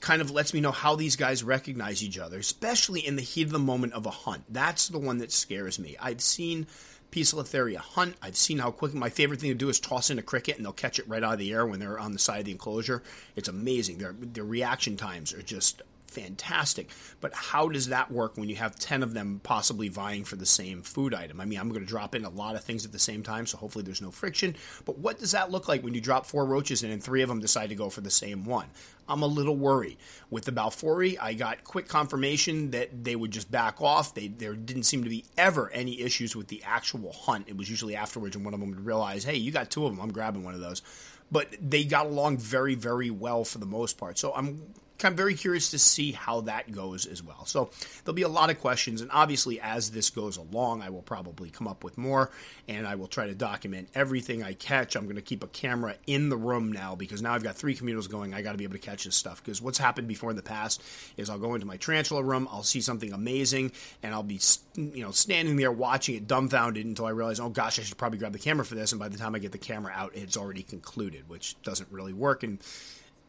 kind 0.00 0.22
of 0.22 0.30
lets 0.30 0.54
me 0.54 0.60
know 0.60 0.70
how 0.70 0.94
these 0.94 1.16
guys 1.16 1.42
recognize 1.42 2.04
each 2.04 2.18
other, 2.18 2.38
especially 2.38 3.04
in 3.04 3.16
the 3.16 3.22
heat 3.22 3.42
of 3.42 3.52
the 3.52 3.58
moment 3.58 3.94
of 3.94 4.06
a 4.06 4.10
hunt. 4.10 4.44
That's 4.48 4.88
the 4.88 4.98
one 4.98 5.18
that 5.18 5.32
scares 5.32 5.78
me. 5.78 5.96
I've 6.00 6.20
seen 6.20 6.68
Poecilotheria 7.10 7.78
hunt. 7.78 8.14
I've 8.22 8.36
seen 8.36 8.58
how 8.58 8.70
quick. 8.70 8.94
My 8.94 9.10
favorite 9.10 9.40
thing 9.40 9.50
to 9.50 9.54
do 9.54 9.68
is 9.68 9.80
toss 9.80 10.10
in 10.10 10.18
a 10.20 10.22
cricket 10.22 10.56
and 10.56 10.64
they'll 10.64 10.72
catch 10.72 11.00
it 11.00 11.08
right 11.08 11.22
out 11.22 11.34
of 11.34 11.38
the 11.40 11.52
air 11.52 11.66
when 11.66 11.80
they're 11.80 11.98
on 11.98 12.12
the 12.12 12.18
side 12.20 12.38
of 12.38 12.44
the 12.44 12.52
enclosure. 12.52 13.02
It's 13.34 13.48
amazing. 13.48 13.98
Their 13.98 14.14
their 14.18 14.44
reaction 14.44 14.96
times 14.96 15.32
are 15.34 15.42
just 15.42 15.82
fantastic. 16.14 16.90
But 17.20 17.34
how 17.34 17.68
does 17.68 17.88
that 17.88 18.10
work 18.10 18.36
when 18.36 18.48
you 18.48 18.56
have 18.56 18.76
10 18.76 19.02
of 19.02 19.14
them 19.14 19.40
possibly 19.42 19.88
vying 19.88 20.24
for 20.24 20.36
the 20.36 20.46
same 20.46 20.82
food 20.82 21.14
item? 21.14 21.40
I 21.40 21.44
mean, 21.44 21.58
I'm 21.58 21.68
going 21.68 21.80
to 21.80 21.86
drop 21.86 22.14
in 22.14 22.24
a 22.24 22.30
lot 22.30 22.54
of 22.54 22.64
things 22.64 22.84
at 22.84 22.92
the 22.92 22.98
same 22.98 23.22
time, 23.22 23.46
so 23.46 23.58
hopefully 23.58 23.84
there's 23.84 24.02
no 24.02 24.10
friction. 24.10 24.56
But 24.84 24.98
what 24.98 25.18
does 25.18 25.32
that 25.32 25.50
look 25.50 25.68
like 25.68 25.82
when 25.82 25.94
you 25.94 26.00
drop 26.00 26.26
four 26.26 26.46
roaches 26.46 26.82
in 26.82 26.90
and 26.90 27.02
three 27.02 27.22
of 27.22 27.28
them 27.28 27.40
decide 27.40 27.68
to 27.70 27.74
go 27.74 27.90
for 27.90 28.00
the 28.00 28.10
same 28.10 28.44
one? 28.44 28.66
I'm 29.08 29.22
a 29.22 29.26
little 29.26 29.56
worried. 29.56 29.98
With 30.30 30.44
the 30.44 30.52
Balfouri, 30.52 31.16
I 31.20 31.34
got 31.34 31.64
quick 31.64 31.88
confirmation 31.88 32.70
that 32.70 33.04
they 33.04 33.16
would 33.16 33.30
just 33.30 33.50
back 33.50 33.82
off. 33.82 34.14
They, 34.14 34.28
there 34.28 34.54
didn't 34.54 34.84
seem 34.84 35.04
to 35.04 35.10
be 35.10 35.24
ever 35.36 35.70
any 35.70 36.00
issues 36.00 36.34
with 36.34 36.48
the 36.48 36.62
actual 36.64 37.12
hunt. 37.12 37.48
It 37.48 37.56
was 37.56 37.68
usually 37.68 37.96
afterwards, 37.96 38.36
and 38.36 38.44
one 38.44 38.54
of 38.54 38.60
them 38.60 38.70
would 38.70 38.84
realize, 38.84 39.24
hey, 39.24 39.36
you 39.36 39.50
got 39.50 39.70
two 39.70 39.84
of 39.84 39.92
them. 39.92 40.00
I'm 40.00 40.12
grabbing 40.12 40.44
one 40.44 40.54
of 40.54 40.60
those. 40.60 40.82
But 41.30 41.54
they 41.60 41.84
got 41.84 42.06
along 42.06 42.38
very, 42.38 42.74
very 42.74 43.10
well 43.10 43.44
for 43.44 43.58
the 43.58 43.66
most 43.66 43.98
part. 43.98 44.18
So 44.18 44.32
I'm 44.34 44.62
I'm 45.02 45.16
very 45.16 45.34
curious 45.34 45.70
to 45.72 45.78
see 45.78 46.12
how 46.12 46.42
that 46.42 46.70
goes 46.70 47.04
as 47.04 47.22
well. 47.22 47.44
So 47.46 47.70
there'll 48.04 48.14
be 48.14 48.22
a 48.22 48.28
lot 48.28 48.50
of 48.50 48.60
questions, 48.60 49.00
and 49.00 49.10
obviously, 49.10 49.60
as 49.60 49.90
this 49.90 50.10
goes 50.10 50.36
along, 50.36 50.82
I 50.82 50.90
will 50.90 51.02
probably 51.02 51.50
come 51.50 51.66
up 51.66 51.82
with 51.82 51.98
more, 51.98 52.30
and 52.68 52.86
I 52.86 52.94
will 52.94 53.08
try 53.08 53.26
to 53.26 53.34
document 53.34 53.88
everything 53.94 54.42
I 54.42 54.54
catch. 54.54 54.94
I'm 54.94 55.04
going 55.04 55.16
to 55.16 55.22
keep 55.22 55.42
a 55.42 55.48
camera 55.48 55.96
in 56.06 56.28
the 56.28 56.36
room 56.36 56.70
now 56.70 56.94
because 56.94 57.22
now 57.22 57.34
I've 57.34 57.42
got 57.42 57.56
three 57.56 57.74
communals 57.74 58.08
going. 58.08 58.34
I 58.34 58.42
got 58.42 58.52
to 58.52 58.58
be 58.58 58.64
able 58.64 58.74
to 58.74 58.78
catch 58.78 59.04
this 59.04 59.16
stuff 59.16 59.42
because 59.42 59.60
what's 59.60 59.78
happened 59.78 60.06
before 60.06 60.30
in 60.30 60.36
the 60.36 60.42
past 60.42 60.82
is 61.16 61.28
I'll 61.28 61.38
go 61.38 61.54
into 61.54 61.66
my 61.66 61.76
tarantula 61.76 62.22
room, 62.22 62.48
I'll 62.50 62.62
see 62.62 62.80
something 62.80 63.12
amazing, 63.12 63.72
and 64.02 64.14
I'll 64.14 64.22
be 64.22 64.40
you 64.76 65.02
know 65.02 65.10
standing 65.10 65.56
there 65.56 65.72
watching 65.72 66.14
it 66.14 66.26
dumbfounded 66.26 66.86
until 66.86 67.06
I 67.06 67.10
realize, 67.10 67.40
oh 67.40 67.48
gosh, 67.48 67.78
I 67.78 67.82
should 67.82 67.98
probably 67.98 68.18
grab 68.18 68.32
the 68.32 68.38
camera 68.38 68.64
for 68.64 68.76
this, 68.76 68.92
and 68.92 69.00
by 69.00 69.08
the 69.08 69.18
time 69.18 69.34
I 69.34 69.38
get 69.40 69.52
the 69.52 69.58
camera 69.58 69.92
out, 69.94 70.14
it's 70.14 70.36
already 70.36 70.62
concluded, 70.62 71.28
which 71.28 71.60
doesn't 71.62 71.90
really 71.90 72.12
work, 72.12 72.42
and 72.44 72.60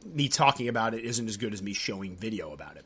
me 0.05 0.29
talking 0.29 0.67
about 0.67 0.93
it 0.93 1.03
isn't 1.03 1.27
as 1.27 1.37
good 1.37 1.53
as 1.53 1.61
me 1.61 1.73
showing 1.73 2.15
video 2.15 2.51
about 2.51 2.77
it. 2.77 2.85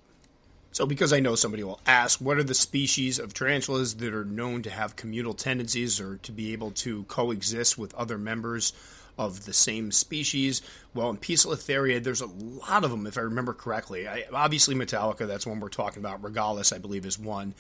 So, 0.72 0.86
because 0.86 1.12
I 1.12 1.20
know 1.20 1.36
somebody 1.36 1.64
will 1.64 1.80
ask, 1.86 2.22
what 2.22 2.38
are 2.38 2.44
the 2.44 2.54
species 2.54 3.18
of 3.20 3.34
tarantulas 3.34 3.96
that 3.96 4.14
are 4.14 4.24
known 4.24 4.62
to 4.64 4.70
have 4.70 4.96
communal 4.96 5.34
tendencies 5.34 6.00
or 6.00 6.18
to 6.18 6.32
be 6.32 6.54
able 6.54 6.72
to 6.72 7.04
coexist 7.06 7.78
with 7.78 7.94
other 7.96 8.18
members 8.18 8.74
of 9.18 9.46
the 9.46 9.54
same 9.54 9.92
species? 9.92 10.62
Well, 10.94 11.10
in 11.10 11.18
Poecilotheria, 11.18 12.02
there's 12.04 12.22
a 12.22 12.28
lot 12.28 12.84
of 12.84 12.92
them, 12.92 13.08
if 13.08 13.18
I 13.18 13.22
remember 13.22 13.54
correctly. 13.54 14.08
I, 14.08 14.26
obviously, 14.32 14.76
Metallica, 14.76 15.28
that's 15.28 15.48
one 15.48 15.60
we're 15.60 15.70
talking 15.70 16.02
about. 16.02 16.22
Regalis, 16.22 16.72
I 16.72 16.78
believe, 16.78 17.06
is 17.06 17.18
one. 17.18 17.56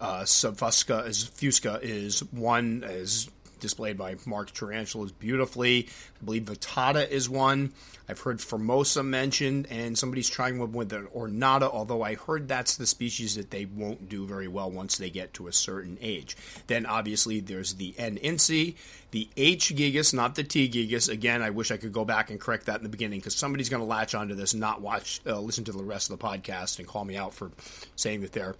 Uh, 0.00 0.22
Subfusca 0.22 1.06
is 1.06 1.24
Fusca 1.24 1.80
is 1.82 2.20
one, 2.32 2.84
as 2.84 3.28
displayed 3.62 3.96
by 3.96 4.16
Mark 4.26 4.52
Tarantulas 4.52 5.12
beautifully. 5.12 5.88
I 6.20 6.24
believe 6.24 6.42
Vittata 6.42 7.08
is 7.08 7.30
one. 7.30 7.72
I've 8.08 8.20
heard 8.20 8.40
Formosa 8.42 9.02
mentioned, 9.02 9.68
and 9.70 9.96
somebody's 9.96 10.28
trying 10.28 10.58
one 10.58 10.72
with 10.72 10.92
an 10.92 11.06
Ornata, 11.16 11.70
although 11.72 12.02
I 12.02 12.16
heard 12.16 12.48
that's 12.48 12.76
the 12.76 12.86
species 12.86 13.36
that 13.36 13.50
they 13.50 13.64
won't 13.64 14.10
do 14.10 14.26
very 14.26 14.48
well 14.48 14.70
once 14.70 14.98
they 14.98 15.08
get 15.08 15.32
to 15.34 15.46
a 15.46 15.52
certain 15.52 15.96
age. 16.02 16.36
Then 16.66 16.84
obviously 16.84 17.40
there's 17.40 17.74
the 17.74 17.94
N. 17.96 18.16
the 18.16 19.28
H. 19.36 19.74
gigas, 19.74 20.12
not 20.12 20.34
the 20.34 20.44
T. 20.44 20.68
gigas. 20.68 21.08
Again, 21.08 21.40
I 21.40 21.50
wish 21.50 21.70
I 21.70 21.78
could 21.78 21.92
go 21.92 22.04
back 22.04 22.30
and 22.30 22.40
correct 22.40 22.66
that 22.66 22.76
in 22.76 22.82
the 22.82 22.88
beginning 22.88 23.20
because 23.20 23.36
somebody's 23.36 23.68
going 23.68 23.82
to 23.82 23.88
latch 23.88 24.14
onto 24.14 24.34
this 24.34 24.52
not 24.52 24.82
watch, 24.82 25.20
uh, 25.26 25.40
listen 25.40 25.64
to 25.64 25.72
the 25.72 25.84
rest 25.84 26.10
of 26.10 26.18
the 26.18 26.24
podcast 26.24 26.78
and 26.78 26.88
call 26.88 27.04
me 27.04 27.16
out 27.16 27.32
for 27.32 27.50
saying 27.96 28.20
that 28.22 28.32
they're 28.32 28.56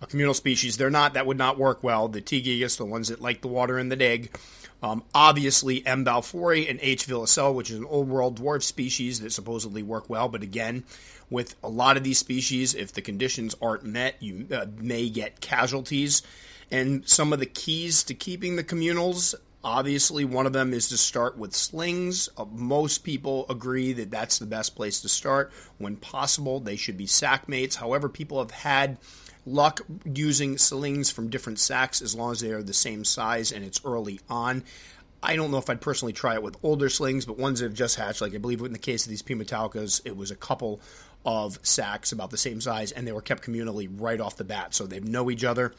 a 0.00 0.06
communal 0.06 0.34
species. 0.34 0.76
They're 0.76 0.90
not. 0.90 1.14
That 1.14 1.26
would 1.26 1.38
not 1.38 1.58
work 1.58 1.82
well. 1.82 2.08
The 2.08 2.20
T. 2.20 2.40
the 2.40 2.84
ones 2.84 3.08
that 3.08 3.20
like 3.20 3.40
the 3.40 3.48
water 3.48 3.78
and 3.78 3.90
the 3.90 3.96
dig. 3.96 4.30
Um, 4.82 5.04
obviously, 5.14 5.86
M. 5.86 6.04
balfouri 6.04 6.68
and 6.68 6.78
H. 6.80 7.06
villosella, 7.06 7.54
which 7.54 7.70
is 7.70 7.78
an 7.78 7.84
old 7.84 8.08
world 8.08 8.40
dwarf 8.40 8.62
species 8.62 9.20
that 9.20 9.32
supposedly 9.32 9.82
work 9.82 10.08
well. 10.08 10.28
But 10.28 10.42
again, 10.42 10.84
with 11.28 11.54
a 11.62 11.68
lot 11.68 11.98
of 11.98 12.04
these 12.04 12.18
species, 12.18 12.74
if 12.74 12.92
the 12.92 13.02
conditions 13.02 13.54
aren't 13.60 13.84
met, 13.84 14.16
you 14.20 14.46
uh, 14.50 14.66
may 14.78 15.10
get 15.10 15.40
casualties. 15.40 16.22
And 16.70 17.06
some 17.06 17.32
of 17.32 17.40
the 17.40 17.46
keys 17.46 18.02
to 18.04 18.14
keeping 18.14 18.56
the 18.56 18.64
communals 18.64 19.34
Obviously, 19.62 20.24
one 20.24 20.46
of 20.46 20.54
them 20.54 20.72
is 20.72 20.88
to 20.88 20.96
start 20.96 21.36
with 21.36 21.54
slings. 21.54 22.30
Uh, 22.38 22.46
most 22.50 23.04
people 23.04 23.44
agree 23.50 23.92
that 23.92 24.10
that's 24.10 24.38
the 24.38 24.46
best 24.46 24.74
place 24.74 25.02
to 25.02 25.08
start. 25.08 25.52
When 25.76 25.96
possible, 25.96 26.60
they 26.60 26.76
should 26.76 26.96
be 26.96 27.06
sack 27.06 27.46
mates. 27.46 27.76
However, 27.76 28.08
people 28.08 28.38
have 28.38 28.52
had 28.52 28.96
luck 29.46 29.80
using 30.04 30.58
slings 30.58 31.10
from 31.10 31.30
different 31.30 31.58
sacks 31.58 32.02
as 32.02 32.14
long 32.14 32.32
as 32.32 32.40
they 32.40 32.52
are 32.52 32.62
the 32.62 32.74
same 32.74 33.04
size 33.04 33.52
and 33.52 33.64
it's 33.64 33.80
early 33.84 34.20
on. 34.28 34.62
I 35.22 35.36
don't 35.36 35.50
know 35.50 35.58
if 35.58 35.68
I'd 35.68 35.80
personally 35.80 36.12
try 36.12 36.34
it 36.34 36.42
with 36.42 36.56
older 36.62 36.88
slings, 36.88 37.26
but 37.26 37.38
ones 37.38 37.60
that 37.60 37.66
have 37.66 37.74
just 37.74 37.96
hatched, 37.96 38.20
like 38.20 38.34
I 38.34 38.38
believe 38.38 38.62
in 38.62 38.72
the 38.72 38.78
case 38.78 39.04
of 39.04 39.10
these 39.10 39.22
P. 39.22 39.34
metallicas, 39.34 40.00
it 40.04 40.16
was 40.16 40.30
a 40.30 40.36
couple 40.36 40.80
of 41.26 41.58
sacks 41.62 42.12
about 42.12 42.30
the 42.30 42.38
same 42.38 42.60
size, 42.60 42.92
and 42.92 43.06
they 43.06 43.12
were 43.12 43.20
kept 43.20 43.44
communally 43.44 43.88
right 43.98 44.20
off 44.20 44.36
the 44.36 44.44
bat, 44.44 44.74
so 44.74 44.86
they 44.86 45.00
know 45.00 45.30
each 45.30 45.44
other. 45.44 45.74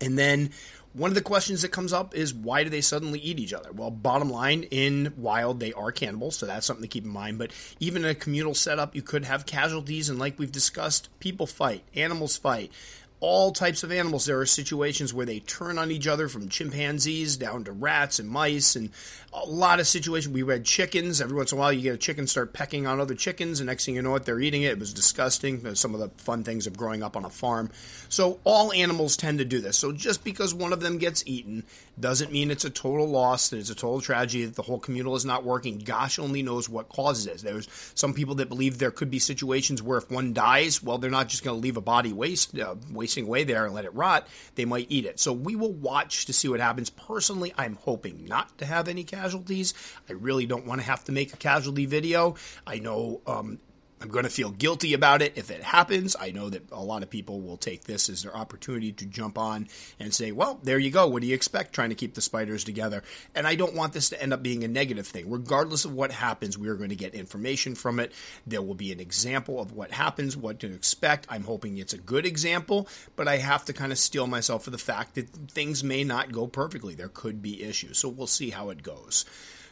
And 0.00 0.18
then 0.18 0.50
one 0.98 1.10
of 1.10 1.14
the 1.14 1.22
questions 1.22 1.62
that 1.62 1.68
comes 1.68 1.92
up 1.92 2.14
is 2.14 2.34
why 2.34 2.64
do 2.64 2.70
they 2.70 2.80
suddenly 2.80 3.20
eat 3.20 3.38
each 3.38 3.52
other? 3.52 3.70
Well, 3.72 3.90
bottom 3.90 4.30
line, 4.30 4.64
in 4.64 5.14
wild, 5.16 5.60
they 5.60 5.72
are 5.72 5.92
cannibals, 5.92 6.36
so 6.36 6.46
that's 6.46 6.66
something 6.66 6.82
to 6.82 6.88
keep 6.88 7.04
in 7.04 7.10
mind. 7.10 7.38
But 7.38 7.52
even 7.78 8.04
in 8.04 8.10
a 8.10 8.14
communal 8.14 8.54
setup, 8.54 8.96
you 8.96 9.02
could 9.02 9.24
have 9.24 9.46
casualties, 9.46 10.08
and 10.08 10.18
like 10.18 10.38
we've 10.38 10.50
discussed, 10.50 11.08
people 11.20 11.46
fight, 11.46 11.84
animals 11.94 12.36
fight 12.36 12.72
all 13.20 13.50
types 13.50 13.82
of 13.82 13.90
animals. 13.90 14.26
There 14.26 14.40
are 14.40 14.46
situations 14.46 15.12
where 15.12 15.26
they 15.26 15.40
turn 15.40 15.78
on 15.78 15.90
each 15.90 16.06
other 16.06 16.28
from 16.28 16.48
chimpanzees 16.48 17.36
down 17.36 17.64
to 17.64 17.72
rats 17.72 18.18
and 18.18 18.28
mice, 18.28 18.76
and 18.76 18.90
a 19.32 19.44
lot 19.44 19.80
of 19.80 19.86
situations. 19.86 20.32
We 20.32 20.42
read 20.42 20.64
chickens. 20.64 21.20
Every 21.20 21.36
once 21.36 21.52
in 21.52 21.58
a 21.58 21.60
while, 21.60 21.72
you 21.72 21.82
get 21.82 21.94
a 21.94 21.98
chicken 21.98 22.26
start 22.26 22.52
pecking 22.52 22.86
on 22.86 23.00
other 23.00 23.14
chickens, 23.14 23.60
and 23.60 23.66
next 23.66 23.86
thing 23.86 23.96
you 23.96 24.02
know 24.02 24.14
it, 24.14 24.24
they're 24.24 24.40
eating 24.40 24.62
it. 24.62 24.72
It 24.72 24.78
was 24.78 24.94
disgusting. 24.94 25.74
Some 25.74 25.94
of 25.94 26.00
the 26.00 26.08
fun 26.22 26.44
things 26.44 26.66
of 26.66 26.76
growing 26.76 27.02
up 27.02 27.16
on 27.16 27.24
a 27.24 27.30
farm. 27.30 27.70
So, 28.08 28.40
all 28.44 28.72
animals 28.72 29.16
tend 29.16 29.38
to 29.38 29.44
do 29.44 29.60
this. 29.60 29.76
So, 29.76 29.92
just 29.92 30.24
because 30.24 30.54
one 30.54 30.72
of 30.72 30.80
them 30.80 30.98
gets 30.98 31.22
eaten 31.26 31.64
doesn't 31.98 32.32
mean 32.32 32.50
it's 32.50 32.64
a 32.64 32.70
total 32.70 33.08
loss, 33.08 33.48
that 33.48 33.58
it's 33.58 33.70
a 33.70 33.74
total 33.74 34.00
tragedy, 34.00 34.44
that 34.44 34.54
the 34.54 34.62
whole 34.62 34.78
communal 34.78 35.16
is 35.16 35.24
not 35.24 35.44
working. 35.44 35.78
Gosh 35.78 36.18
only 36.18 36.42
knows 36.42 36.68
what 36.68 36.88
causes 36.88 37.26
it. 37.26 37.38
There's 37.38 37.68
some 37.94 38.14
people 38.14 38.36
that 38.36 38.48
believe 38.48 38.78
there 38.78 38.90
could 38.90 39.10
be 39.10 39.18
situations 39.18 39.82
where 39.82 39.98
if 39.98 40.10
one 40.10 40.32
dies, 40.32 40.82
well, 40.82 40.98
they're 40.98 41.10
not 41.10 41.28
just 41.28 41.44
going 41.44 41.56
to 41.56 41.62
leave 41.62 41.76
a 41.76 41.82
body 41.82 42.12
waste, 42.12 42.58
uh, 42.58 42.76
wasting 43.08 43.24
away 43.24 43.44
there 43.44 43.64
and 43.64 43.74
let 43.74 43.86
it 43.86 43.94
rot. 43.94 44.28
They 44.54 44.66
might 44.66 44.86
eat 44.90 45.06
it. 45.06 45.18
So, 45.18 45.32
we 45.32 45.56
will 45.56 45.72
watch 45.72 46.26
to 46.26 46.32
see 46.34 46.48
what 46.48 46.60
happens. 46.60 46.90
Personally, 46.90 47.54
I'm 47.56 47.76
hoping 47.76 48.26
not 48.26 48.58
to 48.58 48.66
have 48.66 48.86
any 48.86 49.02
casualties. 49.02 49.72
I 50.10 50.12
really 50.12 50.44
don't 50.44 50.66
want 50.66 50.82
to 50.82 50.86
have 50.86 51.04
to 51.04 51.12
make 51.12 51.32
a 51.32 51.38
casualty 51.38 51.86
video. 51.86 52.34
I 52.66 52.80
know 52.80 53.22
um, 53.26 53.60
I'm 54.00 54.08
going 54.08 54.24
to 54.24 54.30
feel 54.30 54.50
guilty 54.50 54.94
about 54.94 55.22
it 55.22 55.32
if 55.36 55.50
it 55.50 55.62
happens. 55.62 56.14
I 56.18 56.30
know 56.30 56.50
that 56.50 56.70
a 56.70 56.82
lot 56.82 57.02
of 57.02 57.10
people 57.10 57.40
will 57.40 57.56
take 57.56 57.84
this 57.84 58.08
as 58.08 58.22
their 58.22 58.36
opportunity 58.36 58.92
to 58.92 59.06
jump 59.06 59.36
on 59.36 59.68
and 59.98 60.14
say, 60.14 60.30
well, 60.30 60.60
there 60.62 60.78
you 60.78 60.90
go. 60.90 61.08
What 61.08 61.22
do 61.22 61.28
you 61.28 61.34
expect 61.34 61.72
trying 61.72 61.88
to 61.88 61.96
keep 61.96 62.14
the 62.14 62.20
spiders 62.20 62.62
together? 62.62 63.02
And 63.34 63.46
I 63.46 63.56
don't 63.56 63.74
want 63.74 63.92
this 63.92 64.10
to 64.10 64.22
end 64.22 64.32
up 64.32 64.42
being 64.42 64.62
a 64.62 64.68
negative 64.68 65.06
thing. 65.06 65.28
Regardless 65.28 65.84
of 65.84 65.92
what 65.92 66.12
happens, 66.12 66.56
we 66.56 66.68
are 66.68 66.76
going 66.76 66.90
to 66.90 66.96
get 66.96 67.14
information 67.14 67.74
from 67.74 67.98
it. 67.98 68.12
There 68.46 68.62
will 68.62 68.74
be 68.74 68.92
an 68.92 69.00
example 69.00 69.60
of 69.60 69.72
what 69.72 69.90
happens, 69.90 70.36
what 70.36 70.60
to 70.60 70.72
expect. 70.72 71.26
I'm 71.28 71.44
hoping 71.44 71.78
it's 71.78 71.92
a 71.92 71.98
good 71.98 72.24
example, 72.24 72.88
but 73.16 73.26
I 73.26 73.38
have 73.38 73.64
to 73.64 73.72
kind 73.72 73.90
of 73.90 73.98
steel 73.98 74.26
myself 74.26 74.62
for 74.64 74.70
the 74.70 74.78
fact 74.78 75.16
that 75.16 75.28
things 75.28 75.82
may 75.82 76.04
not 76.04 76.30
go 76.30 76.46
perfectly. 76.46 76.94
There 76.94 77.08
could 77.08 77.42
be 77.42 77.64
issues. 77.64 77.98
So 77.98 78.08
we'll 78.08 78.26
see 78.28 78.50
how 78.50 78.70
it 78.70 78.82
goes. 78.82 79.24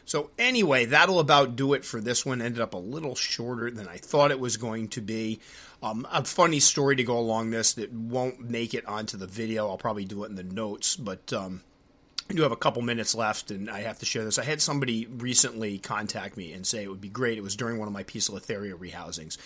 So 0.07 0.31
anyway, 0.39 0.85
that'll 0.85 1.19
about 1.19 1.57
do 1.57 1.73
it 1.73 1.83
for 1.83 1.99
this 1.99 2.25
one. 2.25 2.41
Ended 2.41 2.61
up 2.61 2.73
a 2.73 2.77
little 2.77 3.13
shorter 3.13 3.69
than 3.69 3.89
I 3.89 3.97
thought 3.97 4.31
it 4.31 4.39
was 4.39 4.55
going 4.55 4.87
to 4.89 5.01
be. 5.01 5.41
Um, 5.83 6.07
a 6.11 6.23
funny 6.23 6.61
story 6.61 6.95
to 6.95 7.03
go 7.03 7.19
along 7.19 7.51
this 7.51 7.73
that 7.73 7.91
won't 7.91 8.49
make 8.49 8.73
it 8.73 8.85
onto 8.87 9.17
the 9.17 9.27
video. 9.27 9.67
I'll 9.67 9.77
probably 9.77 10.05
do 10.05 10.23
it 10.23 10.29
in 10.29 10.35
the 10.35 10.43
notes, 10.43 10.95
but 10.95 11.31
um, 11.33 11.61
I 12.29 12.33
do 12.33 12.41
have 12.41 12.51
a 12.51 12.57
couple 12.57 12.81
minutes 12.81 13.15
left, 13.15 13.51
and 13.51 13.69
I 13.69 13.81
have 13.81 13.99
to 13.99 14.05
share 14.05 14.23
this. 14.23 14.39
I 14.39 14.43
had 14.43 14.61
somebody 14.61 15.05
recently 15.05 15.77
contact 15.77 16.35
me 16.35 16.53
and 16.53 16.65
say 16.65 16.83
it 16.83 16.89
would 16.89 17.01
be 17.01 17.09
great. 17.09 17.37
It 17.37 17.41
was 17.41 17.55
during 17.55 17.77
one 17.77 17.87
of 17.87 17.93
my 17.93 18.03
piece 18.03 18.27
of 18.27 18.35
Poecilotheria 18.35 18.73
rehousings, 18.73 19.37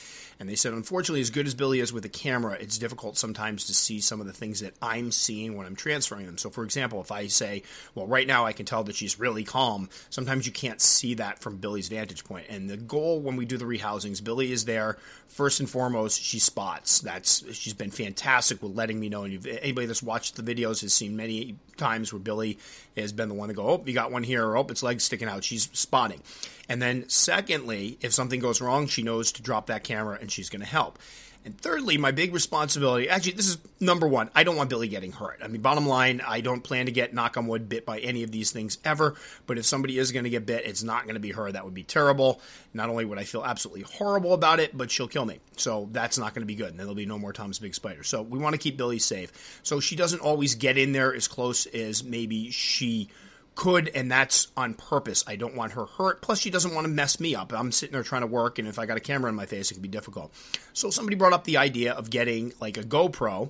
and 0.41 0.49
they 0.49 0.55
said, 0.55 0.73
unfortunately, 0.73 1.21
as 1.21 1.29
good 1.29 1.45
as 1.45 1.53
Billy 1.53 1.81
is 1.81 1.93
with 1.93 2.03
a 2.03 2.09
camera, 2.09 2.57
it's 2.59 2.79
difficult 2.79 3.15
sometimes 3.15 3.67
to 3.67 3.75
see 3.75 4.01
some 4.01 4.19
of 4.19 4.25
the 4.25 4.33
things 4.33 4.61
that 4.61 4.73
I'm 4.81 5.11
seeing 5.11 5.55
when 5.55 5.67
I'm 5.67 5.75
transferring 5.75 6.25
them. 6.25 6.39
So, 6.39 6.49
for 6.49 6.63
example, 6.63 6.99
if 6.99 7.11
I 7.11 7.27
say, 7.27 7.61
well, 7.93 8.07
right 8.07 8.25
now 8.25 8.47
I 8.47 8.51
can 8.51 8.65
tell 8.65 8.83
that 8.85 8.95
she's 8.95 9.19
really 9.19 9.43
calm, 9.43 9.87
sometimes 10.09 10.47
you 10.47 10.51
can't 10.51 10.81
see 10.81 11.13
that 11.13 11.37
from 11.37 11.57
Billy's 11.57 11.89
vantage 11.89 12.23
point. 12.23 12.47
And 12.49 12.67
the 12.67 12.75
goal 12.75 13.19
when 13.19 13.35
we 13.35 13.45
do 13.45 13.55
the 13.55 13.65
rehousings, 13.65 14.23
Billy 14.23 14.51
is 14.51 14.65
there 14.65 14.97
first 15.27 15.59
and 15.59 15.69
foremost. 15.69 16.19
She 16.19 16.39
spots. 16.39 17.01
That's 17.01 17.43
she's 17.55 17.75
been 17.75 17.91
fantastic 17.91 18.63
with 18.63 18.75
letting 18.75 18.99
me 18.99 19.09
know. 19.09 19.25
And 19.25 19.45
anybody 19.45 19.85
that's 19.85 20.01
watched 20.01 20.37
the 20.37 20.43
videos 20.43 20.81
has 20.81 20.91
seen 20.91 21.15
many 21.15 21.55
times 21.77 22.11
where 22.11 22.19
Billy 22.19 22.57
has 22.97 23.13
been 23.13 23.29
the 23.29 23.35
one 23.35 23.49
to 23.49 23.53
go, 23.53 23.67
oh, 23.67 23.83
you 23.85 23.93
got 23.93 24.11
one 24.11 24.23
here, 24.23 24.45
or 24.45 24.57
oh, 24.57 24.65
its 24.69 24.81
legs 24.81 25.03
sticking 25.03 25.27
out. 25.27 25.43
She's 25.43 25.69
spotting. 25.73 26.21
And 26.69 26.81
then, 26.81 27.09
secondly, 27.09 27.97
if 28.01 28.13
something 28.13 28.39
goes 28.39 28.61
wrong, 28.61 28.87
she 28.87 29.03
knows 29.03 29.33
to 29.33 29.41
drop 29.41 29.67
that 29.67 29.83
camera 29.83 30.17
and 30.21 30.30
she's 30.31 30.49
going 30.49 30.61
to 30.61 30.67
help. 30.67 30.99
And 31.43 31.59
thirdly, 31.59 31.97
my 31.97 32.11
big 32.11 32.35
responsibility 32.35 33.09
actually, 33.09 33.33
this 33.33 33.47
is 33.47 33.57
number 33.79 34.07
one. 34.07 34.29
I 34.35 34.43
don't 34.43 34.55
want 34.55 34.69
Billy 34.69 34.87
getting 34.87 35.11
hurt. 35.11 35.39
I 35.43 35.47
mean, 35.47 35.61
bottom 35.61 35.87
line, 35.87 36.21
I 36.25 36.41
don't 36.41 36.61
plan 36.61 36.85
to 36.85 36.91
get, 36.91 37.15
knock 37.15 37.35
on 37.35 37.47
wood, 37.47 37.67
bit 37.67 37.83
by 37.83 37.97
any 37.99 38.21
of 38.21 38.29
these 38.29 38.51
things 38.51 38.77
ever. 38.85 39.15
But 39.47 39.57
if 39.57 39.65
somebody 39.65 39.97
is 39.97 40.11
going 40.11 40.25
to 40.25 40.29
get 40.29 40.45
bit, 40.45 40.65
it's 40.65 40.83
not 40.83 41.05
going 41.05 41.15
to 41.15 41.19
be 41.19 41.31
her. 41.31 41.51
That 41.51 41.65
would 41.65 41.73
be 41.73 41.83
terrible. 41.83 42.41
Not 42.75 42.89
only 42.89 43.05
would 43.05 43.17
I 43.17 43.23
feel 43.23 43.43
absolutely 43.43 43.81
horrible 43.81 44.33
about 44.33 44.59
it, 44.59 44.77
but 44.77 44.91
she'll 44.91 45.07
kill 45.07 45.25
me. 45.25 45.39
So 45.57 45.89
that's 45.91 46.19
not 46.19 46.35
going 46.35 46.43
to 46.43 46.47
be 46.47 46.55
good. 46.55 46.69
And 46.69 46.79
there'll 46.79 46.93
be 46.93 47.07
no 47.07 47.17
more 47.17 47.33
Tom's 47.33 47.57
Big 47.57 47.73
Spider. 47.73 48.03
So 48.03 48.21
we 48.21 48.37
want 48.37 48.53
to 48.53 48.59
keep 48.59 48.77
Billy 48.77 48.99
safe. 48.99 49.59
So 49.63 49.79
she 49.79 49.95
doesn't 49.95 50.21
always 50.21 50.53
get 50.53 50.77
in 50.77 50.91
there 50.91 51.13
as 51.13 51.27
close 51.27 51.65
as 51.65 52.03
maybe 52.03 52.51
she 52.51 53.09
could, 53.55 53.89
and 53.89 54.11
that's 54.11 54.47
on 54.55 54.73
purpose. 54.73 55.23
I 55.27 55.35
don't 55.35 55.55
want 55.55 55.73
her 55.73 55.85
hurt. 55.85 56.21
Plus, 56.21 56.39
she 56.39 56.49
doesn't 56.49 56.73
want 56.73 56.85
to 56.85 56.91
mess 56.91 57.19
me 57.19 57.35
up. 57.35 57.53
I'm 57.53 57.71
sitting 57.71 57.93
there 57.93 58.03
trying 58.03 58.21
to 58.21 58.27
work, 58.27 58.59
and 58.59 58.67
if 58.67 58.79
I 58.79 58.85
got 58.85 58.97
a 58.97 59.01
camera 59.01 59.29
in 59.29 59.35
my 59.35 59.45
face, 59.45 59.71
it 59.71 59.75
can 59.75 59.83
be 59.83 59.89
difficult. 59.89 60.33
So, 60.73 60.89
somebody 60.89 61.15
brought 61.15 61.33
up 61.33 61.43
the 61.43 61.57
idea 61.57 61.93
of 61.93 62.09
getting 62.09 62.53
like 62.59 62.77
a 62.77 62.83
GoPro 62.83 63.49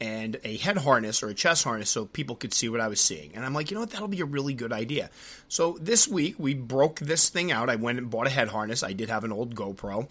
and 0.00 0.38
a 0.44 0.56
head 0.56 0.78
harness 0.78 1.22
or 1.22 1.28
a 1.28 1.34
chest 1.34 1.64
harness 1.64 1.88
so 1.88 2.04
people 2.06 2.36
could 2.36 2.52
see 2.52 2.68
what 2.68 2.80
I 2.80 2.88
was 2.88 3.00
seeing. 3.00 3.34
And 3.34 3.44
I'm 3.44 3.54
like, 3.54 3.70
you 3.70 3.76
know 3.76 3.80
what? 3.80 3.90
That'll 3.90 4.08
be 4.08 4.20
a 4.20 4.26
really 4.26 4.54
good 4.54 4.72
idea. 4.72 5.10
So, 5.48 5.78
this 5.80 6.06
week 6.06 6.36
we 6.38 6.54
broke 6.54 7.00
this 7.00 7.28
thing 7.28 7.52
out. 7.52 7.68
I 7.68 7.76
went 7.76 7.98
and 7.98 8.10
bought 8.10 8.26
a 8.26 8.30
head 8.30 8.48
harness. 8.48 8.82
I 8.82 8.92
did 8.92 9.08
have 9.08 9.24
an 9.24 9.32
old 9.32 9.54
GoPro 9.54 10.08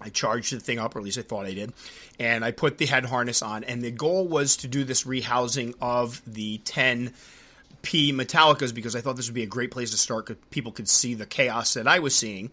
I 0.00 0.10
charged 0.10 0.52
the 0.52 0.60
thing 0.60 0.78
up, 0.78 0.94
or 0.94 0.98
at 0.98 1.04
least 1.04 1.18
I 1.18 1.22
thought 1.22 1.46
I 1.46 1.54
did, 1.54 1.72
and 2.18 2.44
I 2.44 2.50
put 2.50 2.78
the 2.78 2.86
head 2.86 3.06
harness 3.06 3.42
on. 3.42 3.64
And 3.64 3.82
the 3.82 3.90
goal 3.90 4.28
was 4.28 4.56
to 4.58 4.68
do 4.68 4.84
this 4.84 5.04
rehousing 5.04 5.74
of 5.80 6.22
the 6.26 6.58
10 6.58 7.14
P 7.86 8.12
Metallicas 8.12 8.74
because 8.74 8.96
I 8.96 9.00
thought 9.00 9.14
this 9.14 9.28
would 9.28 9.34
be 9.36 9.44
a 9.44 9.46
great 9.46 9.70
place 9.70 9.92
to 9.92 9.96
start 9.96 10.26
because 10.26 10.44
people 10.50 10.72
could 10.72 10.88
see 10.88 11.14
the 11.14 11.24
chaos 11.24 11.74
that 11.74 11.86
I 11.86 12.00
was 12.00 12.16
seeing. 12.16 12.50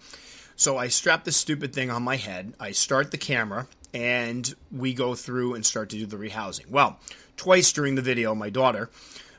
So 0.55 0.77
I 0.77 0.89
strap 0.89 1.23
this 1.23 1.36
stupid 1.36 1.73
thing 1.73 1.89
on 1.89 2.03
my 2.03 2.17
head. 2.17 2.53
I 2.59 2.69
start 2.69 3.09
the 3.09 3.17
camera, 3.17 3.65
and 3.95 4.53
we 4.71 4.93
go 4.93 5.15
through 5.15 5.55
and 5.55 5.65
start 5.65 5.89
to 5.89 5.97
do 5.97 6.05
the 6.05 6.17
rehousing. 6.17 6.69
Well, 6.69 6.99
twice 7.36 7.73
during 7.73 7.95
the 7.95 8.03
video, 8.03 8.36
my 8.36 8.51
daughter 8.51 8.91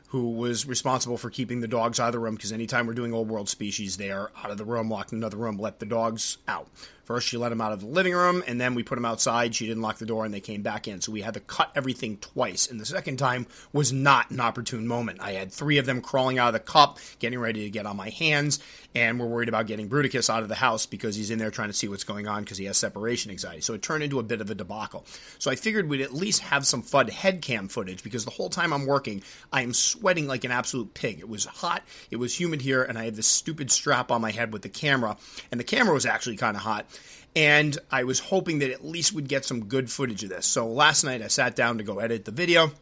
who 0.08 0.30
was 0.32 0.66
responsible 0.66 1.16
for 1.16 1.30
keeping 1.30 1.60
the 1.60 1.68
dogs 1.68 2.00
out 2.00 2.08
of 2.08 2.12
the 2.12 2.18
room 2.18 2.34
because 2.34 2.50
anytime 2.50 2.88
we're 2.88 2.94
doing 2.94 3.12
old 3.12 3.28
world 3.28 3.48
species, 3.48 3.96
they 3.96 4.10
are 4.10 4.32
out 4.42 4.50
of 4.50 4.58
the 4.58 4.64
room, 4.64 4.90
locked 4.90 5.12
in 5.12 5.18
another 5.18 5.36
room, 5.36 5.58
let 5.58 5.78
the 5.78 5.86
dogs 5.86 6.38
out. 6.48 6.68
First, 7.04 7.28
she 7.28 7.36
let 7.36 7.52
him 7.52 7.60
out 7.60 7.72
of 7.72 7.80
the 7.80 7.86
living 7.86 8.14
room, 8.14 8.42
and 8.46 8.58
then 8.60 8.74
we 8.74 8.82
put 8.82 8.96
him 8.96 9.04
outside. 9.04 9.54
She 9.54 9.66
didn't 9.66 9.82
lock 9.82 9.98
the 9.98 10.06
door, 10.06 10.24
and 10.24 10.32
they 10.32 10.40
came 10.40 10.62
back 10.62 10.88
in. 10.88 11.00
So 11.02 11.12
we 11.12 11.20
had 11.20 11.34
to 11.34 11.40
cut 11.40 11.70
everything 11.74 12.16
twice. 12.16 12.70
And 12.70 12.80
the 12.80 12.86
second 12.86 13.18
time 13.18 13.46
was 13.72 13.92
not 13.92 14.30
an 14.30 14.40
opportune 14.40 14.86
moment. 14.86 15.20
I 15.20 15.32
had 15.32 15.52
three 15.52 15.76
of 15.78 15.84
them 15.84 16.00
crawling 16.00 16.38
out 16.38 16.48
of 16.48 16.54
the 16.54 16.60
cup, 16.60 16.98
getting 17.18 17.38
ready 17.38 17.64
to 17.64 17.70
get 17.70 17.84
on 17.84 17.96
my 17.96 18.08
hands, 18.08 18.58
and 18.94 19.20
we're 19.20 19.26
worried 19.26 19.48
about 19.48 19.66
getting 19.66 19.88
Bruticus 19.88 20.30
out 20.30 20.42
of 20.42 20.48
the 20.48 20.54
house 20.54 20.86
because 20.86 21.14
he's 21.16 21.30
in 21.30 21.38
there 21.38 21.50
trying 21.50 21.68
to 21.68 21.74
see 21.74 21.88
what's 21.88 22.04
going 22.04 22.26
on 22.26 22.42
because 22.42 22.58
he 22.58 22.64
has 22.66 22.78
separation 22.78 23.30
anxiety. 23.30 23.60
So 23.60 23.74
it 23.74 23.82
turned 23.82 24.02
into 24.02 24.18
a 24.18 24.22
bit 24.22 24.40
of 24.40 24.50
a 24.50 24.54
debacle. 24.54 25.04
So 25.38 25.50
I 25.50 25.56
figured 25.56 25.88
we'd 25.88 26.00
at 26.00 26.14
least 26.14 26.40
have 26.42 26.66
some 26.66 26.82
FUD 26.82 27.10
head 27.10 27.42
cam 27.42 27.68
footage 27.68 28.02
because 28.02 28.24
the 28.24 28.30
whole 28.30 28.48
time 28.48 28.72
I'm 28.72 28.86
working, 28.86 29.22
I 29.52 29.62
am 29.62 29.74
sweating 29.74 30.26
like 30.26 30.44
an 30.44 30.52
absolute 30.52 30.94
pig. 30.94 31.18
It 31.18 31.28
was 31.28 31.44
hot, 31.44 31.82
it 32.10 32.16
was 32.16 32.38
humid 32.38 32.62
here, 32.62 32.82
and 32.82 32.96
I 32.96 33.04
had 33.04 33.16
this 33.16 33.26
stupid 33.26 33.70
strap 33.70 34.10
on 34.10 34.20
my 34.20 34.30
head 34.30 34.52
with 34.52 34.62
the 34.62 34.68
camera, 34.68 35.16
and 35.50 35.60
the 35.60 35.64
camera 35.64 35.92
was 35.92 36.06
actually 36.06 36.36
kind 36.36 36.56
of 36.56 36.62
hot 36.62 36.86
and 37.36 37.76
I 37.90 38.04
was 38.04 38.20
hoping 38.20 38.60
that 38.60 38.70
at 38.70 38.84
least 38.84 39.12
we'd 39.12 39.28
get 39.28 39.44
some 39.44 39.66
good 39.66 39.90
footage 39.90 40.22
of 40.22 40.30
this. 40.30 40.46
So 40.46 40.66
last 40.68 41.04
night 41.04 41.22
I 41.22 41.28
sat 41.28 41.56
down 41.56 41.78
to 41.78 41.84
go 41.84 41.98
edit 41.98 42.24
the 42.24 42.30
video. 42.30 42.72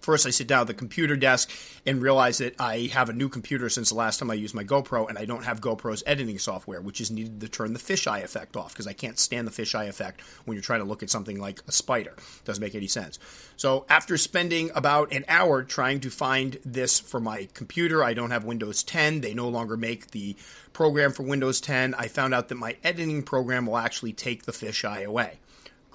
First, 0.00 0.26
I 0.26 0.30
sit 0.30 0.46
down 0.46 0.62
at 0.62 0.66
the 0.66 0.74
computer 0.74 1.16
desk 1.16 1.50
and 1.84 2.02
realize 2.02 2.38
that 2.38 2.60
I 2.60 2.90
have 2.92 3.08
a 3.08 3.12
new 3.12 3.28
computer 3.28 3.68
since 3.68 3.90
the 3.90 3.94
last 3.94 4.18
time 4.18 4.30
I 4.30 4.34
used 4.34 4.54
my 4.54 4.64
GoPro, 4.64 5.08
and 5.08 5.18
I 5.18 5.24
don't 5.24 5.44
have 5.44 5.60
GoPro's 5.60 6.02
editing 6.06 6.38
software, 6.38 6.80
which 6.80 7.00
is 7.00 7.10
needed 7.10 7.40
to 7.40 7.48
turn 7.48 7.72
the 7.72 7.78
fisheye 7.78 8.22
effect 8.22 8.56
off 8.56 8.72
because 8.72 8.86
I 8.86 8.92
can't 8.92 9.18
stand 9.18 9.46
the 9.46 9.50
fisheye 9.50 9.88
effect 9.88 10.20
when 10.44 10.56
you're 10.56 10.62
trying 10.62 10.80
to 10.80 10.86
look 10.86 11.02
at 11.02 11.10
something 11.10 11.40
like 11.40 11.60
a 11.66 11.72
spider. 11.72 12.10
It 12.16 12.44
Doesn't 12.44 12.62
make 12.62 12.74
any 12.74 12.88
sense. 12.88 13.18
So, 13.56 13.86
after 13.88 14.16
spending 14.16 14.70
about 14.74 15.12
an 15.12 15.24
hour 15.28 15.62
trying 15.62 16.00
to 16.00 16.10
find 16.10 16.58
this 16.64 16.98
for 17.00 17.20
my 17.20 17.48
computer, 17.54 18.02
I 18.02 18.14
don't 18.14 18.30
have 18.30 18.44
Windows 18.44 18.82
10. 18.82 19.20
They 19.20 19.34
no 19.34 19.48
longer 19.48 19.76
make 19.76 20.10
the 20.10 20.36
program 20.72 21.12
for 21.12 21.22
Windows 21.22 21.60
10. 21.60 21.94
I 21.94 22.08
found 22.08 22.34
out 22.34 22.48
that 22.48 22.56
my 22.56 22.76
editing 22.84 23.22
program 23.22 23.66
will 23.66 23.78
actually 23.78 24.12
take 24.12 24.44
the 24.44 24.52
fisheye 24.52 25.04
away. 25.04 25.38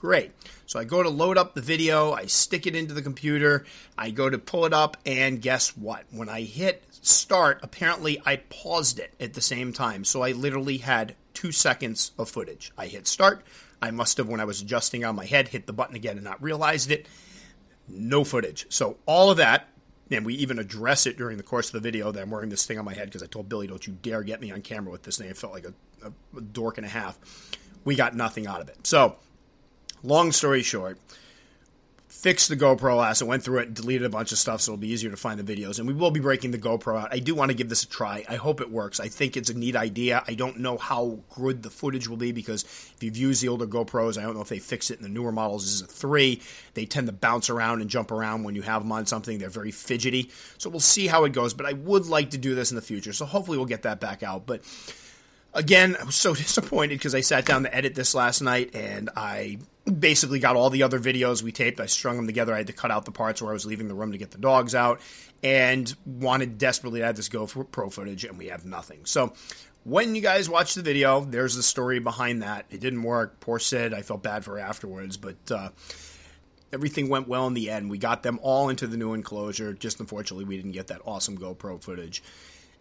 Great. 0.02 0.32
So 0.66 0.80
I 0.80 0.84
go 0.84 1.04
to 1.04 1.10
load 1.10 1.38
up 1.38 1.54
the 1.54 1.62
video, 1.62 2.12
I 2.12 2.26
stick 2.26 2.66
it 2.66 2.76
into 2.76 2.96
the 2.96 3.04
computer, 3.04 3.66
I 3.96 4.10
go 4.10 4.32
to 4.32 4.40
pull 4.40 4.66
it 4.66 4.74
up, 4.74 4.98
and 5.06 5.40
guess 5.40 5.78
what? 5.78 6.06
When 6.10 6.28
I 6.28 6.42
hit 6.42 6.84
start, 7.02 7.60
apparently 7.62 8.20
I 8.26 8.38
paused 8.38 8.98
it 8.98 9.14
at 9.20 9.36
the 9.36 9.42
same 9.42 9.74
time. 9.74 10.04
So 10.04 10.24
I 10.24 10.32
literally 10.32 10.78
had 10.78 11.16
two 11.36 11.52
seconds 11.52 12.14
of 12.18 12.32
footage. 12.32 12.72
I 12.76 12.88
hit 12.88 13.06
start. 13.06 13.46
I 13.80 13.92
must 13.92 14.18
have, 14.18 14.28
when 14.28 14.40
I 14.40 14.46
was 14.46 14.60
adjusting 14.62 15.06
on 15.06 15.16
my 15.16 15.26
head, 15.26 15.48
hit 15.48 15.68
the 15.68 15.74
button 15.74 15.96
again 15.96 16.18
and 16.18 16.24
not 16.24 16.42
realized 16.42 16.90
it. 16.90 17.06
No 17.88 18.24
footage. 18.24 18.66
So 18.70 18.98
all 19.06 19.30
of 19.30 19.38
that, 19.38 19.68
and 20.10 20.26
we 20.26 20.34
even 20.34 20.58
address 20.58 21.06
it 21.06 21.16
during 21.16 21.38
the 21.38 21.44
course 21.44 21.68
of 21.68 21.74
the 21.74 21.80
video 21.80 22.12
that 22.12 22.20
I'm 22.20 22.32
wearing 22.32 22.50
this 22.50 22.66
thing 22.66 22.80
on 22.80 22.86
my 22.86 22.96
head 22.96 23.06
because 23.06 23.22
I 23.22 23.28
told 23.28 23.50
Billy, 23.50 23.68
don't 23.68 23.86
you 23.86 23.94
dare 24.02 24.24
get 24.24 24.42
me 24.42 24.52
on 24.52 24.62
camera 24.62 24.92
with 24.92 25.04
this 25.04 25.20
thing. 25.20 25.30
It 25.30 25.38
felt 25.38 25.54
like 25.54 25.66
a, 25.66 26.08
a, 26.08 26.42
dork 26.42 26.80
and 26.80 26.88
a 26.88 26.90
half. 26.90 27.20
We 27.86 27.96
got 27.96 28.16
nothing 28.16 28.48
out 28.48 28.62
of 28.62 28.70
it. 28.70 28.88
So 28.88 29.18
Long 30.04 30.32
story 30.32 30.64
short, 30.64 30.98
fixed 32.08 32.50
the 32.50 32.56
GoPro 32.56 33.04
asset, 33.04 33.28
went 33.28 33.44
through 33.44 33.60
it, 33.60 33.74
deleted 33.74 34.06
a 34.06 34.10
bunch 34.10 34.32
of 34.32 34.38
stuff 34.38 34.62
so 34.62 34.74
it'll 34.74 34.82
be 34.82 34.90
easier 34.90 35.10
to 35.10 35.18
find 35.18 35.40
the 35.40 35.56
videos. 35.56 35.80
And 35.80 35.88
we 35.88 35.94
will 35.94 36.12
be 36.12 36.20
breaking 36.20 36.52
the 36.52 36.60
GoPro 36.60 37.02
out. 37.02 37.10
I 37.12 37.20
do 37.20 37.34
want 37.34 37.50
to 37.50 37.58
give 37.58 37.68
this 37.68 37.84
a 37.84 37.88
try. 37.88 38.24
I 38.30 38.36
hope 38.36 38.62
it 38.62 38.70
works. 38.70 39.00
I 39.00 39.08
think 39.08 39.38
it's 39.38 39.50
a 39.50 39.58
neat 39.58 39.76
idea. 39.76 40.24
I 40.28 40.36
don't 40.36 40.60
know 40.60 40.78
how 40.78 41.20
good 41.36 41.64
the 41.64 41.70
footage 41.70 42.08
will 42.08 42.18
be 42.18 42.32
because 42.32 42.64
if 42.64 42.98
you've 43.02 43.18
used 43.18 43.42
the 43.42 43.48
older 43.48 43.66
GoPros, 43.66 44.20
I 44.20 44.24
don't 44.24 44.36
know 44.36 44.42
if 44.42 44.50
they 44.50 44.60
fix 44.60 44.92
it 44.92 44.98
in 44.98 45.04
the 45.04 45.10
newer 45.10 45.32
models. 45.32 45.64
This 45.64 45.74
is 45.74 45.82
a 45.82 45.88
3. 45.88 46.42
They 46.76 46.86
tend 46.86 47.08
to 47.08 47.14
bounce 47.14 47.50
around 47.50 47.82
and 47.82 47.90
jump 47.90 48.12
around 48.12 48.44
when 48.44 48.54
you 48.54 48.62
have 48.62 48.84
them 48.84 48.92
on 48.92 49.08
something. 49.08 49.40
They're 49.40 49.50
very 49.50 49.72
fidgety. 49.72 50.30
So 50.58 50.70
we'll 50.70 50.80
see 50.80 51.08
how 51.08 51.24
it 51.24 51.34
goes. 51.34 51.54
But 51.56 51.66
I 51.66 51.74
would 51.74 52.06
like 52.06 52.32
to 52.32 52.38
do 52.38 52.54
this 52.54 52.72
in 52.72 52.76
the 52.76 52.82
future. 52.82 53.14
So 53.14 53.26
hopefully 53.26 53.58
we'll 53.58 53.68
get 53.68 53.84
that 53.84 54.00
back 54.00 54.22
out. 54.22 54.46
But 54.46 54.62
again, 55.54 55.98
I 56.00 56.04
was 56.04 56.16
so 56.16 56.34
disappointed 56.36 56.96
because 56.96 57.16
I 57.16 57.22
sat 57.22 57.46
down 57.46 57.64
to 57.64 57.76
edit 57.76 57.96
this 57.96 58.14
last 58.14 58.42
night 58.42 58.76
and 58.76 59.10
I 59.16 59.60
basically 59.86 60.40
got 60.40 60.56
all 60.56 60.70
the 60.70 60.84
other 60.84 61.00
videos 61.00 61.42
we 61.42 61.52
taped. 61.52 61.80
I 61.80 61.88
strung 61.88 62.16
them 62.16 62.28
together. 62.28 62.54
I 62.54 62.58
had 62.58 62.68
to 62.68 62.74
cut 62.74 62.92
out 62.92 63.06
the 63.06 63.12
parts 63.12 63.42
where 63.42 63.52
I 63.52 63.54
was 63.54 63.66
leaving 63.66 63.88
the 63.88 63.96
room 63.96 64.12
to 64.12 64.18
get 64.18 64.32
the 64.32 64.38
dogs 64.38 64.76
out 64.76 65.02
and 65.44 65.94
wanted 66.06 66.58
desperately 66.58 67.00
to 67.00 67.08
have 67.08 67.16
this 67.16 67.30
GoPro 67.30 67.92
footage, 67.92 68.26
and 68.26 68.38
we 68.38 68.48
have 68.48 68.64
nothing. 68.64 69.06
So 69.06 69.34
when 69.84 70.14
you 70.14 70.22
guys 70.22 70.48
watch 70.48 70.76
the 70.76 70.84
video, 70.84 71.22
there's 71.22 71.56
the 71.56 71.64
story 71.64 72.00
behind 72.00 72.44
that. 72.44 72.66
It 72.70 72.80
didn't 72.80 73.02
work. 73.02 73.40
Poor 73.40 73.58
Sid. 73.58 73.94
I 73.94 74.04
felt 74.04 74.22
bad 74.22 74.46
for 74.46 74.60
afterwards, 74.60 75.18
but 75.18 75.38
uh, 75.50 75.70
everything 76.72 77.10
went 77.10 77.28
well 77.28 77.48
in 77.48 77.56
the 77.56 77.72
end. 77.72 77.90
We 77.90 77.98
got 77.98 78.22
them 78.22 78.40
all 78.44 78.70
into 78.70 78.86
the 78.86 78.98
new 78.98 79.14
enclosure. 79.14 79.74
Just 79.74 80.00
unfortunately, 80.00 80.46
we 80.46 80.58
didn't 80.58 80.74
get 80.74 80.88
that 80.88 81.02
awesome 81.06 81.38
GoPro 81.38 81.82
footage 81.82 82.22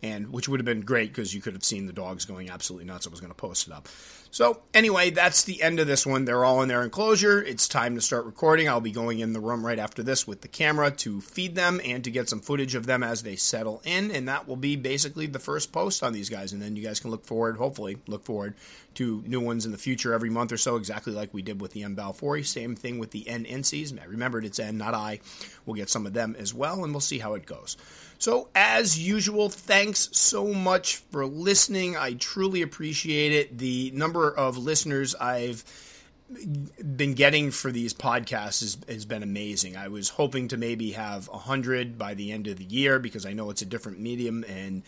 and 0.02 0.32
which 0.32 0.48
would 0.48 0.60
have 0.60 0.64
been 0.64 0.80
great 0.80 1.10
because 1.10 1.34
you 1.34 1.40
could 1.40 1.54
have 1.54 1.64
seen 1.64 1.86
the 1.86 1.92
dogs 1.92 2.24
going 2.24 2.50
absolutely 2.50 2.86
nuts. 2.86 3.06
I 3.06 3.10
was 3.10 3.20
going 3.20 3.30
to 3.30 3.36
post 3.36 3.66
it 3.66 3.72
up. 3.72 3.88
So 4.32 4.60
anyway, 4.72 5.10
that's 5.10 5.42
the 5.42 5.60
end 5.62 5.80
of 5.80 5.88
this 5.88 6.06
one. 6.06 6.24
They're 6.24 6.44
all 6.44 6.62
in 6.62 6.68
their 6.68 6.82
enclosure. 6.82 7.42
It's 7.42 7.66
time 7.66 7.96
to 7.96 8.00
start 8.00 8.24
recording. 8.24 8.68
I'll 8.68 8.80
be 8.80 8.92
going 8.92 9.18
in 9.18 9.32
the 9.32 9.40
room 9.40 9.66
right 9.66 9.78
after 9.78 10.02
this 10.02 10.26
with 10.26 10.40
the 10.42 10.48
camera 10.48 10.90
to 10.92 11.20
feed 11.20 11.56
them 11.56 11.80
and 11.84 12.04
to 12.04 12.10
get 12.10 12.28
some 12.28 12.40
footage 12.40 12.76
of 12.76 12.86
them 12.86 13.02
as 13.02 13.22
they 13.22 13.34
settle 13.34 13.82
in, 13.84 14.10
and 14.12 14.28
that 14.28 14.46
will 14.46 14.56
be 14.56 14.76
basically 14.76 15.26
the 15.26 15.40
first 15.40 15.72
post 15.72 16.02
on 16.04 16.12
these 16.12 16.28
guys. 16.28 16.52
And 16.52 16.62
then 16.62 16.76
you 16.76 16.82
guys 16.82 17.00
can 17.00 17.10
look 17.10 17.24
forward, 17.24 17.56
hopefully, 17.56 17.98
look 18.06 18.24
forward 18.24 18.54
to 18.94 19.22
new 19.26 19.40
ones 19.40 19.66
in 19.66 19.72
the 19.72 19.78
future 19.78 20.12
every 20.12 20.30
month 20.30 20.52
or 20.52 20.56
so, 20.56 20.76
exactly 20.76 21.12
like 21.12 21.32
we 21.32 21.42
did 21.42 21.60
with 21.60 21.72
the 21.72 21.82
M 21.82 21.96
Balfouri. 21.96 22.44
Same 22.44 22.74
thing 22.74 22.98
with 22.98 23.10
the 23.10 23.28
N 23.28 23.44
Inceis. 23.44 23.96
Remembered 24.06 24.44
it's 24.44 24.58
N, 24.58 24.78
not 24.78 24.94
I. 24.94 25.20
We'll 25.64 25.76
get 25.76 25.88
some 25.88 26.06
of 26.06 26.12
them 26.12 26.36
as 26.38 26.52
well, 26.52 26.84
and 26.84 26.92
we'll 26.92 27.00
see 27.00 27.18
how 27.18 27.34
it 27.34 27.46
goes. 27.46 27.76
So, 28.18 28.48
as 28.54 28.98
usual, 28.98 29.48
thanks 29.48 30.10
so 30.12 30.48
much 30.48 30.96
for 30.96 31.24
listening. 31.24 31.96
I 31.96 32.14
truly 32.14 32.62
appreciate 32.62 33.32
it. 33.32 33.56
The 33.58 33.92
number 33.94 34.30
of 34.30 34.58
listeners 34.58 35.14
I've 35.14 35.64
been 36.96 37.14
getting 37.14 37.50
for 37.50 37.72
these 37.72 37.92
podcasts 37.92 38.60
has, 38.60 38.78
has 38.88 39.04
been 39.04 39.22
amazing. 39.22 39.76
I 39.76 39.88
was 39.88 40.08
hoping 40.08 40.48
to 40.48 40.56
maybe 40.56 40.92
have 40.92 41.28
100 41.28 41.98
by 41.98 42.14
the 42.14 42.30
end 42.30 42.46
of 42.46 42.56
the 42.56 42.64
year 42.64 42.98
because 42.98 43.26
I 43.26 43.32
know 43.32 43.50
it's 43.50 43.62
a 43.62 43.66
different 43.66 43.98
medium 43.98 44.44
and 44.48 44.82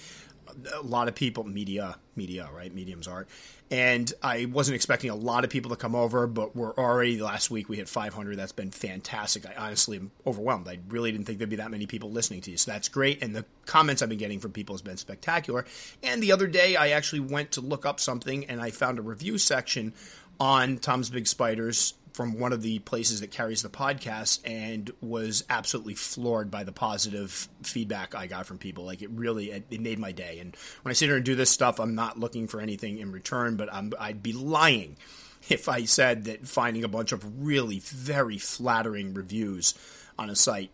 a 0.75 0.83
lot 0.83 1.09
of 1.09 1.15
people 1.15 1.45
media 1.45 1.97
media 2.15 2.49
right? 2.55 2.75
Mediums 2.75 3.09
art. 3.09 3.29
And 3.71 4.13
i 4.23 4.45
wasn't 4.47 4.75
expecting 4.75 5.11
a 5.11 5.15
lot 5.15 5.45
of 5.45 5.51
people 5.51 5.71
to 5.71 5.77
come 5.77 5.95
over 5.95 6.27
but 6.27 6.55
we're 6.55 6.75
already 6.75 7.21
last 7.21 7.51
week 7.51 7.69
we 7.69 7.77
hit 7.77 7.89
500 7.89 8.37
that's 8.37 8.53
been 8.53 8.71
fantastic. 8.71 9.47
I 9.47 9.55
honestly 9.67 9.97
am 9.97 10.11
overwhelmed. 10.27 10.69
I 10.69 10.79
really 10.89 11.13
didn't 11.13 11.27
think 11.27 11.39
there'd 11.39 11.51
be 11.51 11.57
that 11.57 11.71
many 11.71 11.87
people 11.87 12.11
listening 12.11 12.43
to 12.43 12.51
you. 12.51 12.57
So 12.57 12.71
that's 12.71 12.89
great. 12.89 13.23
And 13.23 13.35
the 13.35 13.45
comments 13.67 14.03
i've 14.03 14.09
been 14.09 14.19
getting 14.19 14.41
from 14.41 14.53
people 14.53 14.75
has 14.75 14.83
been 14.83 14.97
spectacular. 14.97 15.65
And 16.03 16.23
the 16.23 16.33
other 16.33 16.47
day 16.47 16.77
i 16.77 16.91
actually 16.91 17.21
went 17.21 17.53
to 17.53 17.61
look 17.61 17.87
up 17.87 18.01
something 18.01 18.47
and 18.47 18.61
i 18.61 18.71
found 18.71 18.99
a 18.99 19.03
review 19.03 19.39
section 19.39 19.95
on 20.41 20.79
tom's 20.79 21.11
big 21.11 21.27
spiders 21.27 21.95
from 22.13 22.39
one 22.39 22.53
of 22.53 22.63
the 22.63 22.79
places 22.81 23.21
that 23.21 23.31
carries 23.31 23.63
the 23.63 23.69
podcast 23.69 24.41
and 24.45 24.91
was 25.01 25.45
absolutely 25.49 25.95
floored 25.95 26.51
by 26.51 26.65
the 26.65 26.73
positive 26.73 27.49
feedback 27.63 28.15
I 28.15 28.27
got 28.27 28.47
from 28.47 28.59
people. 28.59 28.85
Like 28.85 29.03
it 29.03 29.11
really, 29.11 29.51
it, 29.51 29.81
made 29.81 29.99
my 29.99 30.13
day. 30.13 30.39
And 30.39 30.57
when 30.83 30.91
I 30.91 30.95
sit 30.95 31.07
here 31.07 31.17
and 31.17 31.25
do 31.25 31.35
this 31.35 31.51
stuff, 31.51 31.81
I'm 31.81 31.95
not 31.95 32.19
looking 32.19 32.49
for 32.49 32.61
anything 32.61 32.99
in 32.99 33.13
return, 33.13 33.57
but 33.57 33.73
I'm, 33.73 33.93
I'd 33.99 34.23
be 34.23 34.33
lying 34.33 34.97
if 35.49 35.69
I 35.69 35.85
said 35.85 36.25
that 36.25 36.47
finding 36.47 36.85
a 36.85 36.89
bunch 36.89 37.13
of 37.13 37.45
really 37.45 37.79
very 37.81 38.39
flattering 38.39 39.15
reviews 39.15 39.75
on 40.19 40.31
a 40.31 40.37
site 40.37 40.71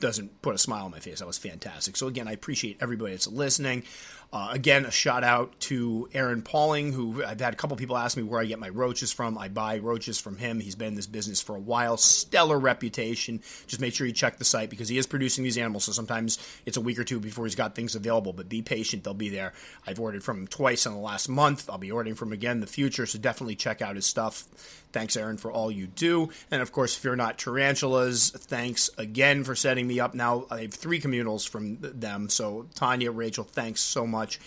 doesn't 0.00 0.42
put 0.42 0.54
a 0.54 0.58
smile 0.58 0.84
on 0.84 0.90
my 0.90 1.00
face. 1.00 1.20
That 1.20 1.26
was 1.26 1.38
fantastic. 1.38 1.96
So 1.96 2.08
again, 2.08 2.28
I 2.28 2.32
appreciate 2.32 2.78
everybody 2.80 3.12
that's 3.12 3.26
listening. 3.26 3.84
Uh, 4.32 4.48
again, 4.50 4.84
a 4.84 4.90
shout 4.90 5.22
out 5.22 5.58
to 5.60 6.08
Aaron 6.12 6.42
Pauling, 6.42 6.92
who 6.92 7.24
I've 7.24 7.40
had 7.40 7.52
a 7.52 7.56
couple 7.56 7.76
people 7.76 7.96
ask 7.96 8.16
me 8.16 8.22
where 8.24 8.40
I 8.40 8.44
get 8.44 8.58
my 8.58 8.68
roaches 8.68 9.12
from. 9.12 9.38
I 9.38 9.48
buy 9.48 9.78
roaches 9.78 10.18
from 10.18 10.36
him. 10.36 10.58
He's 10.58 10.74
been 10.74 10.88
in 10.88 10.94
this 10.94 11.06
business 11.06 11.40
for 11.40 11.54
a 11.54 11.60
while. 11.60 11.96
Stellar 11.96 12.58
reputation. 12.58 13.40
Just 13.68 13.80
make 13.80 13.94
sure 13.94 14.06
you 14.06 14.12
check 14.12 14.38
the 14.38 14.44
site 14.44 14.68
because 14.68 14.88
he 14.88 14.98
is 14.98 15.06
producing 15.06 15.44
these 15.44 15.56
animals. 15.56 15.84
So 15.84 15.92
sometimes 15.92 16.38
it's 16.66 16.76
a 16.76 16.80
week 16.80 16.98
or 16.98 17.04
two 17.04 17.20
before 17.20 17.46
he's 17.46 17.54
got 17.54 17.74
things 17.76 17.94
available. 17.94 18.32
But 18.32 18.48
be 18.48 18.62
patient; 18.62 19.04
they'll 19.04 19.14
be 19.14 19.28
there. 19.28 19.52
I've 19.86 20.00
ordered 20.00 20.24
from 20.24 20.40
him 20.40 20.48
twice 20.48 20.86
in 20.86 20.92
the 20.92 20.98
last 20.98 21.28
month. 21.28 21.70
I'll 21.70 21.78
be 21.78 21.92
ordering 21.92 22.16
from 22.16 22.28
him 22.28 22.34
again 22.34 22.56
in 22.56 22.60
the 22.60 22.66
future. 22.66 23.06
So 23.06 23.18
definitely 23.18 23.56
check 23.56 23.80
out 23.80 23.94
his 23.94 24.06
stuff. 24.06 24.44
Thanks, 24.92 25.16
Aaron, 25.16 25.36
for 25.36 25.52
all 25.52 25.70
you 25.70 25.86
do. 25.86 26.30
And 26.50 26.62
of 26.62 26.72
course, 26.72 26.94
Fear 26.94 27.16
Not 27.16 27.38
Tarantulas. 27.38 28.30
Thanks 28.30 28.90
again 28.98 29.44
for 29.44 29.54
setting 29.54 29.86
me 29.86 30.00
up. 30.00 30.14
Now 30.14 30.46
I 30.50 30.62
have 30.62 30.74
three 30.74 31.00
communals 31.00 31.46
from 31.48 31.78
them. 31.80 32.28
So 32.28 32.66
Tanya, 32.74 33.12
Rachel, 33.12 33.44
thanks 33.44 33.80
so 33.80 34.06
much 34.06 34.15
much. 34.16 34.40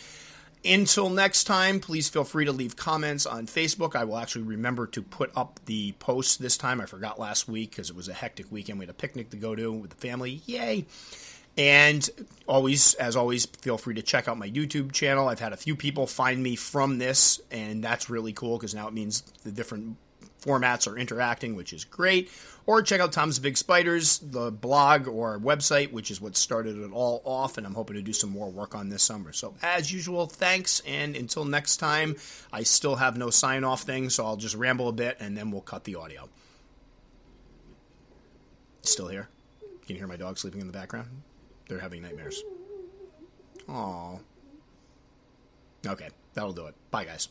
Until 0.65 1.09
next 1.09 1.45
time, 1.45 1.79
please 1.79 2.09
feel 2.09 2.25
free 2.25 2.45
to 2.45 2.51
leave 2.51 2.75
comments 2.75 3.25
on 3.25 3.47
Facebook. 3.47 3.95
I 3.95 4.03
will 4.03 4.17
actually 4.17 4.43
remember 4.43 4.87
to 4.87 5.01
put 5.01 5.31
up 5.35 5.59
the 5.65 5.93
post 5.99 6.41
this 6.41 6.57
time. 6.57 6.81
I 6.81 6.85
forgot 6.85 7.17
last 7.17 7.47
week 7.47 7.69
because 7.69 7.89
it 7.89 7.95
was 7.95 8.09
a 8.09 8.13
hectic 8.13 8.51
weekend. 8.51 8.79
We 8.79 8.83
had 8.83 8.89
a 8.89 8.93
picnic 8.93 9.29
to 9.29 9.37
go 9.37 9.55
to 9.55 9.71
with 9.71 9.91
the 9.91 9.95
family. 9.95 10.41
Yay! 10.47 10.85
And 11.57 12.09
always, 12.45 12.93
as 12.95 13.15
always, 13.15 13.45
feel 13.45 13.77
free 13.77 13.95
to 13.95 14.01
check 14.01 14.27
out 14.27 14.37
my 14.37 14.49
YouTube 14.49 14.91
channel. 14.91 15.29
I've 15.29 15.39
had 15.39 15.53
a 15.53 15.57
few 15.57 15.75
people 15.75 16.07
find 16.07 16.41
me 16.43 16.55
from 16.55 16.97
this, 16.97 17.39
and 17.51 17.83
that's 17.83 18.09
really 18.09 18.33
cool 18.33 18.57
because 18.57 18.75
now 18.75 18.87
it 18.87 18.93
means 18.93 19.21
the 19.43 19.51
different 19.51 19.95
formats 20.41 20.91
are 20.91 20.97
interacting, 20.97 21.55
which 21.55 21.73
is 21.73 21.85
great. 21.85 22.29
Or 22.69 22.83
check 22.83 23.01
out 23.01 23.11
Tom's 23.11 23.39
Big 23.39 23.57
Spiders, 23.57 24.19
the 24.19 24.51
blog 24.51 25.07
or 25.07 25.39
website, 25.39 25.91
which 25.91 26.11
is 26.11 26.21
what 26.21 26.37
started 26.37 26.77
it 26.77 26.91
all 26.91 27.19
off, 27.25 27.57
and 27.57 27.65
I'm 27.65 27.73
hoping 27.73 27.95
to 27.95 28.03
do 28.03 28.13
some 28.13 28.29
more 28.29 28.47
work 28.47 28.75
on 28.75 28.89
this 28.89 29.01
summer. 29.01 29.33
So, 29.33 29.55
as 29.63 29.91
usual, 29.91 30.27
thanks, 30.27 30.79
and 30.85 31.15
until 31.15 31.45
next 31.45 31.77
time, 31.77 32.15
I 32.53 32.61
still 32.61 32.97
have 32.97 33.17
no 33.17 33.31
sign 33.31 33.63
off 33.63 33.81
thing, 33.81 34.11
so 34.11 34.23
I'll 34.23 34.37
just 34.37 34.53
ramble 34.53 34.87
a 34.87 34.91
bit 34.91 35.17
and 35.19 35.35
then 35.35 35.49
we'll 35.49 35.61
cut 35.61 35.83
the 35.83 35.95
audio. 35.95 36.29
Still 38.83 39.07
here? 39.07 39.29
Can 39.87 39.95
you 39.95 39.97
hear 40.01 40.07
my 40.07 40.15
dog 40.15 40.37
sleeping 40.37 40.61
in 40.61 40.67
the 40.67 40.73
background? 40.73 41.07
They're 41.67 41.79
having 41.79 42.03
nightmares. 42.03 42.43
Aww. 43.67 44.19
Okay, 45.87 46.09
that'll 46.35 46.53
do 46.53 46.67
it. 46.67 46.75
Bye, 46.91 47.05
guys. 47.05 47.29